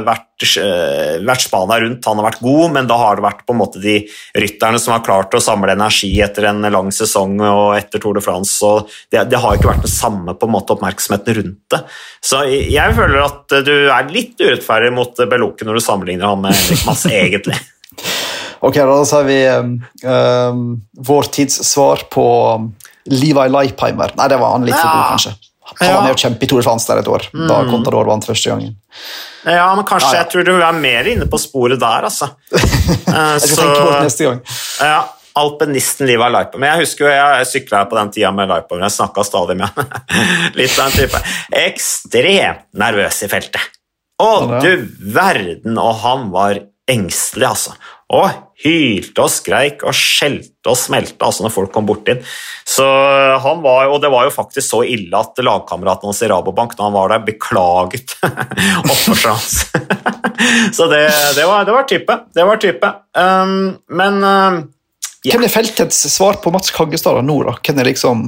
vært, 0.02 0.42
eh, 0.58 1.20
vært 1.22 1.44
spana 1.44 1.76
rundt, 1.84 2.04
han 2.10 2.18
har 2.18 2.32
vært 2.32 2.40
god, 2.42 2.72
men 2.74 2.88
da 2.90 2.96
har 2.98 3.16
det 3.20 3.26
vært 3.28 3.44
på 3.46 3.54
en 3.54 3.60
måte 3.60 3.82
de 3.84 4.00
rytterne 4.34 4.80
som 4.82 4.96
har 4.96 5.04
klart 5.06 5.36
å 5.38 5.42
samle 5.44 5.76
energi 5.76 6.10
etter 6.20 6.48
en 6.50 6.62
lang 6.64 6.90
sesong 6.90 7.36
og 7.46 7.76
etter 7.78 8.02
Tour 8.02 8.16
de 8.18 8.22
France. 8.26 8.58
og 8.66 8.90
Det, 9.12 9.22
det 9.30 9.38
har 9.38 9.54
ikke 9.54 9.70
vært 9.70 9.86
den 9.86 9.94
samme 9.94 10.34
på 10.34 10.50
en 10.50 10.56
måte 10.56 10.74
oppmerksomheten 10.74 11.36
rundt 11.44 11.62
det. 11.70 11.84
Så 12.26 12.42
jeg 12.50 12.96
føler 12.98 13.22
at 13.24 13.48
du 13.70 13.76
er 13.92 14.10
litt 14.10 14.34
urettferdig 14.42 14.92
mot 14.98 15.14
Beloke 15.30 15.62
når 15.62 15.78
du 15.78 15.86
sammenligner 15.86 16.26
han 16.26 16.42
med 16.42 16.58
Henrik 16.58 16.86
Mass, 16.90 17.06
egentlig. 17.22 17.60
Ok, 18.62 18.76
da 18.78 18.98
sier 19.10 19.24
vi 19.26 19.38
um, 20.08 20.66
vår 21.08 21.30
tids 21.34 21.62
svar 21.66 22.04
på 22.14 22.26
um, 22.56 22.68
Levi 23.10 23.48
Leipheimer. 23.50 24.14
Nei, 24.20 24.28
det 24.30 24.38
var 24.42 24.54
han 24.58 24.68
litt 24.68 24.78
for 24.78 24.86
god, 24.92 25.08
kanskje. 25.16 25.34
Han 25.72 25.88
Ja. 25.88 25.94
var 25.96 26.04
med 26.04 26.14
å 26.18 26.20
kjempe 26.20 26.44
i 26.44 26.50
Tour 26.52 26.60
de 26.60 26.66
France 26.68 26.86
der 26.90 27.00
et 27.00 27.08
år, 27.08 27.24
da 27.48 27.62
Contador 27.70 28.06
vant 28.10 28.26
første 28.28 28.50
gangen. 28.52 28.74
Ja, 29.48 29.70
men 29.78 29.86
kanskje 29.88 30.10
Ja, 30.12 30.18
ja. 30.18 30.24
jeg 30.26 30.30
tror 30.34 30.44
du 30.46 30.52
er 30.62 30.76
mer 30.78 31.08
inne 31.08 31.26
på 31.32 31.40
sporet 31.40 31.80
der, 31.80 32.06
altså. 32.10 32.28
Eh, 32.52 32.60
Jeg 33.40 33.42
skal 33.42 33.56
så- 33.56 33.62
tenke 33.64 33.82
på 33.86 33.92
det 33.96 34.02
neste 34.06 34.28
gang. 34.28 34.42
Ja, 34.84 35.00
alpinisten 35.42 36.08
Liva 36.12 36.28
Leipa. 36.30 36.60
Men 36.60 36.74
jeg 36.74 36.84
husker 36.86 37.08
jo, 37.08 37.14
jeg 37.16 37.48
sykla 37.48 37.86
på 37.90 37.96
den 37.98 38.12
tida 38.12 38.34
med 38.36 38.52
Leipa, 38.52 38.76
men 38.76 38.84
jeg 38.90 38.98
snakka 39.00 39.24
stadig 39.26 39.56
med 39.62 39.72
han. 39.72 39.88
Litt 40.60 40.76
av 40.78 40.90
en 40.92 40.98
type. 41.00 41.24
Ekstremt 41.64 42.68
nervøs 42.78 43.24
i 43.26 43.32
feltet. 43.32 43.64
Å, 44.22 44.30
du 44.62 44.84
verden, 45.16 45.80
og 45.82 45.96
han 46.04 46.28
var 46.36 46.60
engstelig, 46.92 47.48
altså. 47.48 47.74
Og 48.12 48.28
hylte 48.62 49.24
og 49.24 49.32
skreik 49.32 49.86
og 49.88 49.96
skjelte 49.96 50.70
og 50.70 50.78
smelte 50.78 51.24
altså 51.26 51.46
når 51.46 51.54
folk 51.54 51.72
kom 51.74 51.88
bort 51.88 52.10
inn. 52.12 52.20
Så 52.68 52.86
han 53.44 53.64
var, 53.64 53.88
og 53.90 54.02
det 54.04 54.12
var 54.12 54.28
jo 54.28 54.34
faktisk 54.36 54.68
så 54.68 54.82
ille 54.84 55.16
at 55.18 55.40
lagkameraten 55.42 56.10
hans 56.10 56.22
i 56.26 56.30
Rabobank 56.32 56.76
når 56.78 56.90
han 56.90 56.98
var 56.98 57.14
der, 57.14 57.24
beklaget 57.30 58.18
oppførselen 58.92 59.32
hans. 59.32 59.56
så 60.78 60.90
det, 60.92 61.02
det, 61.38 61.48
var, 61.48 61.66
det 61.66 61.78
var 61.78 61.88
type. 61.90 62.20
Det 62.36 62.48
var 62.52 62.62
type. 62.62 62.94
Um, 63.18 63.58
men 63.88 64.22
um, 64.24 64.62
Ja. 65.22 65.36
Hvem 65.36 65.46
er 65.46 65.54
feltets 65.54 66.00
svar 66.10 66.40
på 66.42 66.50
Mats 66.50 66.72
Kaggestad 66.74 67.20
nå? 67.22 67.36
da? 67.46 67.54
Hvem, 67.62 67.84
liksom, 67.86 68.24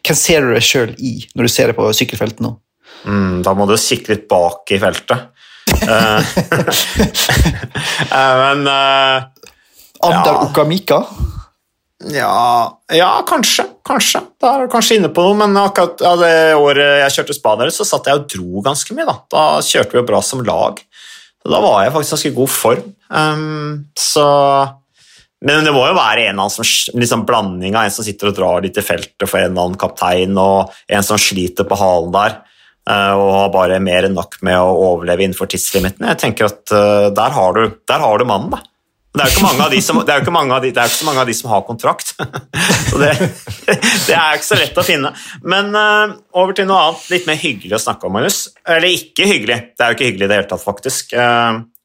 hvem 0.00 0.16
ser 0.16 0.40
du 0.40 0.54
deg 0.54 0.64
sjøl 0.64 0.94
i 0.96 1.18
når 1.36 1.44
du 1.44 1.52
ser 1.52 1.68
det 1.68 1.76
på 1.76 1.90
sykkelfeltet 1.92 2.40
nå? 2.40 2.54
Mm, 3.04 3.42
da 3.44 3.52
må 3.52 3.66
du 3.68 3.74
kikke 3.76 4.14
litt 4.14 4.24
bak 4.30 4.72
i 4.72 4.80
feltet. 4.80 5.28
Eh, 5.84 6.20
eh, 8.18 8.34
men 8.40 8.66
eh, 8.66 9.24
Ander 10.04 10.32
Ja. 10.32 10.40
Okamika? 10.48 11.04
ja, 12.12 12.80
ja, 12.92 13.24
kanskje. 13.28 13.64
Kanskje. 13.86 14.20
Da 14.40 14.54
er 14.54 14.64
du 14.64 14.72
kanskje 14.72 14.98
inne 14.98 15.10
på 15.12 15.24
noe, 15.24 15.36
men 15.40 15.56
akkurat 15.60 16.02
ja, 16.04 16.14
det 16.20 16.32
året 16.58 17.00
jeg 17.04 17.14
kjørte 17.18 17.36
Spania, 17.36 17.72
så 17.72 17.86
satt 17.88 18.08
jeg 18.10 18.20
og 18.20 18.26
dro 18.28 18.64
ganske 18.64 18.96
mye. 18.96 19.06
Da 19.08 19.16
Da 19.32 19.44
kjørte 19.64 19.94
vi 19.94 20.00
jo 20.02 20.08
bra 20.08 20.20
som 20.24 20.42
lag. 20.44 20.80
Så 21.40 21.52
da 21.52 21.60
var 21.60 21.84
jeg 21.84 21.92
faktisk 21.92 22.12
i 22.12 22.16
ganske 22.16 22.34
god 22.38 22.52
form. 22.52 22.90
Um, 23.08 23.84
så 24.00 24.26
Men 25.44 25.64
det 25.64 25.74
må 25.76 25.84
jo 25.84 25.96
være 25.96 26.24
en 26.24 26.32
eller 26.32 26.46
annen 26.46 26.52
som, 26.54 26.64
liksom 26.96 27.26
blanding 27.28 27.76
av 27.76 27.84
en 27.84 27.92
som 27.92 28.04
sitter 28.06 28.30
og 28.30 28.36
drar 28.38 28.64
litt 28.64 28.78
i 28.80 28.84
feltet 28.84 29.28
for 29.28 29.38
en 29.38 29.50
eller 29.50 29.66
annen 29.66 29.80
kaptein, 29.80 30.38
og 30.40 30.72
en 30.88 31.04
som 31.04 31.20
sliter 31.20 31.68
på 31.68 31.76
halen 31.76 32.14
der. 32.14 32.38
Eh, 32.90 33.14
Og 33.16 33.32
har 33.38 33.50
bare 33.54 33.80
mer 33.82 34.08
enn 34.08 34.16
nok 34.16 34.38
med 34.46 34.60
å 34.60 34.76
overleve 34.90 35.26
innenfor 35.26 35.50
tidslimiten. 35.50 36.06
Jeg 36.10 36.20
tenker 36.20 36.50
at 36.50 36.72
eh, 36.74 37.10
der 37.14 37.34
har 37.36 37.58
du, 37.58 37.76
der 37.88 38.04
har 38.04 38.20
du 38.20 38.28
mannen, 38.28 38.54
da. 38.54 38.62
Det 39.14 39.22
er 39.22 39.30
jo 39.30 39.34
ikke, 39.38 39.78
som, 39.78 40.00
ikke, 40.02 40.24
så 40.26 40.32
mange 41.06 41.20
av 41.22 41.28
de 41.28 41.34
som 41.38 41.50
har 41.52 41.60
kontrakt. 41.62 42.16
Så 42.88 42.98
det, 42.98 43.12
det 44.08 44.16
er 44.16 44.34
ikke 44.34 44.48
så 44.48 44.58
lett 44.58 44.80
å 44.80 44.82
finne. 44.86 45.12
Men 45.46 45.70
eh, 45.78 46.16
over 46.34 46.56
til 46.58 46.66
noe 46.66 46.80
annet, 46.88 47.04
litt 47.12 47.28
mer 47.30 47.38
hyggelig 47.38 47.78
å 47.78 47.84
snakke 47.84 48.08
om, 48.08 48.16
Magnus. 48.16 48.40
Eller 48.66 48.90
ikke 48.90 49.28
hyggelig. 49.30 49.60
Det 49.78 49.86
er 49.86 49.92
jo 49.92 49.98
ikke 49.98 50.08
hyggelig 50.08 50.26
i 50.26 50.32
det 50.32 50.40
hele 50.40 50.50
tatt, 50.50 50.64
faktisk. 50.64 51.14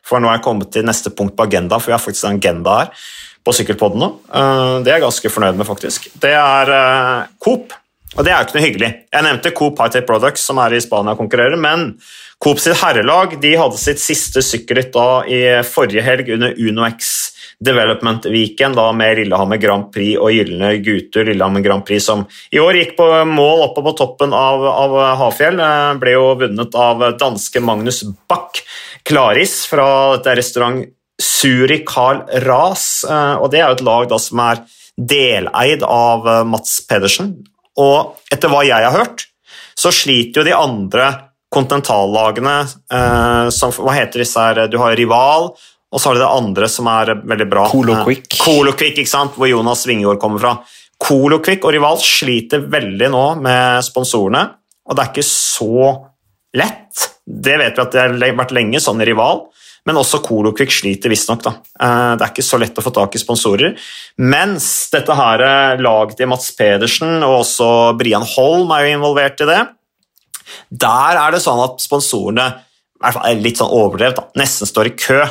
For 0.09 0.17
nå 0.21 0.31
er 0.31 0.39
jeg 0.39 0.45
kommet 0.47 0.73
til 0.73 0.87
neste 0.89 1.13
punkt 1.13 1.37
på 1.37 1.45
agenda, 1.45 1.77
for 1.77 1.91
vi 1.91 1.97
har 1.97 2.01
faktisk 2.01 2.25
en 2.31 2.41
agenda 2.41 2.79
her 2.79 3.05
på 3.45 3.53
Sykkelpodden 3.55 4.01
nå. 4.01 4.09
Det 4.81 4.89
er 4.89 4.97
jeg 4.97 5.05
ganske 5.05 5.31
fornøyd 5.35 5.61
med, 5.61 5.69
faktisk. 5.69 6.09
Det 6.21 6.33
er 6.33 6.73
Coop. 7.37 7.77
Og 8.17 8.25
det 8.25 8.31
er 8.33 8.39
jo 8.39 8.47
ikke 8.47 8.57
noe 8.57 8.65
hyggelig. 8.65 8.87
Jeg 9.13 9.25
nevnte 9.25 9.51
Coop 9.53 9.79
High-Tech 9.79 10.05
Products, 10.07 10.41
som 10.49 10.57
er 10.63 10.73
i 10.73 10.81
Spania 10.81 11.13
og 11.13 11.19
konkurrerer, 11.21 11.59
men 11.61 11.91
Coop 12.41 12.57
sitt 12.63 12.79
herrelag 12.81 13.35
de 13.43 13.51
hadde 13.59 13.77
sitt 13.77 13.99
siste 14.01 14.41
sykkelritt 14.43 14.95
i 15.29 15.41
forrige 15.67 16.01
helg 16.05 16.31
under 16.33 16.55
UnoX 16.57 17.09
Development 17.59 18.23
Weekend 18.31 18.77
da 18.79 18.85
med 18.95 19.19
Lillehammer 19.19 19.59
Grand 19.59 19.89
Prix 19.91 20.15
og 20.17 20.31
Gylne 20.31 20.71
gutter. 20.81 21.27
Lillehammer 21.27 21.61
Grand 21.65 21.83
Prix 21.85 22.07
som 22.07 22.23
i 22.55 22.61
år 22.63 22.79
gikk 22.79 22.95
på 22.97 23.07
mål 23.27 23.65
oppe 23.67 23.83
på 23.83 23.93
toppen 23.99 24.31
av, 24.33 24.63
av 24.71 24.95
Hafjell. 25.19 25.59
eh, 25.59 25.91
Ble 25.99 26.15
jo 26.15 26.29
vunnet 26.39 26.79
av 26.79 27.03
danske 27.19 27.59
Magnus 27.61 28.01
Bach 28.31 28.63
Klaris 29.03 29.65
fra 29.67 30.15
dette 30.15 30.37
restaurant 30.39 30.87
Suri 31.19 31.83
Carl 31.83 32.23
Ras. 32.47 33.03
eh, 33.03 33.35
Og 33.35 33.51
det 33.51 33.59
er 33.59 33.67
jo 33.67 33.79
et 33.81 33.87
lag 33.91 34.09
da 34.09 34.17
som 34.23 34.39
er 34.47 34.63
deleid 34.95 35.83
av 35.83 36.25
eh, 36.27 36.43
Mats 36.47 36.79
Pedersen. 36.87 37.35
Og 37.79 38.33
etter 38.33 38.51
hva 38.51 38.65
jeg 38.67 38.83
har 38.85 38.95
hørt, 38.95 39.25
så 39.79 39.91
sliter 39.95 40.41
jo 40.41 40.47
de 40.49 40.55
andre 40.57 41.07
kontinentallagene 41.53 42.55
eh, 42.93 43.49
som, 43.55 43.71
Hva 43.73 43.95
heter 43.95 44.21
disse 44.23 44.41
her? 44.43 44.65
Du 44.69 44.77
har 44.81 44.95
Rival, 44.99 45.49
og 45.89 46.01
så 46.01 46.09
har 46.11 46.17
du 46.17 46.21
det 46.21 46.29
andre 46.33 46.67
som 46.69 46.89
er 46.91 47.13
veldig 47.17 47.47
bra. 47.49 47.63
Colo 47.71 47.95
Eh, 47.97 48.03
Quick. 48.05 48.37
Colo 48.43 48.75
Quick, 48.77 48.99
ikke 49.01 49.09
sant? 49.09 49.37
hvor 49.39 49.49
Jonas 49.49 49.85
Vingejord 49.89 50.19
kommer 50.21 50.43
fra. 50.43 50.53
Colo 50.99 51.39
Quick 51.41 51.63
og 51.65 51.73
Rival 51.73 51.97
sliter 52.03 52.65
veldig 52.69 53.09
nå 53.13 53.23
med 53.41 53.85
sponsorene, 53.87 54.43
og 54.89 54.97
det 54.97 55.05
er 55.05 55.11
ikke 55.13 55.29
så 55.29 55.89
lett. 56.59 57.07
Det 57.25 57.55
vet 57.61 57.77
vi 57.77 57.83
at 57.85 57.95
det 57.95 58.03
har 58.03 58.37
vært 58.43 58.53
lenge 58.57 58.81
sånn 58.83 59.01
i 59.01 59.07
Rival, 59.07 59.45
men 59.87 59.99
også 59.99 60.21
Coloquick 60.25 60.71
sliter 60.73 61.11
visstnok. 61.11 61.45
Eh, 61.47 62.15
Det 62.15 62.25
er 62.25 62.31
ikke 62.31 62.45
så 62.45 62.59
lett 62.59 62.77
å 62.77 62.85
få 62.85 62.93
tak 62.93 63.15
i 63.15 63.21
sponsorer. 63.21 63.75
Mens 64.17 64.89
dette 64.91 65.15
her 65.15 65.43
eh, 65.45 65.81
laget 65.81 66.17
til 66.17 66.31
Mats 66.31 66.51
Pedersen 66.57 67.23
og 67.23 67.41
også 67.43 67.97
Brian 67.99 68.25
Holm 68.35 68.71
er 68.75 68.85
jo 68.85 68.95
involvert 68.97 69.41
i 69.41 69.49
det. 69.49 69.61
Der 70.69 71.19
er 71.21 71.31
det 71.31 71.43
sånn 71.43 71.61
at 71.63 71.79
sponsorene 71.83 72.49
i 72.99 73.15
er 73.15 73.39
litt 73.39 73.59
sånn 73.59 73.71
overdrevet, 73.71 74.33
nesten 74.35 74.67
står 74.67 74.89
i 74.89 74.97
kø 74.99 75.21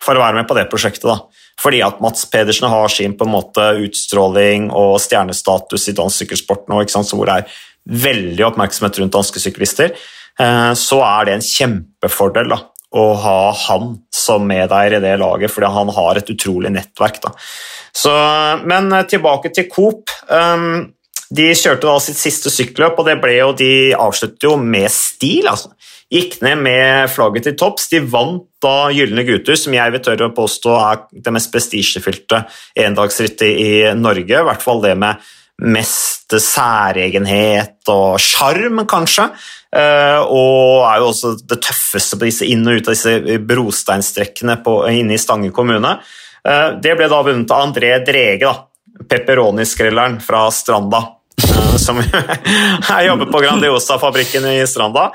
for 0.00 0.16
å 0.16 0.22
være 0.22 0.38
med 0.38 0.48
på 0.48 0.56
det 0.56 0.70
prosjektet. 0.72 1.04
da. 1.04 1.18
Fordi 1.60 1.82
at 1.84 2.00
Mats 2.00 2.24
Pedersen 2.24 2.70
har 2.72 2.88
sin 2.88 3.16
på 3.16 3.26
en 3.26 3.34
måte 3.34 3.66
utstråling 3.84 4.70
og 4.72 4.96
stjernestatus 5.04 5.90
i 5.90 5.96
dansk 5.96 6.22
sykkelsport 6.22 6.70
nå, 6.72 6.80
hvor 6.80 7.28
det 7.28 7.36
er 7.42 7.58
veldig 7.84 8.46
oppmerksomhet 8.48 9.00
rundt 9.00 9.12
danske 9.12 9.42
syklister, 9.42 9.92
eh, 10.40 10.72
så 10.72 11.02
er 11.04 11.28
det 11.28 11.34
en 11.36 11.44
kjempefordel 11.44 12.48
da, 12.48 12.62
å 12.90 13.04
ha 13.22 13.40
han 13.68 13.92
som 14.14 14.46
medeier 14.48 14.98
i 14.98 15.02
det 15.02 15.16
laget, 15.20 15.52
fordi 15.52 15.70
han 15.70 15.92
har 15.94 16.18
et 16.18 16.32
utrolig 16.32 16.72
nettverk. 16.74 17.22
Så, 17.94 18.14
men 18.66 18.90
eh, 18.92 19.06
tilbake 19.10 19.52
til 19.54 19.68
Coop. 19.70 20.10
Um, 20.26 20.90
de 21.30 21.46
kjørte 21.54 21.86
da 21.86 21.94
sitt 22.02 22.18
siste 22.18 22.50
sykkelløp, 22.50 22.98
og 22.98 23.06
det 23.06 23.20
ble 23.22 23.36
jo, 23.36 23.50
de 23.54 23.72
avsluttet 23.94 24.48
jo 24.48 24.56
med 24.58 24.90
stil. 24.90 25.46
altså. 25.46 25.70
Gikk 26.10 26.40
ned 26.42 26.58
med 26.58 27.10
flagget 27.14 27.46
til 27.46 27.58
topps. 27.58 27.86
De 27.92 28.00
vant 28.02 28.42
da 28.62 28.90
Gylne 28.90 29.22
gutter, 29.28 29.54
som 29.54 29.76
jeg 29.76 29.94
vil 29.94 30.02
tørre 30.02 30.26
å 30.26 30.34
påstå 30.34 30.72
er 30.74 31.04
det 31.14 31.34
mest 31.36 31.52
prestisjefylte 31.54 32.42
endagsrittet 32.82 33.46
i 33.62 33.70
Norge. 33.94 34.40
I 34.40 34.48
hvert 34.48 34.64
fall 34.64 34.82
det 34.82 34.96
med, 34.98 35.22
mest 35.60 36.34
særegenhet 36.40 37.90
og 37.92 38.18
sjarm, 38.22 38.82
kanskje. 38.88 39.28
Uh, 39.70 40.26
og 40.26 40.82
er 40.82 40.98
jo 40.98 41.10
også 41.12 41.36
det 41.46 41.60
tøffeste 41.62 42.18
på 42.18 42.26
disse 42.26 42.46
inn 42.50 42.66
og 42.66 42.80
ut 42.80 42.88
av 42.88 42.96
disse 42.96 43.38
brosteinstrekkene 43.46 44.56
på, 44.64 44.74
inne 44.90 45.14
i 45.14 45.20
Stange 45.22 45.52
kommune. 45.54 45.94
Uh, 46.42 46.74
det 46.82 46.96
ble 46.98 47.06
da 47.10 47.20
vunnet 47.22 47.54
av 47.54 47.68
André 47.68 47.92
Drege, 48.02 48.50
pepperoni-skrelleren 49.10 50.18
fra 50.24 50.48
Stranda. 50.54 51.04
Som 51.80 52.00
jobber 53.06 53.30
på 53.30 53.42
Grandiosa-fabrikken 53.44 54.48
i 54.50 54.58
Stranda, 54.68 55.06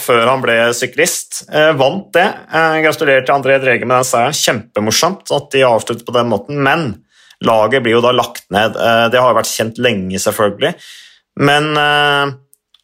før 0.00 0.22
han 0.26 0.40
ble 0.42 0.56
syklist. 0.74 1.44
vant 1.78 2.08
det. 2.16 2.24
gratulerer 2.82 3.22
til 3.24 3.34
André 3.36 3.58
Drege 3.62 3.86
med 3.86 3.94
den 4.00 4.08
seieren. 4.08 4.34
Kjempemorsomt 4.34 5.30
at 5.36 5.46
de 5.52 5.62
avsluttet 5.68 6.02
på 6.08 6.16
den 6.16 6.32
måten, 6.32 6.58
men 6.66 6.88
laget 7.46 7.84
blir 7.84 7.98
jo 7.98 8.02
da 8.04 8.10
lagt 8.16 8.48
ned. 8.50 8.74
det 9.12 9.20
har 9.20 9.30
jo 9.30 9.38
vært 9.38 9.52
kjent 9.52 9.78
lenge, 9.86 10.18
selvfølgelig. 10.24 10.74
Men 11.46 11.70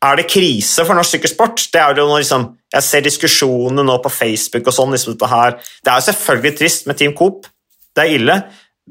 er 0.02 0.18
det 0.18 0.28
krise 0.30 0.84
for 0.86 0.98
norsk 0.98 1.16
sykkelsport? 1.16 1.66
Det 1.72 1.80
er 1.80 1.94
jo 1.94 2.08
noe, 2.08 2.20
liksom, 2.22 2.48
jeg 2.74 2.86
ser 2.86 3.04
diskusjonene 3.06 3.84
nå 3.86 3.98
på 4.02 4.10
Facebook 4.12 4.66
og 4.66 4.74
sånn. 4.74 4.94
Liksom, 4.96 5.18
det 5.18 5.30
er 5.30 5.98
jo 6.00 6.06
selvfølgelig 6.08 6.54
trist 6.58 6.88
med 6.90 6.98
Team 6.98 7.14
Coop, 7.18 7.46
det 7.92 8.04
er 8.04 8.14
ille, 8.16 8.38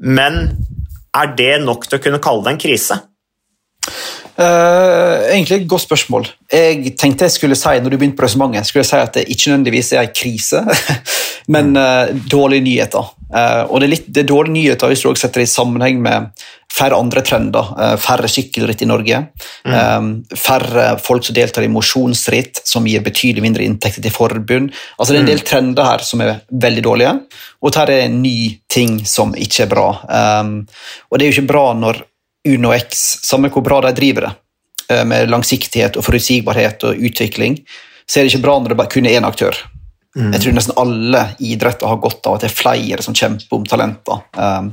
men 0.00 0.44
er 1.12 1.34
det 1.36 1.54
nok 1.64 1.88
til 1.88 1.98
å 1.98 2.02
kunne 2.02 2.22
kalle 2.22 2.46
det 2.46 2.54
en 2.54 2.62
krise? 2.62 3.00
Uh, 4.42 5.22
egentlig 5.30 5.60
et 5.60 5.68
godt 5.70 5.84
spørsmål. 5.84 6.26
Jeg 6.52 6.94
tenkte 6.98 7.28
jeg 7.28 7.36
skulle 7.36 7.58
si 7.58 7.74
når 7.78 7.92
du 7.92 7.98
begynte 7.98 8.18
på 8.18 8.26
resonnementet, 8.26 8.68
skulle 8.68 8.82
jeg 8.82 8.90
si 8.90 8.98
at 8.98 9.18
det 9.18 9.28
ikke 9.30 9.52
nødvendigvis 9.52 9.92
er 9.94 10.06
en 10.06 10.16
krise, 10.16 10.62
men 11.54 11.76
uh, 11.78 12.10
dårlige 12.32 12.64
nyheter. 12.66 13.12
Uh, 13.32 13.62
og 13.70 13.80
det 13.80 13.86
er, 13.86 13.92
litt, 13.94 14.08
det 14.08 14.24
er 14.24 14.28
dårlige 14.32 14.56
nyheter 14.56 14.90
hvis 14.90 15.04
du 15.04 15.10
også 15.10 15.26
setter 15.26 15.42
det 15.42 15.46
i 15.48 15.52
sammenheng 15.52 16.02
med 16.02 16.44
færre 16.72 16.96
andre 16.96 17.20
trender. 17.20 17.66
færre 18.00 18.28
sykkelritt 18.32 18.80
i 18.80 18.86
Norge. 18.88 19.18
Mm. 19.68 20.12
færre 20.40 20.86
folk 21.04 21.26
som 21.26 21.36
deltar 21.36 21.66
i 21.66 21.68
mosjonsritt, 21.68 22.62
som 22.64 22.86
gir 22.88 23.04
betydelig 23.04 23.44
mindre 23.44 23.66
inntekter 23.68 24.00
til 24.00 24.14
forbund. 24.14 24.70
Altså 24.96 25.12
Det 25.12 25.18
er 25.18 25.20
en 25.20 25.28
del 25.28 25.42
mm. 25.42 25.48
trender 25.50 25.84
her 25.84 26.04
som 26.06 26.22
er 26.24 26.40
veldig 26.48 26.84
dårlige, 26.86 27.12
og 27.60 27.74
dette 27.74 27.92
er 27.92 28.06
en 28.06 28.16
ny 28.24 28.38
ting 28.72 29.02
som 29.04 29.36
ikke 29.36 29.66
er 29.66 29.70
bra. 29.74 29.86
Um, 30.40 30.54
og 31.10 31.18
det 31.18 31.26
er 31.26 31.28
jo 31.28 31.36
ikke 31.36 31.52
bra 31.52 31.66
når 31.76 32.00
Uno 32.48 32.72
X, 32.74 33.02
samme 33.22 33.50
hvor 33.52 33.64
bra 33.64 33.80
de 33.86 33.92
driver 33.96 34.26
det, 34.26 34.32
eh, 34.90 35.04
med 35.06 35.30
langsiktighet 35.30 35.98
og 35.98 36.06
forutsigbarhet 36.06 36.88
og 36.88 37.04
utvikling, 37.10 37.60
så 38.06 38.18
er 38.18 38.24
det 38.24 38.34
ikke 38.34 38.46
bra 38.46 38.58
når 38.58 38.72
det 38.72 38.80
bare 38.80 38.92
kun 38.92 39.06
er 39.06 39.20
én 39.20 39.28
aktør. 39.28 39.56
Mm. 40.12 40.32
Jeg 40.34 40.42
tror 40.42 40.56
nesten 40.58 40.76
alle 40.76 41.20
idretter 41.40 41.88
har 41.88 42.00
godt 42.02 42.26
av 42.28 42.34
at 42.36 42.42
det 42.44 42.50
er 42.50 42.56
flere 42.56 43.04
som 43.04 43.14
kjemper 43.16 43.56
om 43.56 43.62
talenter. 43.64 44.18
Um, 44.36 44.72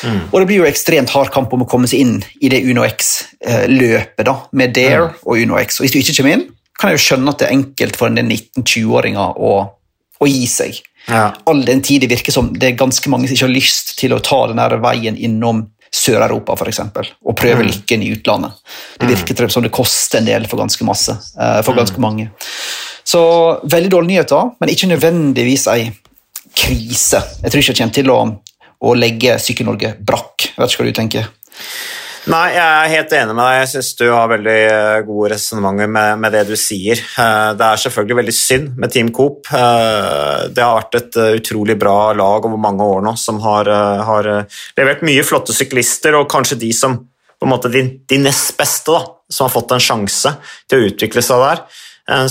mm. 0.00 0.20
Og 0.30 0.38
det 0.40 0.46
blir 0.48 0.62
jo 0.62 0.68
ekstremt 0.68 1.12
hard 1.12 1.28
kamp 1.34 1.52
om 1.52 1.66
å 1.66 1.68
komme 1.68 1.90
seg 1.90 2.06
inn 2.06 2.14
i 2.40 2.48
det 2.48 2.62
Uno 2.64 2.86
X-løpet 2.88 4.24
da, 4.24 4.36
med 4.56 4.72
Dare 4.78 5.10
mm. 5.10 5.18
og 5.26 5.42
UnoX. 5.44 5.80
Og 5.80 5.84
hvis 5.84 5.96
du 5.96 6.00
ikke 6.00 6.16
kommer 6.22 6.38
inn, 6.38 6.46
kan 6.78 6.92
jeg 6.92 7.00
jo 7.00 7.04
skjønne 7.04 7.34
at 7.34 7.42
det 7.42 7.48
er 7.48 7.56
enkelt 7.58 7.98
for 8.00 8.08
en 8.08 8.16
del 8.16 8.30
19-20-åringer 8.30 9.42
å, 9.44 9.52
å, 10.22 10.30
gi 10.30 10.46
seg. 10.48 10.78
Ja. 11.08 11.26
All 11.50 11.60
den 11.66 11.82
tid 11.84 12.06
det 12.06 12.12
virker 12.14 12.32
som 12.32 12.52
det 12.54 12.70
er 12.70 12.80
ganske 12.80 13.12
mange 13.12 13.28
som 13.28 13.36
ikke 13.36 13.48
har 13.48 13.56
lyst 13.58 13.96
til 14.00 14.14
å 14.16 14.22
ta 14.24 14.44
den 14.48 14.62
veien 14.84 15.18
innom 15.20 15.66
Sør-Europa 15.94 16.56
f.eks. 16.56 16.80
og 16.88 17.36
prøve 17.38 17.62
mm. 17.62 17.68
lykken 17.70 18.04
i 18.04 18.10
utlandet. 18.16 18.58
Det 18.98 19.08
mm. 19.08 19.14
virker 19.14 19.52
som 19.52 19.64
det 19.64 19.72
koster 19.74 20.20
en 20.20 20.28
del 20.28 20.48
for 20.50 20.60
ganske 20.60 20.84
masse, 20.86 21.14
eh, 21.38 21.60
for 21.66 21.78
ganske 21.78 21.96
mm. 21.96 22.04
mange. 22.04 22.28
Så 23.08 23.20
veldig 23.64 23.90
dårlige 23.94 24.16
nyheter, 24.16 24.52
men 24.60 24.72
ikke 24.72 24.90
nødvendigvis 24.90 25.66
ei 25.72 25.88
krise. 26.58 27.22
Jeg 27.42 27.50
tror 27.50 27.62
ikke 27.62 27.72
det 27.72 27.80
kommer 27.80 27.96
til 27.96 28.12
å, 28.12 28.18
å 28.84 28.96
legge 28.98 29.38
Sykkel-Norge 29.40 29.94
brakk. 30.04 30.50
Jeg 30.50 30.60
vet 30.60 30.74
ikke 30.74 30.84
hva 30.84 30.90
du 30.90 30.98
tenker? 30.98 31.30
Nei, 32.26 32.46
jeg 32.50 32.64
er 32.66 32.90
helt 32.92 33.12
enig 33.14 33.34
med 33.36 33.44
deg. 33.44 33.56
Jeg 33.60 33.68
syns 33.72 33.88
du 34.00 34.04
har 34.10 34.30
veldig 34.32 34.56
eh, 34.66 35.00
gode 35.06 35.30
resonnementer 35.32 35.90
med, 35.94 36.18
med, 36.20 36.34
det 36.34 36.42
du 36.48 36.56
sier. 36.58 36.98
Eh, 36.98 37.50
det 37.56 37.66
er 37.66 37.82
selvfølgelig 37.84 38.18
veldig 38.18 38.34
synd 38.34 38.72
med 38.82 38.92
Team 38.92 39.12
Coop. 39.14 39.46
Eh, 39.54 40.48
det 40.52 40.64
har 40.64 40.80
vært 40.80 40.98
et 40.98 41.18
utrolig 41.38 41.78
bra 41.78 42.12
lag 42.18 42.48
over 42.48 42.60
mange 42.60 42.84
år 42.84 43.04
nå 43.06 43.14
som 43.20 43.38
har, 43.44 43.70
har 44.08 44.30
levert 44.76 45.04
mye 45.06 45.24
flotte 45.26 45.54
syklister, 45.54 46.18
og 46.18 46.30
kanskje 46.32 46.58
de 46.60 46.72
som 46.76 46.98
på 47.38 47.46
en 47.46 47.52
måte 47.52 47.70
de, 47.70 47.84
de 48.10 48.18
nest 48.20 48.56
beste 48.58 48.92
da, 48.92 49.04
som 49.30 49.46
har 49.46 49.54
fått 49.54 49.76
en 49.76 49.84
sjanse 49.84 50.32
til 50.66 50.80
å 50.80 50.88
utvikle 50.90 51.22
seg 51.22 51.44
der. 51.44 51.62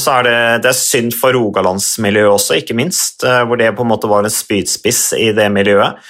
Så 0.02 0.10
er 0.10 0.26
det, 0.26 0.38
det 0.66 0.72
er 0.72 0.78
synd 0.78 1.14
for 1.14 1.38
rogalandsmiljøet 1.38 2.34
også, 2.34 2.58
ikke 2.58 2.76
minst, 2.76 3.22
hvor 3.22 3.60
det 3.62 3.70
på 3.78 3.86
en 3.86 3.92
måte 3.92 4.10
var 4.10 4.26
en 4.26 4.34
spydspiss 4.34 5.12
i 5.22 5.30
det 5.38 5.46
miljøet. 5.54 6.02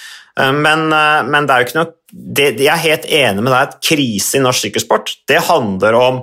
Men, 0.56 0.88
men 0.88 1.46
det 1.46 1.52
er 1.52 1.62
jo 1.62 1.68
ikke 1.68 1.78
noe 1.78 1.92
det, 2.12 2.56
Jeg 2.62 2.72
er 2.72 2.84
helt 2.86 3.06
enig 3.06 3.44
med 3.44 3.52
deg 3.52 3.60
at 3.60 3.78
krise 3.84 4.38
i 4.38 4.42
norsk 4.42 4.66
sykkelsport 4.66 5.12
det 5.28 5.42
handler 5.48 5.98
om 5.98 6.20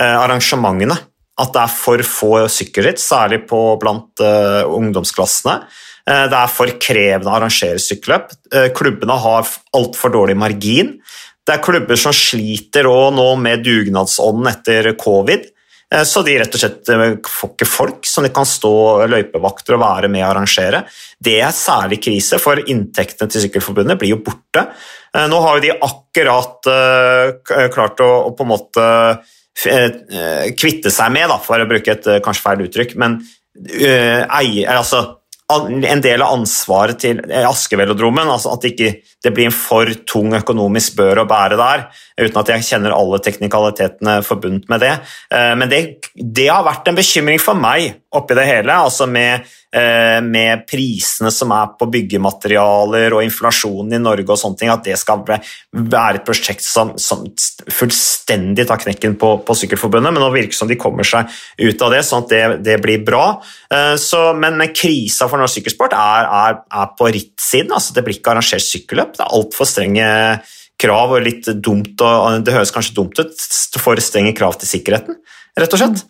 eh, 0.00 0.16
arrangementene. 0.18 0.98
At 1.40 1.54
det 1.54 1.62
er 1.62 1.72
for 1.72 2.02
få 2.04 2.32
sykkelritt, 2.52 3.00
særlig 3.00 3.42
på 3.48 3.58
blant 3.80 4.20
uh, 4.20 4.68
ungdomsklassene. 4.68 5.62
Uh, 6.04 6.26
det 6.28 6.36
er 6.36 6.50
for 6.52 6.72
krevende 6.76 7.30
å 7.30 7.38
arrangere 7.38 7.80
sykkelløp. 7.80 8.34
Uh, 8.52 8.68
klubbene 8.76 9.16
har 9.16 9.48
altfor 9.78 10.12
dårlig 10.12 10.36
margin. 10.38 10.98
Det 11.42 11.56
er 11.56 11.64
klubber 11.64 11.98
som 11.98 12.12
sliter 12.14 12.86
nå 12.86 13.26
med 13.40 13.64
dugnadsånden 13.64 14.52
etter 14.52 14.92
covid. 15.00 15.48
Så 16.08 16.22
de 16.24 16.38
rett 16.40 16.54
og 16.56 16.60
slett 16.62 16.88
får 17.28 17.50
ikke 17.50 17.66
folk 17.68 18.06
som 18.08 18.24
de 18.24 18.30
kan 18.32 18.46
stå 18.48 18.70
løypevakter 19.12 19.74
og 19.76 19.82
være 19.82 20.08
med 20.08 20.22
og 20.22 20.30
arrangere. 20.30 20.78
Det 21.22 21.38
er 21.44 21.54
særlig 21.54 22.00
krise, 22.02 22.40
for 22.42 22.60
inntektene 22.60 23.30
til 23.30 23.46
Sykkelforbundet 23.46 24.00
blir 24.00 24.14
jo 24.14 24.22
borte. 24.26 24.66
Eh, 25.14 25.28
nå 25.30 25.40
har 25.44 25.58
jo 25.58 25.64
de 25.66 25.76
akkurat 25.76 26.70
klart 27.72 28.02
å, 28.04 28.10
på 28.36 28.46
en 28.46 28.52
måte 28.52 28.90
kvitte 30.58 30.90
seg 30.90 31.12
med, 31.12 31.32
for 31.44 31.60
å 31.60 31.68
bruke 31.68 31.92
et 31.92 32.06
kanskje 32.24 32.44
feil 32.44 32.62
uttrykk, 32.64 32.94
men 33.00 33.18
eier, 33.52 34.70
altså 34.72 35.02
en 35.60 36.02
del 36.02 36.22
av 36.22 36.34
ansvaret 36.36 36.98
til 37.00 37.20
Askevelodromen. 37.42 38.30
Altså 38.30 38.52
at 38.52 38.64
det 38.64 38.72
ikke 38.74 38.92
det 39.24 39.32
blir 39.34 39.48
en 39.48 39.54
for 39.54 39.88
tung 40.08 40.34
økonomisk 40.36 40.96
bør 40.98 41.22
å 41.22 41.28
bære 41.30 41.58
der, 41.60 41.84
uten 42.20 42.40
at 42.42 42.52
jeg 42.54 42.66
kjenner 42.70 42.96
alle 42.96 43.20
teknikalitetene 43.22 44.18
forbundet 44.26 44.70
med 44.72 44.84
det. 44.84 44.92
Eh, 45.34 45.52
men 45.58 45.70
det, 45.72 45.82
det 46.14 46.48
har 46.50 46.66
vært 46.66 46.88
en 46.90 46.98
bekymring 46.98 47.42
for 47.42 47.58
meg 47.58 48.00
oppi 48.12 48.36
det 48.38 48.48
hele, 48.48 48.78
altså 48.86 49.08
med 49.10 49.46
Eh, 49.46 49.61
med 49.72 50.66
prisene 50.68 51.30
som 51.32 51.52
er 51.56 51.70
på 51.80 51.86
byggematerialer 51.88 53.14
og 53.16 53.22
inflasjonen 53.24 53.94
i 53.96 54.00
Norge 54.02 54.28
og 54.28 54.36
sånne 54.36 54.60
ting, 54.60 54.72
at 54.72 54.84
det 54.84 54.98
skal 55.00 55.22
være 55.24 56.18
et 56.18 56.26
prosjekt 56.26 56.64
som, 56.66 56.92
som 57.00 57.24
fullstendig 57.72 58.66
tar 58.68 58.82
knekken 58.82 59.16
på, 59.20 59.32
på, 59.46 59.56
Sykkelforbundet. 59.56 60.12
Men 60.12 60.24
nå 60.24 60.30
virker 60.34 60.52
det 60.52 60.60
som 60.60 60.70
de 60.70 60.78
kommer 60.80 61.08
seg 61.08 61.30
ut 61.62 61.84
av 61.86 61.94
det, 61.94 62.02
sånn 62.04 62.26
at 62.26 62.32
det, 62.32 62.42
det 62.68 62.78
blir 62.84 63.04
bra. 63.06 63.24
Eh, 63.72 63.94
så, 64.00 64.24
men, 64.36 64.58
men, 64.60 64.74
krisa 64.76 65.28
for 65.30 65.40
norsk 65.40 65.60
sykkelsport 65.60 65.96
er, 65.96 66.28
er, 66.42 66.58
er 66.82 66.94
på 66.98 67.10
rittsiden. 67.12 67.72
Altså, 67.72 67.96
det 67.96 68.04
blir 68.06 68.18
ikke 68.18 68.34
arrangert 68.34 68.66
sykkelløp. 68.66 69.16
Det 69.16 69.24
er 69.24 69.36
altfor 69.38 69.68
strenge 69.68 70.08
krav 70.82 71.14
og 71.14 71.22
litt 71.24 71.48
dumt, 71.62 71.94
og 72.02 72.42
det 72.44 72.54
høres 72.56 72.72
kanskje 72.74 72.96
dumt 72.96 73.20
ut, 73.20 73.46
for 73.78 74.00
strenge 74.02 74.34
krav 74.36 74.58
til 74.60 74.70
sikkerheten 74.76 75.20
rett 75.60 75.74
og 75.76 75.80
slett. 75.80 76.02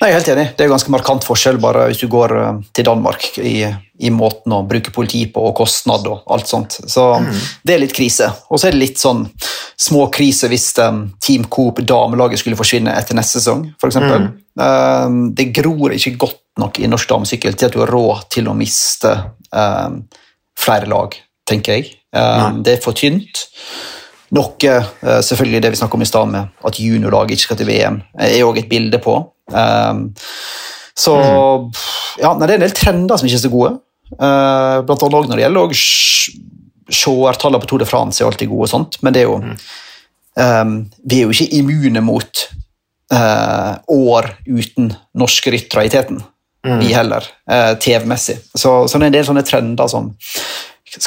Nei, 0.00 0.08
jeg 0.08 0.10
er 0.10 0.16
helt 0.16 0.30
enig. 0.32 0.44
Det 0.56 0.64
er 0.64 0.72
ganske 0.72 0.92
markant 0.92 1.26
forskjell 1.26 1.58
bare 1.62 1.86
hvis 1.90 2.00
du 2.02 2.06
går 2.12 2.34
eh, 2.40 2.60
til 2.72 2.86
Danmark 2.88 3.26
i, 3.42 3.56
i 3.68 4.12
måten 4.14 4.54
å 4.56 4.62
bruke 4.68 4.94
politi 4.94 5.26
på 5.32 5.44
og 5.50 5.56
kostnad 5.58 6.08
og 6.08 6.24
alt 6.32 6.48
sånt. 6.48 6.78
Så 6.88 7.04
mm. 7.20 7.32
det 7.68 7.74
er 7.74 7.82
litt 7.84 7.96
krise. 7.96 8.30
Og 8.48 8.60
så 8.60 8.68
er 8.68 8.76
det 8.76 8.82
litt 8.84 9.02
sånn 9.02 9.26
små 9.82 10.06
krise 10.14 10.48
hvis 10.52 10.70
um, 10.80 11.04
Team 11.22 11.48
Coop 11.52 11.82
damelaget 11.84 12.40
skulle 12.40 12.58
forsvinne 12.58 12.94
etter 12.96 13.18
neste 13.18 13.40
sesong, 13.40 13.66
f.eks. 13.76 13.98
Mm. 14.00 14.28
Um, 14.62 15.20
det 15.36 15.50
gror 15.56 15.94
ikke 15.96 16.16
godt 16.20 16.40
nok 16.60 16.80
i 16.80 16.88
norsk 16.90 17.08
damesykkel 17.10 17.56
til 17.56 17.68
at 17.68 17.76
du 17.76 17.80
har 17.82 17.92
råd 17.92 18.28
til 18.32 18.48
å 18.48 18.56
miste 18.56 19.12
um, 19.50 20.02
flere 20.58 20.88
lag, 20.92 21.16
tenker 21.48 21.80
jeg. 21.80 21.96
Um, 22.12 22.62
det 22.64 22.76
er 22.76 22.84
for 22.84 22.96
tynt. 22.96 23.46
Noe 24.32 24.68
eh, 24.72 25.20
selvfølgelig 25.20 25.60
det 25.62 25.70
vi 25.74 25.78
snakket 25.80 25.98
om 25.98 26.04
i 26.04 26.08
stad, 26.08 26.30
med 26.32 26.68
at 26.68 26.80
juniorlaget 26.80 27.36
ikke 27.36 27.48
skal 27.48 27.58
til 27.60 27.68
VM, 27.68 28.00
er 28.16 28.38
òg 28.46 28.62
et 28.62 28.70
bilde 28.70 29.00
på. 29.02 29.18
Um, 29.52 30.06
så 30.96 31.16
mm. 31.18 31.66
ja, 32.22 32.30
nei, 32.36 32.46
Det 32.46 32.54
er 32.54 32.60
en 32.60 32.64
del 32.64 32.76
trender 32.76 33.20
som 33.20 33.28
ikke 33.28 33.40
er 33.40 33.44
så 33.44 33.52
gode. 33.52 33.74
Uh, 34.12 34.80
blant 34.88 35.04
annet 35.04 35.28
når 35.28 35.38
det 35.38 35.44
gjelder 35.44 35.76
seertallene 36.92 37.60
på 37.62 37.68
Tour 37.68 37.80
de 37.80 37.88
France 37.88 38.20
er 38.20 38.28
alltid 38.28 38.50
gode, 38.52 38.68
og 38.68 38.72
sånt, 38.72 38.98
men 39.04 39.14
det 39.14 39.22
er 39.22 39.28
jo 39.28 39.36
um, 39.40 40.74
vi 41.08 41.20
er 41.20 41.26
jo 41.26 41.36
ikke 41.36 41.60
immune 41.60 42.04
mot 42.04 42.48
år 43.12 44.26
uten 44.48 44.86
norske 45.20 45.52
ryttere 45.52 45.82
i 45.84 45.90
teten, 45.92 46.22
mm. 46.64 46.78
vi 46.80 46.94
heller, 46.96 47.26
TV-messig. 47.76 48.38
Så, 48.56 48.70
så, 48.88 48.96
det 48.96 49.04
er 49.04 49.10
en 49.10 49.16
del 49.18 49.26
sånne 49.28 49.42
trender 49.44 49.90
som 49.92 50.08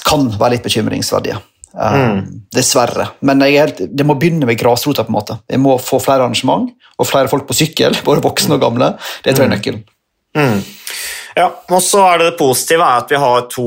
kan 0.06 0.28
være 0.36 0.52
litt 0.54 0.68
bekymringsverdige. 0.68 1.40
Mm. 1.76 2.22
Dessverre. 2.56 3.10
Men 3.28 3.44
helt, 3.44 3.82
det 3.84 4.06
må 4.08 4.16
begynne 4.20 4.48
med 4.48 4.60
grasrota. 4.60 5.04
på 5.04 5.12
en 5.12 5.18
måte. 5.18 5.40
Jeg 5.52 5.60
må 5.60 5.76
få 5.82 6.00
flere 6.00 6.24
arrangement 6.24 6.72
og 6.96 7.10
flere 7.10 7.32
folk 7.32 7.48
på 7.50 7.58
sykkel, 7.58 7.98
både 8.08 8.24
voksne 8.24 8.58
og 8.58 8.64
gamle. 8.64 8.94
Det 9.24 9.36
tror 9.36 9.46
jeg 9.46 9.50
er 9.50 9.52
mm. 9.52 9.58
nøkkelen. 9.58 9.84
Mm. 10.36 10.64
Ja, 11.36 11.50
og 11.52 11.82
så 11.84 12.00
er 12.08 12.20
det 12.22 12.28
det 12.30 12.40
positive 12.40 12.84
er 12.86 13.02
at 13.02 13.10
vi 13.12 13.18
har 13.20 13.42
to, 13.52 13.66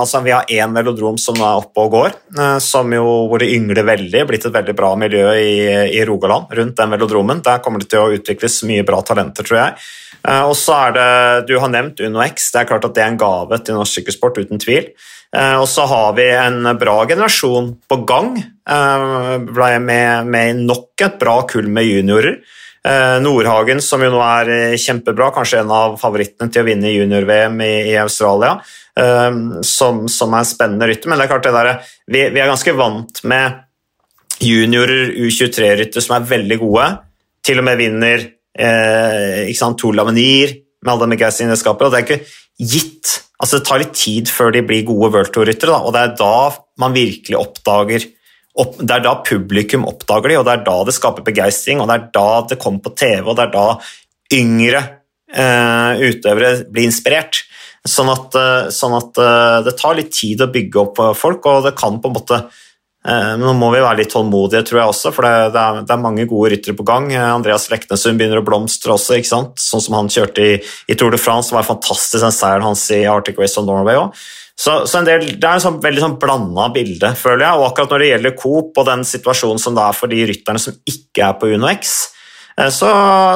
altså 0.00 0.22
vi 0.24 0.32
har 0.32 0.48
én 0.48 0.72
velodrom 0.72 1.18
som 1.20 1.36
er 1.44 1.58
oppe 1.60 1.84
og 1.84 1.90
går, 1.92 2.14
eh, 2.40 2.56
som 2.64 2.88
jo, 2.96 3.04
hvor 3.28 3.42
det 3.42 3.50
yngler 3.52 3.84
veldig, 3.84 4.22
blitt 4.30 4.46
et 4.48 4.54
veldig 4.54 4.74
bra 4.78 4.94
miljø 4.96 5.26
i, 5.36 5.58
i 5.92 6.06
Rogaland 6.08 6.54
rundt 6.56 6.78
den 6.80 6.94
velodromen. 6.96 7.42
Der 7.44 7.60
kommer 7.64 7.84
det 7.84 7.90
til 7.92 8.00
å 8.00 8.14
utvikles 8.16 8.62
mye 8.68 8.86
bra 8.88 9.02
talenter, 9.04 9.44
tror 9.44 9.60
jeg. 9.60 9.84
Eh, 10.22 10.44
og 10.46 10.56
så 10.56 10.78
er 10.86 10.96
det, 10.96 11.10
Du 11.50 11.58
har 11.60 11.68
nevnt 11.68 12.00
UnoX. 12.00 12.48
Det 12.54 12.62
er 12.62 12.70
klart 12.72 12.88
at 12.88 12.96
det 12.96 13.04
er 13.04 13.12
en 13.12 13.20
gave 13.20 13.60
til 13.60 13.76
norsk 13.76 14.00
sykkelsport, 14.00 14.40
uten 14.40 14.62
tvil. 14.62 14.88
Eh, 15.36 15.56
og 15.56 15.68
så 15.70 15.86
har 15.88 16.16
vi 16.18 16.26
en 16.36 16.66
bra 16.80 16.96
generasjon 17.08 17.70
på 17.88 18.02
gang, 18.08 18.34
med, 19.82 20.26
med 20.28 20.60
nok 20.68 21.02
et 21.02 21.16
bra 21.18 21.40
kull 21.50 21.70
med 21.72 21.88
juniorer. 21.88 22.36
Eh, 22.82 23.20
Nordhagen, 23.22 23.78
som 23.82 24.02
jo 24.02 24.10
nå 24.10 24.20
er 24.26 24.48
eh, 24.50 24.80
kjempebra, 24.80 25.30
kanskje 25.34 25.60
en 25.62 25.70
av 25.70 25.92
favorittene 26.00 26.50
til 26.50 26.64
å 26.64 26.66
vinne 26.66 26.90
junior-VM 26.90 27.60
i, 27.62 27.74
i, 27.92 27.98
Australia, 28.02 28.56
eh, 28.98 29.36
som, 29.66 30.00
som, 30.10 30.34
er 30.34 30.42
en 30.42 30.48
spennende 30.48 30.88
rytter. 30.90 31.10
Men 31.10 31.20
det 31.20 31.28
er 31.28 31.30
klart 31.30 31.46
det 31.46 31.54
der, 31.54 31.70
vi, 32.10 32.24
vi 32.34 32.42
er 32.42 32.50
ganske 32.50 32.74
vant 32.74 33.22
med 33.30 33.60
juniorer, 34.42 35.12
U23-rytter, 35.14 36.02
som 36.02 36.16
er 36.16 36.26
veldig 36.32 36.58
gode. 36.64 36.88
Til 37.46 37.62
og 37.62 37.68
med 37.68 37.78
vinner 37.78 38.26
eh, 38.26 39.44
ikke 39.46 39.60
sant, 39.60 39.78
Tour 39.78 39.94
Lavenir 39.94 40.56
med 40.82 40.94
alle 40.96 41.10
Megasin-skapet. 41.14 41.86
og 41.86 41.94
Det 41.94 42.00
er 42.00 42.08
ikke 42.08 42.72
gitt. 42.74 43.14
Altså, 43.42 43.58
det 43.58 43.66
tar 43.66 43.80
litt 43.82 43.94
tid 43.98 44.30
før 44.30 44.52
de 44.54 44.62
blir 44.62 44.84
gode 44.86 45.10
World 45.16 45.32
Tour-ryttere, 45.34 45.74
og 45.82 45.94
det 45.96 46.02
er 46.02 46.12
da 46.20 46.34
man 46.78 46.94
virkelig 46.94 47.38
oppdager 47.40 48.06
opp, 48.62 48.76
det 48.78 48.94
er 48.94 49.04
da 49.04 49.14
publikum 49.26 49.86
oppdager 49.88 50.32
de, 50.32 50.38
og 50.40 50.46
det 50.46 50.54
er 50.54 50.64
da 50.66 50.76
det 50.86 50.94
skaper 50.96 51.26
begeistring, 51.26 51.80
og 51.80 51.88
det 51.90 51.96
er 51.96 52.08
da 52.14 52.26
det 52.52 52.60
kommer 52.62 52.84
på 52.84 52.94
TV, 52.94 53.22
og 53.24 53.38
det 53.38 53.46
er 53.48 53.54
da 53.54 53.66
yngre 54.32 54.82
uh, 55.34 56.00
utøvere 56.00 56.52
blir 56.72 56.88
inspirert. 56.88 57.42
Sånn 57.88 58.12
at, 58.12 58.36
uh, 58.38 58.68
sånn 58.70 58.94
at 58.94 59.18
uh, 59.18 59.58
det 59.66 59.74
tar 59.80 59.96
litt 59.98 60.12
tid 60.14 60.44
å 60.44 60.50
bygge 60.52 60.84
opp 60.84 61.02
folk, 61.18 61.48
og 61.48 61.66
det 61.66 61.74
kan 61.80 61.98
på 61.98 62.12
en 62.12 62.18
måte 62.20 62.42
Nå 63.02 63.52
må 63.58 63.72
vi 63.72 63.80
være 63.82 63.98
litt 63.98 64.12
tålmodige, 64.14 64.60
tror 64.68 64.78
jeg 64.78 64.90
også, 64.92 65.10
for 65.10 65.26
det, 65.26 65.48
det, 65.56 65.62
er, 65.62 65.80
det 65.88 65.90
er, 65.90 66.02
mange 66.04 66.26
gode 66.30 66.52
ryttere 66.52 66.76
på 66.78 66.84
gang. 66.86 67.08
Andreas 67.18 67.64
Leknesund 67.72 68.20
begynner 68.20 68.38
å 68.38 68.44
blomstre 68.46 68.94
også, 68.94 69.16
ikke 69.18 69.30
sant? 69.30 69.58
sånn 69.58 69.82
som 69.82 69.96
han 69.98 70.10
kjørte 70.12 70.44
i, 70.46 70.52
i 70.86 70.96
Tour 70.98 71.10
de 71.10 71.18
France. 71.18 71.50
Det 71.50 71.58
var 71.58 71.66
fantastisk, 71.66 72.20
den 72.22 72.36
seieren 72.36 72.68
hans 72.68 72.84
i 72.94 73.00
Arctic 73.10 73.40
Race 73.42 73.58
of 73.58 73.66
Norway 73.66 73.98
òg. 73.98 74.22
Så, 74.62 74.84
så 74.86 75.02
del, 75.02 75.26
Det 75.40 75.48
er 75.48 75.58
en 75.58 75.64
sånn, 75.64 75.80
veldig 75.82 76.04
sånn 76.04 76.18
blanda 76.22 76.68
bilde, 76.70 77.10
føler 77.18 77.46
jeg. 77.48 77.58
Og 77.58 77.66
akkurat 77.72 77.94
når 77.96 78.04
det 78.04 78.10
gjelder 78.12 78.36
Coop 78.38 78.78
og 78.78 78.88
den 78.92 79.06
situasjonen 79.08 79.62
som 79.62 79.74
det 79.74 79.86
er 79.88 79.98
for 79.98 80.12
de 80.12 80.22
rytterne 80.30 80.62
som 80.62 80.76
ikke 80.94 81.26
er 81.26 81.38
på 81.40 81.50
UnoX, 81.56 81.72
X, 81.82 82.72
så, 82.76 82.90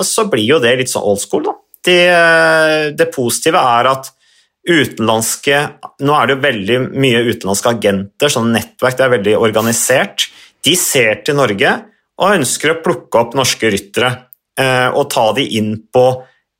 så 0.04 0.26
blir 0.30 0.46
jo 0.46 0.60
det 0.62 0.76
litt 0.78 0.92
sånn 0.92 1.06
old 1.06 1.22
school. 1.22 1.48
da. 1.48 1.56
Det, 1.86 2.02
det 2.98 3.10
positive 3.14 3.58
er 3.58 3.90
at 3.90 4.12
utenlandske 4.66 5.58
Nå 6.04 6.14
er 6.16 6.28
det 6.28 6.36
jo 6.36 6.42
veldig 6.44 6.78
mye 6.98 7.22
utenlandske 7.30 7.72
agenter, 7.72 8.32
sånn 8.32 8.52
nettverk, 8.54 8.98
det 8.98 9.04
er 9.06 9.14
veldig 9.14 9.36
organisert. 9.38 10.26
De 10.66 10.74
ser 10.78 11.22
til 11.26 11.38
Norge 11.38 11.72
og 12.16 12.34
ønsker 12.38 12.72
å 12.72 12.80
plukke 12.84 13.20
opp 13.20 13.36
norske 13.38 13.70
ryttere 13.72 14.10
eh, 14.58 14.88
og 14.88 15.08
ta 15.12 15.30
de 15.36 15.46
inn 15.58 15.74
på 15.92 16.04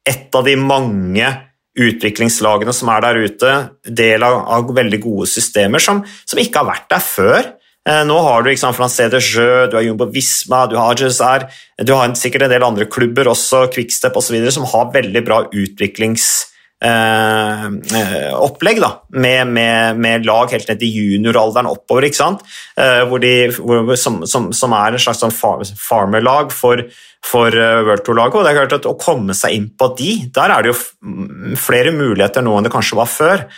et 0.07 0.35
av 0.37 0.47
de 0.47 0.55
mange 0.61 1.29
utviklingslagene 1.77 2.73
som 2.73 2.89
er 2.93 3.05
der 3.05 3.21
ute, 3.27 3.53
del 3.85 4.25
av, 4.25 4.39
av 4.57 4.73
veldig 4.77 5.01
gode 5.03 5.29
systemer 5.29 5.83
som, 5.83 6.03
som, 6.25 6.41
ikke 6.41 6.63
har 6.63 6.71
vært 6.71 6.91
der 6.93 7.05
før. 7.05 7.51
Eh, 7.89 8.03
nå 8.09 8.17
har 8.29 8.45
du 8.45 8.51
liksom, 8.53 8.77
Francais 8.77 9.13
de 9.13 9.21
Jeu, 9.21 9.67
du 9.69 9.77
har 9.77 9.85
Jumbo 9.85 10.09
Visma, 10.13 10.65
du 10.71 10.79
har 10.81 10.97
Jezar, 10.97 11.49
du 11.83 11.93
har 11.93 12.15
sikkert 12.17 12.47
en 12.47 12.55
del 12.55 12.65
andre 12.65 12.89
klubber 12.89 13.33
også, 13.33 13.67
Quickstep 13.75 14.17
osv., 14.17 14.39
som 14.55 14.69
har 14.73 14.93
veldig 14.95 15.25
bra 15.27 15.45
utviklingslagere 15.51 16.55
Eh, 16.85 17.65
eh, 17.97 18.35
opplegg 18.37 18.83
da, 18.83 18.91
med, 19.17 19.49
med, 19.49 19.97
med, 19.97 20.27
lag 20.29 20.51
helt 20.53 20.69
ned 20.69 20.81
til 20.83 20.93
junioralderen 20.93 21.71
oppover, 21.71 22.05
ikke 22.05 22.19
sant? 22.19 22.45
Eh, 22.77 23.15
de, 23.23 23.33
hvor, 23.57 23.95
som, 23.97 24.19
som, 24.29 24.51
som, 24.53 24.75
er 24.77 24.93
en 24.93 25.01
slags 25.01 25.23
sånn 25.25 25.33
farmerlag 25.33 26.53
for, 26.53 26.85
for 27.25 27.57
World 27.57 28.05
Tour-laget. 28.05 28.37
og 28.37 28.45
det 28.45 28.53
er 28.53 28.61
klart 28.61 28.77
at 28.77 28.91
Å 28.93 28.97
komme 29.01 29.37
seg 29.39 29.57
inn 29.57 29.71
på 29.73 29.89
de, 29.97 30.13
der 30.37 30.53
er 30.53 30.67
det 30.67 30.75
jo 30.75 31.57
flere 31.65 31.97
muligheter 31.97 32.45
nå 32.45 32.59
enn 32.59 32.69
det 32.69 32.75
kanskje 32.77 33.01
var 33.01 33.09
før. 33.09 33.49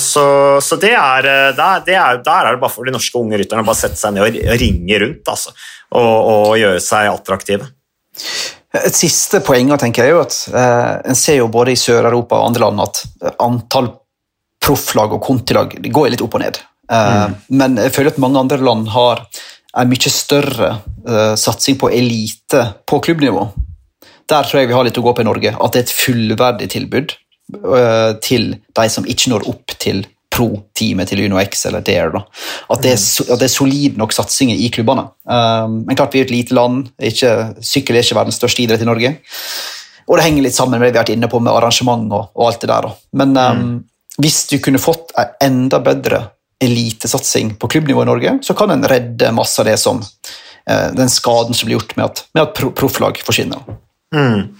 Så, 0.00 0.26
så 0.64 0.78
det 0.80 0.94
er, 0.96 1.28
der, 1.56 1.84
det 1.84 1.96
er, 1.98 2.20
der 2.24 2.48
er 2.48 2.56
det 2.56 2.62
bare 2.62 2.72
for 2.72 2.88
de 2.88 2.94
norske 2.94 3.20
unge 3.20 3.36
rytterne 3.40 3.64
å 3.64 3.68
bare 3.68 3.82
sette 3.82 4.00
seg 4.00 4.16
ned 4.16 4.24
og 4.24 4.60
ringe 4.62 5.00
rundt 5.02 5.28
altså, 5.32 5.52
og, 5.92 6.14
og 6.32 6.52
gjøre 6.60 6.80
seg 6.80 7.12
attraktive. 7.12 7.68
Et 8.84 8.96
siste 8.96 9.40
poeng 9.44 9.72
tenker 9.80 10.04
jeg, 10.04 10.12
er 10.12 10.16
jo 10.16 10.24
at 10.24 10.38
eh, 10.52 11.10
en 11.10 11.18
ser 11.18 11.40
jo 11.40 11.50
både 11.52 11.74
i 11.74 11.80
Sør-Europa 11.80 12.40
og 12.40 12.50
andre 12.50 12.66
land 12.66 12.82
at 12.84 13.02
antall 13.42 13.92
profflag 14.62 15.14
og 15.14 15.22
kontilag 15.22 15.76
går 15.80 16.10
litt 16.12 16.24
opp 16.24 16.38
og 16.38 16.42
ned. 16.42 16.58
Eh, 16.90 17.20
mm. 17.26 17.36
Men 17.60 17.78
jeg 17.80 17.94
føler 17.94 18.14
at 18.14 18.22
mange 18.22 18.42
andre 18.42 18.58
land 18.62 18.88
har 18.94 19.22
en 19.76 19.90
mye 19.90 20.12
større 20.12 20.72
eh, 21.06 21.34
satsing 21.38 21.78
på 21.80 21.90
elite 21.92 22.64
på 22.88 23.00
klubbnivå. 23.04 23.46
Der 24.26 24.46
tror 24.46 24.60
jeg 24.60 24.70
vi 24.70 24.76
har 24.76 24.86
litt 24.86 24.98
å 24.98 25.04
gå 25.04 25.14
på 25.14 25.22
i 25.22 25.28
Norge. 25.28 25.54
At 25.54 25.74
det 25.74 25.82
er 25.82 25.86
et 25.86 25.96
fullverdig 25.96 26.70
tilbud 26.74 27.14
eh, 27.14 28.12
til 28.24 28.54
de 28.56 28.86
som 28.92 29.06
ikke 29.06 29.32
når 29.34 29.48
opp 29.52 29.76
til 29.82 30.04
pro-teamet 30.36 31.10
til 31.10 31.24
UnoX 31.26 31.64
eller 31.68 31.84
Dare. 31.84 32.12
Da. 32.12 32.22
At, 32.74 32.84
det 32.84 32.92
er, 32.94 33.00
at 33.26 33.40
det 33.40 33.48
er 33.48 33.52
solid 33.54 33.98
nok 34.00 34.14
satsinger 34.14 34.60
i 34.60 34.68
klubbene. 34.74 35.08
Um, 35.24 35.82
men 35.86 35.96
klart 35.96 36.14
Vi 36.14 36.22
er 36.22 36.28
et 36.28 36.34
lite 36.34 36.56
land. 36.56 36.90
Ikke, 37.02 37.32
sykkel 37.64 37.96
er 37.96 38.06
ikke 38.06 38.18
verdens 38.20 38.40
største 38.40 38.64
idrett 38.64 38.84
i 38.84 38.88
Norge. 38.88 39.16
Og 40.06 40.18
det 40.18 40.26
henger 40.26 40.46
litt 40.46 40.56
sammen 40.56 40.76
med 40.76 40.86
det 40.86 40.92
vi 40.92 40.98
har 41.00 41.06
vært 41.06 41.14
inne 41.16 41.30
på 41.30 41.40
med 41.42 41.54
arrangement 41.54 42.06
og, 42.12 42.28
og 42.36 42.50
alt 42.50 42.62
det 42.62 42.70
der. 42.70 42.88
Da. 42.88 42.94
Men 43.22 43.36
um, 43.36 43.62
mm. 43.62 43.78
hvis 44.22 44.42
du 44.52 44.58
kunne 44.62 44.82
fått 44.82 45.14
en 45.18 45.32
enda 45.48 45.80
bedre 45.84 46.22
elitesatsing 46.62 47.56
på 47.60 47.68
klubbnivå 47.74 48.04
i 48.04 48.08
Norge, 48.08 48.36
så 48.46 48.56
kan 48.56 48.72
en 48.72 48.86
redde 48.88 49.32
masse 49.36 49.60
av 49.60 49.68
det 49.68 49.76
som 49.82 50.00
uh, 50.02 50.88
den 50.96 51.10
skaden 51.12 51.56
som 51.56 51.68
blir 51.68 51.80
gjort 51.80 51.96
med 51.98 52.08
at, 52.10 52.24
med 52.36 52.46
at 52.46 52.62
profflag 52.78 53.20
forsvinner. 53.24 53.64
Mm. 54.14 54.54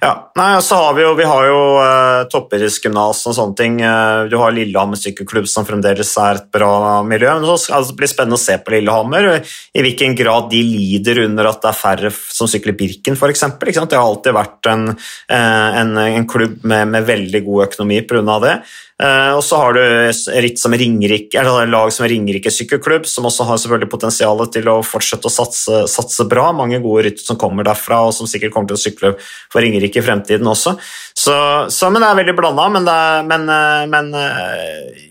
Ja, 0.00 0.32
Nei, 0.36 0.62
så 0.62 0.74
har 0.74 0.94
Vi 0.94 1.02
jo, 1.02 1.10
vi 1.14 1.24
har 1.28 1.46
jo 1.46 1.58
eh, 1.80 2.22
toppidrettsgymnas 2.32 3.22
og 3.28 3.34
sånne 3.36 3.56
ting. 3.56 3.76
Uh, 3.80 4.24
du 4.28 4.36
har 4.40 4.54
Lillehammer 4.56 4.96
sykkelklubb, 5.00 5.48
som 5.48 5.66
fremdeles 5.68 6.10
er 6.20 6.40
et 6.40 6.48
bra 6.52 7.02
miljø. 7.04 7.28
Men 7.28 7.44
det 7.44 7.52
altså, 7.52 7.96
blir 7.96 8.10
spennende 8.10 8.38
å 8.38 8.42
se 8.42 8.56
på 8.60 8.72
Lillehammer, 8.74 9.28
i 9.76 9.84
hvilken 9.84 10.16
grad 10.16 10.50
de 10.52 10.62
lider 10.64 11.22
under 11.26 11.50
at 11.50 11.60
det 11.64 11.70
er 11.72 11.78
færre 11.78 12.12
som 12.12 12.50
sykler 12.50 12.76
Birken, 12.76 13.16
f.eks. 13.16 13.44
Det 13.60 13.96
har 13.96 14.02
alltid 14.02 14.36
vært 14.36 14.70
en, 14.72 14.88
uh, 14.92 15.68
en, 15.82 15.96
en 16.04 16.28
klubb 16.28 16.64
med, 16.64 16.92
med, 16.92 17.08
veldig 17.08 17.44
god 17.48 17.68
økonomi 17.70 18.02
pga. 18.08 18.38
det. 18.44 18.56
Uh, 18.96 19.36
og 19.36 19.42
så 19.44 19.58
har 19.60 19.76
du 19.76 20.52
som 20.56 20.72
Ringerike, 20.72 21.42
lag 21.68 21.90
som 21.92 22.06
Ringerike 22.08 22.48
sykkelklubb, 22.52 23.04
som 23.04 23.26
også 23.28 23.44
har 23.44 23.58
selvfølgelig 23.60 23.90
potensial 23.92 24.38
til 24.52 24.70
å 24.72 24.78
fortsette 24.80 25.28
å 25.28 25.32
satse, 25.32 25.82
satse 25.92 26.24
bra. 26.30 26.46
Mange 26.56 26.80
gode 26.80 27.04
rytter 27.04 27.26
som 27.26 27.36
kommer 27.40 27.66
derfra, 27.66 28.06
og 28.06 28.14
som 28.16 28.28
sikkert 28.30 28.54
kommer 28.54 28.70
til 28.70 28.78
å 28.78 28.80
sykle 28.80 29.10
for 29.20 29.60
Ringerike 29.60 30.00
i 30.00 30.04
fremtiden 30.06 30.48
også. 30.48 30.78
Så, 31.12 31.34
så, 31.68 31.90
men 31.90 32.00
det 32.00 32.08
er 32.08 32.20
veldig 32.22 32.34
blanda. 32.38 32.68
Men, 32.72 32.88
men, 33.28 33.44
eh, 33.52 33.82
men, 33.92 34.08
eh, 34.16 35.02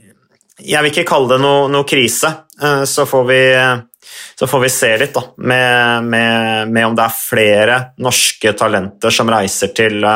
jeg 0.66 0.82
vil 0.82 0.94
ikke 0.96 1.10
kalle 1.12 1.36
det 1.36 1.38
noe, 1.44 1.68
noe 1.70 1.86
krise. 1.86 2.32
Så 2.88 3.04
får, 3.04 3.26
vi, 3.28 3.40
så 4.40 4.48
får 4.48 4.62
vi 4.64 4.70
se 4.72 4.90
litt, 5.02 5.12
da, 5.12 5.26
med, 5.44 6.08
med, 6.08 6.72
med, 6.72 6.86
om 6.88 6.96
det 6.96 7.04
er 7.04 7.18
flere 7.20 7.80
norske 8.00 8.54
talenter 8.56 9.12
som 9.12 9.30
reiser 9.30 9.74
til, 9.76 10.08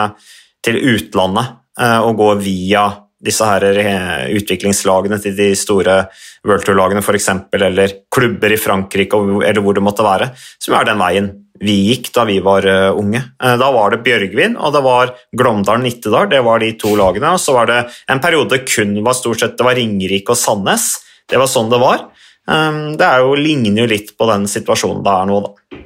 til 0.63 0.79
utlandet 0.95 1.75
og 2.07 2.15
går 2.23 2.39
via 2.39 2.85
disse 3.19 3.45
her 3.45 3.65
eh, 3.67 4.29
utviklingslagene 4.37 5.19
til 5.19 5.35
de 5.35 5.49
store 5.59 6.05
World 6.47 6.63
Tour-lagene 6.67 7.03
f.eks., 7.03 7.29
eller 7.57 7.95
klubber 8.11 8.53
i 8.55 8.59
Frankrike 8.59 9.19
eller 9.19 9.61
hvor 9.63 9.75
det 9.75 9.83
måtte 9.83 10.05
være, 10.05 10.31
som 10.61 10.77
er 10.77 10.87
den 10.87 11.01
veien 11.01 11.29
vi 11.59 11.75
gikk 11.89 12.13
da 12.15 12.23
vi 12.23 12.37
var 12.39 12.63
uh, 12.63 12.95
unge. 12.95 13.19
Uh, 13.35 13.57
da 13.59 13.67
var 13.75 13.91
det 13.91 14.03
Bjørgvin 14.05 14.55
og 14.55 14.71
det 14.71 14.81
var 14.85 15.09
Glåmdalen-Nittedal. 15.35 16.29
Det 16.31 16.39
var 16.45 16.63
de 16.63 16.69
to 16.79 16.93
lagene. 16.95 17.33
Og 17.35 17.41
så 17.43 17.51
var 17.51 17.67
det 17.67 17.81
en 18.07 18.21
periode 18.23 18.61
kun 18.63 18.93
var 19.03 19.17
stort 19.17 19.43
sett 19.43 19.57
det 19.59 19.67
var 19.67 19.75
Ringerike 19.75 20.31
og 20.31 20.39
Sandnes. 20.39 20.87
Det 21.27 21.35
var 21.41 21.51
sånn 21.51 21.67
det 21.67 21.81
var. 21.83 22.05
Det 22.47 23.09
jo, 23.19 23.35
ligner 23.35 23.83
jo 23.83 23.89
litt 23.91 24.15
på 24.15 24.29
den 24.31 24.47
situasjonen 24.49 25.03
det 25.03 25.17
er 25.17 25.27
nå, 25.27 25.41
da. 25.43 25.81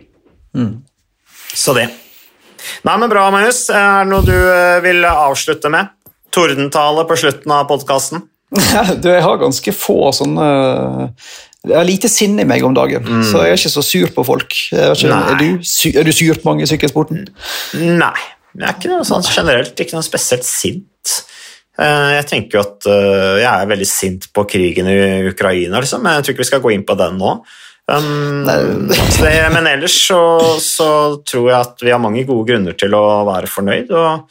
Mm. 0.61 0.69
Så 1.57 1.73
det. 1.73 1.87
Nei, 2.85 2.93
men 2.93 3.09
Bra, 3.09 3.25
Magnus. 3.33 3.65
Er 3.73 4.05
det 4.05 4.13
noe 4.13 4.23
du 4.29 4.37
vil 4.85 5.09
avslutte 5.09 5.73
med? 5.73 5.89
Tordentale 6.33 7.05
på 7.09 7.17
slutten 7.23 7.55
av 7.55 7.65
podkasten? 7.69 8.25
jeg 9.07 9.23
har 9.25 9.41
ganske 9.41 9.73
få 9.73 10.11
sånne 10.13 10.47
Jeg 11.65 11.73
har 11.73 11.87
lite 11.87 12.09
sinn 12.11 12.37
i 12.37 12.45
meg 12.45 12.61
om 12.67 12.75
dagen, 12.77 13.01
mm. 13.01 13.23
så 13.31 13.45
jeg 13.47 13.55
er 13.55 13.61
ikke 13.61 13.73
så 13.73 13.85
sur 13.87 14.13
på 14.13 14.25
folk. 14.27 14.53
Ikke, 14.53 15.09
er, 15.09 15.37
du, 15.39 15.45
er, 15.93 16.05
du, 16.05 16.13
sur 16.13 16.37
på 16.37 16.49
mange 16.49 16.65
i 16.65 16.69
sykkelsporten? 16.69 17.25
Nei, 17.81 18.25
jeg 18.53 18.67
er 18.67 18.75
ikke 18.75 18.91
noe 18.91 19.07
sånn 19.07 19.25
generelt 19.25 19.79
ikke 19.79 19.97
noe 19.97 20.05
spesielt 20.05 20.45
sint. 20.45 21.19
Eh, 21.73 22.09
jeg 22.19 22.25
tenker 22.29 22.59
jo 22.59 22.63
at 22.67 22.87
eh, 22.91 23.41
jeg 23.41 23.49
er 23.49 23.69
veldig 23.71 23.89
sint 23.89 24.27
på 24.35 24.45
krigen 24.49 24.89
i 24.91 24.97
Ukraina, 25.31 25.79
liksom. 25.81 26.05
jeg 26.05 26.25
tror 26.25 26.35
ikke 26.35 26.43
vi 26.43 26.51
skal 26.51 26.65
gå 26.65 26.73
inn 26.75 26.85
på 26.85 26.97
den 26.99 27.17
nå. 27.21 27.37
Um, 27.83 28.45
det, 29.23 29.31
men 29.51 29.67
ellers 29.67 29.95
så, 30.05 30.21
så, 30.63 30.89
tror 31.27 31.49
jeg 31.49 31.57
at 31.57 31.81
vi 31.83 31.91
har 31.91 31.99
mange 31.99 32.23
gode 32.27 32.47
grunner 32.51 32.77
til 32.79 32.93
å 32.95 33.03
være 33.27 33.49
fornøyd. 33.51 33.91
og 33.91 34.29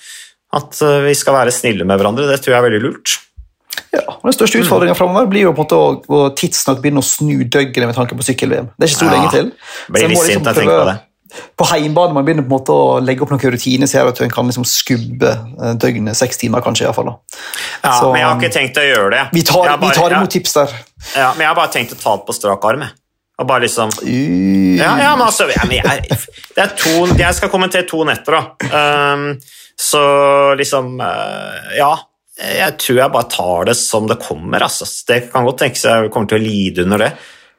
At 0.53 0.80
eh, 0.84 0.98
vi 1.07 1.14
skal 1.16 1.36
være 1.38 1.53
snille 1.55 1.86
med 1.88 2.00
hverandre. 2.00 2.26
Det 2.28 2.40
tror 2.44 2.55
jeg 2.57 2.61
er 2.61 2.66
veldig 2.68 2.82
lurt. 2.84 3.18
Ja, 3.92 4.03
og 4.09 4.24
Den 4.28 4.34
største 4.36 4.61
utfordringen 4.61 4.96
framover 4.96 5.28
blir 5.32 5.46
jo 5.46 5.53
på 5.57 5.64
en 5.64 5.66
måte 5.66 5.78
å, 5.78 5.86
å 6.12 6.34
tidsnok 6.36 6.82
begynne 6.82 7.00
å 7.00 7.07
snu 7.07 7.44
døgnet 7.44 7.88
med 7.88 7.96
tanke 7.96 8.16
på 8.16 8.24
sykkel-VM. 8.26 8.68
Det 8.76 8.86
er 8.86 8.92
ikke 8.92 9.00
så 9.00 9.09
Ja, 9.09 9.14
lenge 9.16 9.32
til. 9.32 9.48
Blir 9.88 10.05
litt 10.05 10.12
liksom 10.12 10.28
sint 10.28 10.44
når 10.44 10.53
jeg 10.53 10.61
tenker 10.62 10.82
på 10.82 10.90
det. 10.90 10.98
På 11.57 11.64
heimbane 11.70 12.12
man 12.12 12.26
begynner 12.26 12.44
på 12.44 12.53
en 12.53 12.57
måte 12.59 12.74
å 12.76 12.88
legge 13.00 13.24
opp 13.24 13.30
noen 13.32 13.53
rutiner, 13.55 13.88
så 13.88 14.03
at 14.05 14.18
en 14.20 14.32
kan 14.32 14.48
liksom 14.50 14.66
skubbe 14.68 15.30
eh, 15.32 15.72
døgnet 15.80 16.18
seks 16.18 16.36
timer, 16.42 16.61
kanskje. 16.64 16.84
i 16.84 16.88
hvert 16.90 16.98
fall. 17.00 17.09
da. 17.09 17.14
Ja, 17.84 17.92
Så- 17.98 18.11
men 18.12 18.20
jeg 18.20 18.28
har 18.28 18.36
ikke 18.40 18.53
tenkt 18.59 18.76
å 18.82 18.84
gjøre 18.84 19.11
det. 19.14 19.22
Vi 19.32 19.42
tar, 19.48 19.64
bare, 19.64 19.80
vi 19.80 19.94
tar 19.96 20.16
imot 20.18 20.28
ja, 20.28 20.32
tips 20.36 20.53
der. 20.59 20.74
ja, 21.16 21.30
Men 21.32 21.40
jeg 21.46 21.48
har 21.48 21.57
bare 21.57 21.72
tenkt 21.72 21.96
å 21.96 22.00
ta 22.03 22.16
det 22.16 22.26
på 22.28 22.36
strak 22.36 22.64
arm. 22.68 22.84
jeg. 22.84 22.92
Og 23.40 23.48
bare 23.48 23.64
liksom 23.64 23.88
Ja, 24.76 24.92
ja, 25.00 25.16
men 25.16 25.26
altså 25.26 25.48
jeg, 25.48 25.80
jeg, 25.80 26.18
det 26.55 26.62
er 26.62 26.72
to, 26.76 27.07
Jeg 27.16 27.34
skal 27.34 27.48
kommentere 27.48 27.88
to 27.88 28.05
netter, 28.05 28.36
da. 28.36 29.14
Um, 29.14 29.38
så 29.82 30.06
liksom 30.58 30.96
uh, 31.00 31.76
Ja. 31.78 31.92
Jeg 32.42 32.78
tror 32.80 32.96
jeg 32.96 33.12
bare 33.12 33.28
tar 33.30 33.66
det 33.68 33.74
som 33.78 34.06
det 34.08 34.16
kommer. 34.24 34.64
Altså. 34.64 34.86
Det 35.06 35.28
kan 35.30 35.44
godt 35.46 35.60
tenkes 35.62 35.84
jeg 35.84 36.10
kommer 36.10 36.30
til 36.30 36.40
å 36.40 36.42
lide 36.42 36.86
under 36.86 37.04
det. 37.04 37.10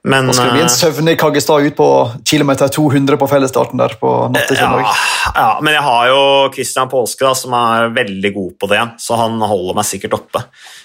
Men 0.03 0.25
Nå 0.27 0.33
skal 0.35 0.49
det 0.49 0.55
bli 0.57 0.63
en 0.65 0.71
uh, 0.71 0.73
søvnig 0.73 1.13
Kaggestad 1.21 1.67
ut 1.69 1.75
på 1.77 1.89
kilometer 2.27 2.71
200 2.73 3.19
på 3.21 3.27
fellesstarten 3.31 3.79
der 3.79 3.93
på 4.01 4.09
natt 4.33 4.49
til 4.49 4.57
ja, 4.59 4.65
søndag. 4.65 5.03
ja, 5.37 5.51
men 5.63 5.77
jeg 5.77 5.83
har 5.85 6.09
jo 6.09 6.23
Christian 6.57 6.89
Påske, 6.91 7.23
da, 7.23 7.31
som 7.37 7.55
er 7.55 7.93
veldig 7.95 8.33
god 8.35 8.57
på 8.59 8.71
det, 8.73 8.81
så 8.99 9.19
han 9.21 9.37
holder 9.39 9.77
meg 9.79 9.87
sikkert 9.87 10.17
oppe. 10.19 10.43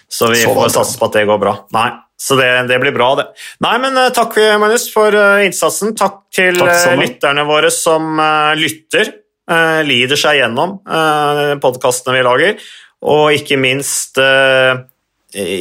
Så 0.08 0.30
vi 0.30 0.44
Så 0.44 0.54
får 0.54 0.70
satse 0.76 1.00
på 1.00 1.08
at 1.08 1.18
det 1.18 1.26
går 1.28 1.40
bra. 1.42 1.56
Nei, 1.74 1.88
Så 2.18 2.38
det, 2.38 2.46
det 2.70 2.78
blir 2.82 2.94
bra, 2.94 3.12
det. 3.18 3.26
Nei, 3.64 3.74
men 3.82 3.98
eh, 3.98 4.12
Takk 4.14 4.38
Magnus, 4.58 4.88
for 4.94 5.14
eh, 5.14 5.44
innsatsen. 5.46 5.96
Takk 5.98 6.22
til 6.34 6.58
Takk 6.58 6.92
eh, 6.92 7.00
lytterne 7.02 7.44
våre 7.48 7.70
som 7.74 8.18
eh, 8.22 8.54
lytter. 8.58 9.12
Eh, 9.50 9.80
lider 9.86 10.20
seg 10.20 10.40
gjennom 10.40 10.78
uh, 10.88 11.56
podkastene 11.62 12.18
vi 12.18 12.26
lager. 12.26 12.68
Og 13.08 13.36
ikke 13.36 13.58
minst 13.60 14.18
eh, 14.18 14.80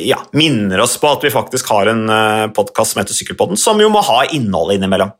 ja, 0.08 0.18
minner 0.34 0.82
oss 0.82 0.96
på 0.98 1.10
at 1.12 1.26
vi 1.26 1.34
faktisk 1.34 1.70
har 1.70 1.92
en 1.92 2.08
podkast 2.56 2.94
som 2.94 3.02
heter 3.04 3.14
Sykkelpodden, 3.14 3.60
som 3.60 3.78
jo 3.84 3.92
må 3.94 4.02
ha 4.08 4.24
innhold 4.34 4.74
innimellom. 4.78 5.12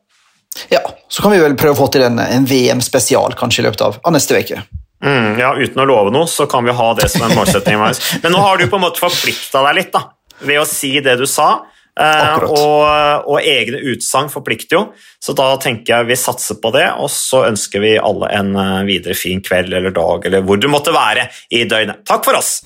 Ja, 0.72 0.80
Så 1.08 1.22
kan 1.22 1.30
vi 1.30 1.38
vel 1.38 1.54
prøve 1.56 1.76
å 1.76 1.80
få 1.84 1.88
til 1.92 2.02
en, 2.08 2.18
en 2.18 2.46
VM-spesial 2.48 3.36
kanskje 3.38 3.62
i 3.62 3.66
løpet 3.68 3.84
av, 3.84 3.98
av 4.02 4.14
neste 4.16 4.40
uke. 4.40 4.62
Mm, 5.04 5.38
ja, 5.38 5.52
Uten 5.54 5.82
å 5.82 5.86
love 5.86 6.12
noe, 6.14 6.26
så 6.26 6.48
kan 6.50 6.66
vi 6.66 6.74
ha 6.74 6.88
det 6.98 7.08
som 7.12 7.24
en 7.28 7.36
målsetting. 7.38 7.78
Men 8.24 8.34
nå 8.34 8.42
har 8.42 8.58
du 8.58 8.66
på 8.66 8.80
en 8.80 8.86
måte 8.88 9.02
forplikta 9.02 9.62
deg 9.68 9.78
litt 9.78 9.92
da, 9.94 10.08
ved 10.42 10.62
å 10.62 10.66
si 10.68 10.96
det 11.04 11.18
du 11.20 11.26
sa. 11.30 11.52
Eh, 11.98 12.44
og, 12.46 13.26
og, 13.26 13.38
egne 13.42 13.80
utsagn 13.92 14.30
forplikter 14.30 14.78
jo, 14.78 14.82
så 15.22 15.34
da 15.34 15.50
tenker 15.62 15.96
jeg 15.96 16.10
vi 16.12 16.18
satser 16.20 16.60
på 16.62 16.72
det. 16.76 16.86
Og 17.02 17.10
så 17.12 17.46
ønsker 17.48 17.84
vi 17.84 17.96
alle 17.98 18.30
en 18.38 18.54
eh, 18.54 18.84
videre 18.88 19.18
fin 19.18 19.42
kveld 19.44 19.74
eller 19.74 19.94
dag 19.94 20.30
eller 20.30 20.46
hvor 20.46 20.60
du 20.60 20.70
måtte 20.70 20.94
være 20.94 21.28
i 21.50 21.64
døgnet. 21.68 22.04
Takk 22.08 22.28
for 22.28 22.38
oss! 22.38 22.58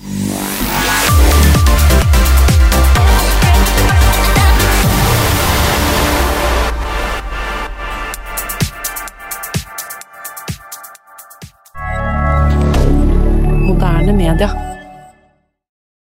moderne 13.72 14.12
media. 14.12 14.71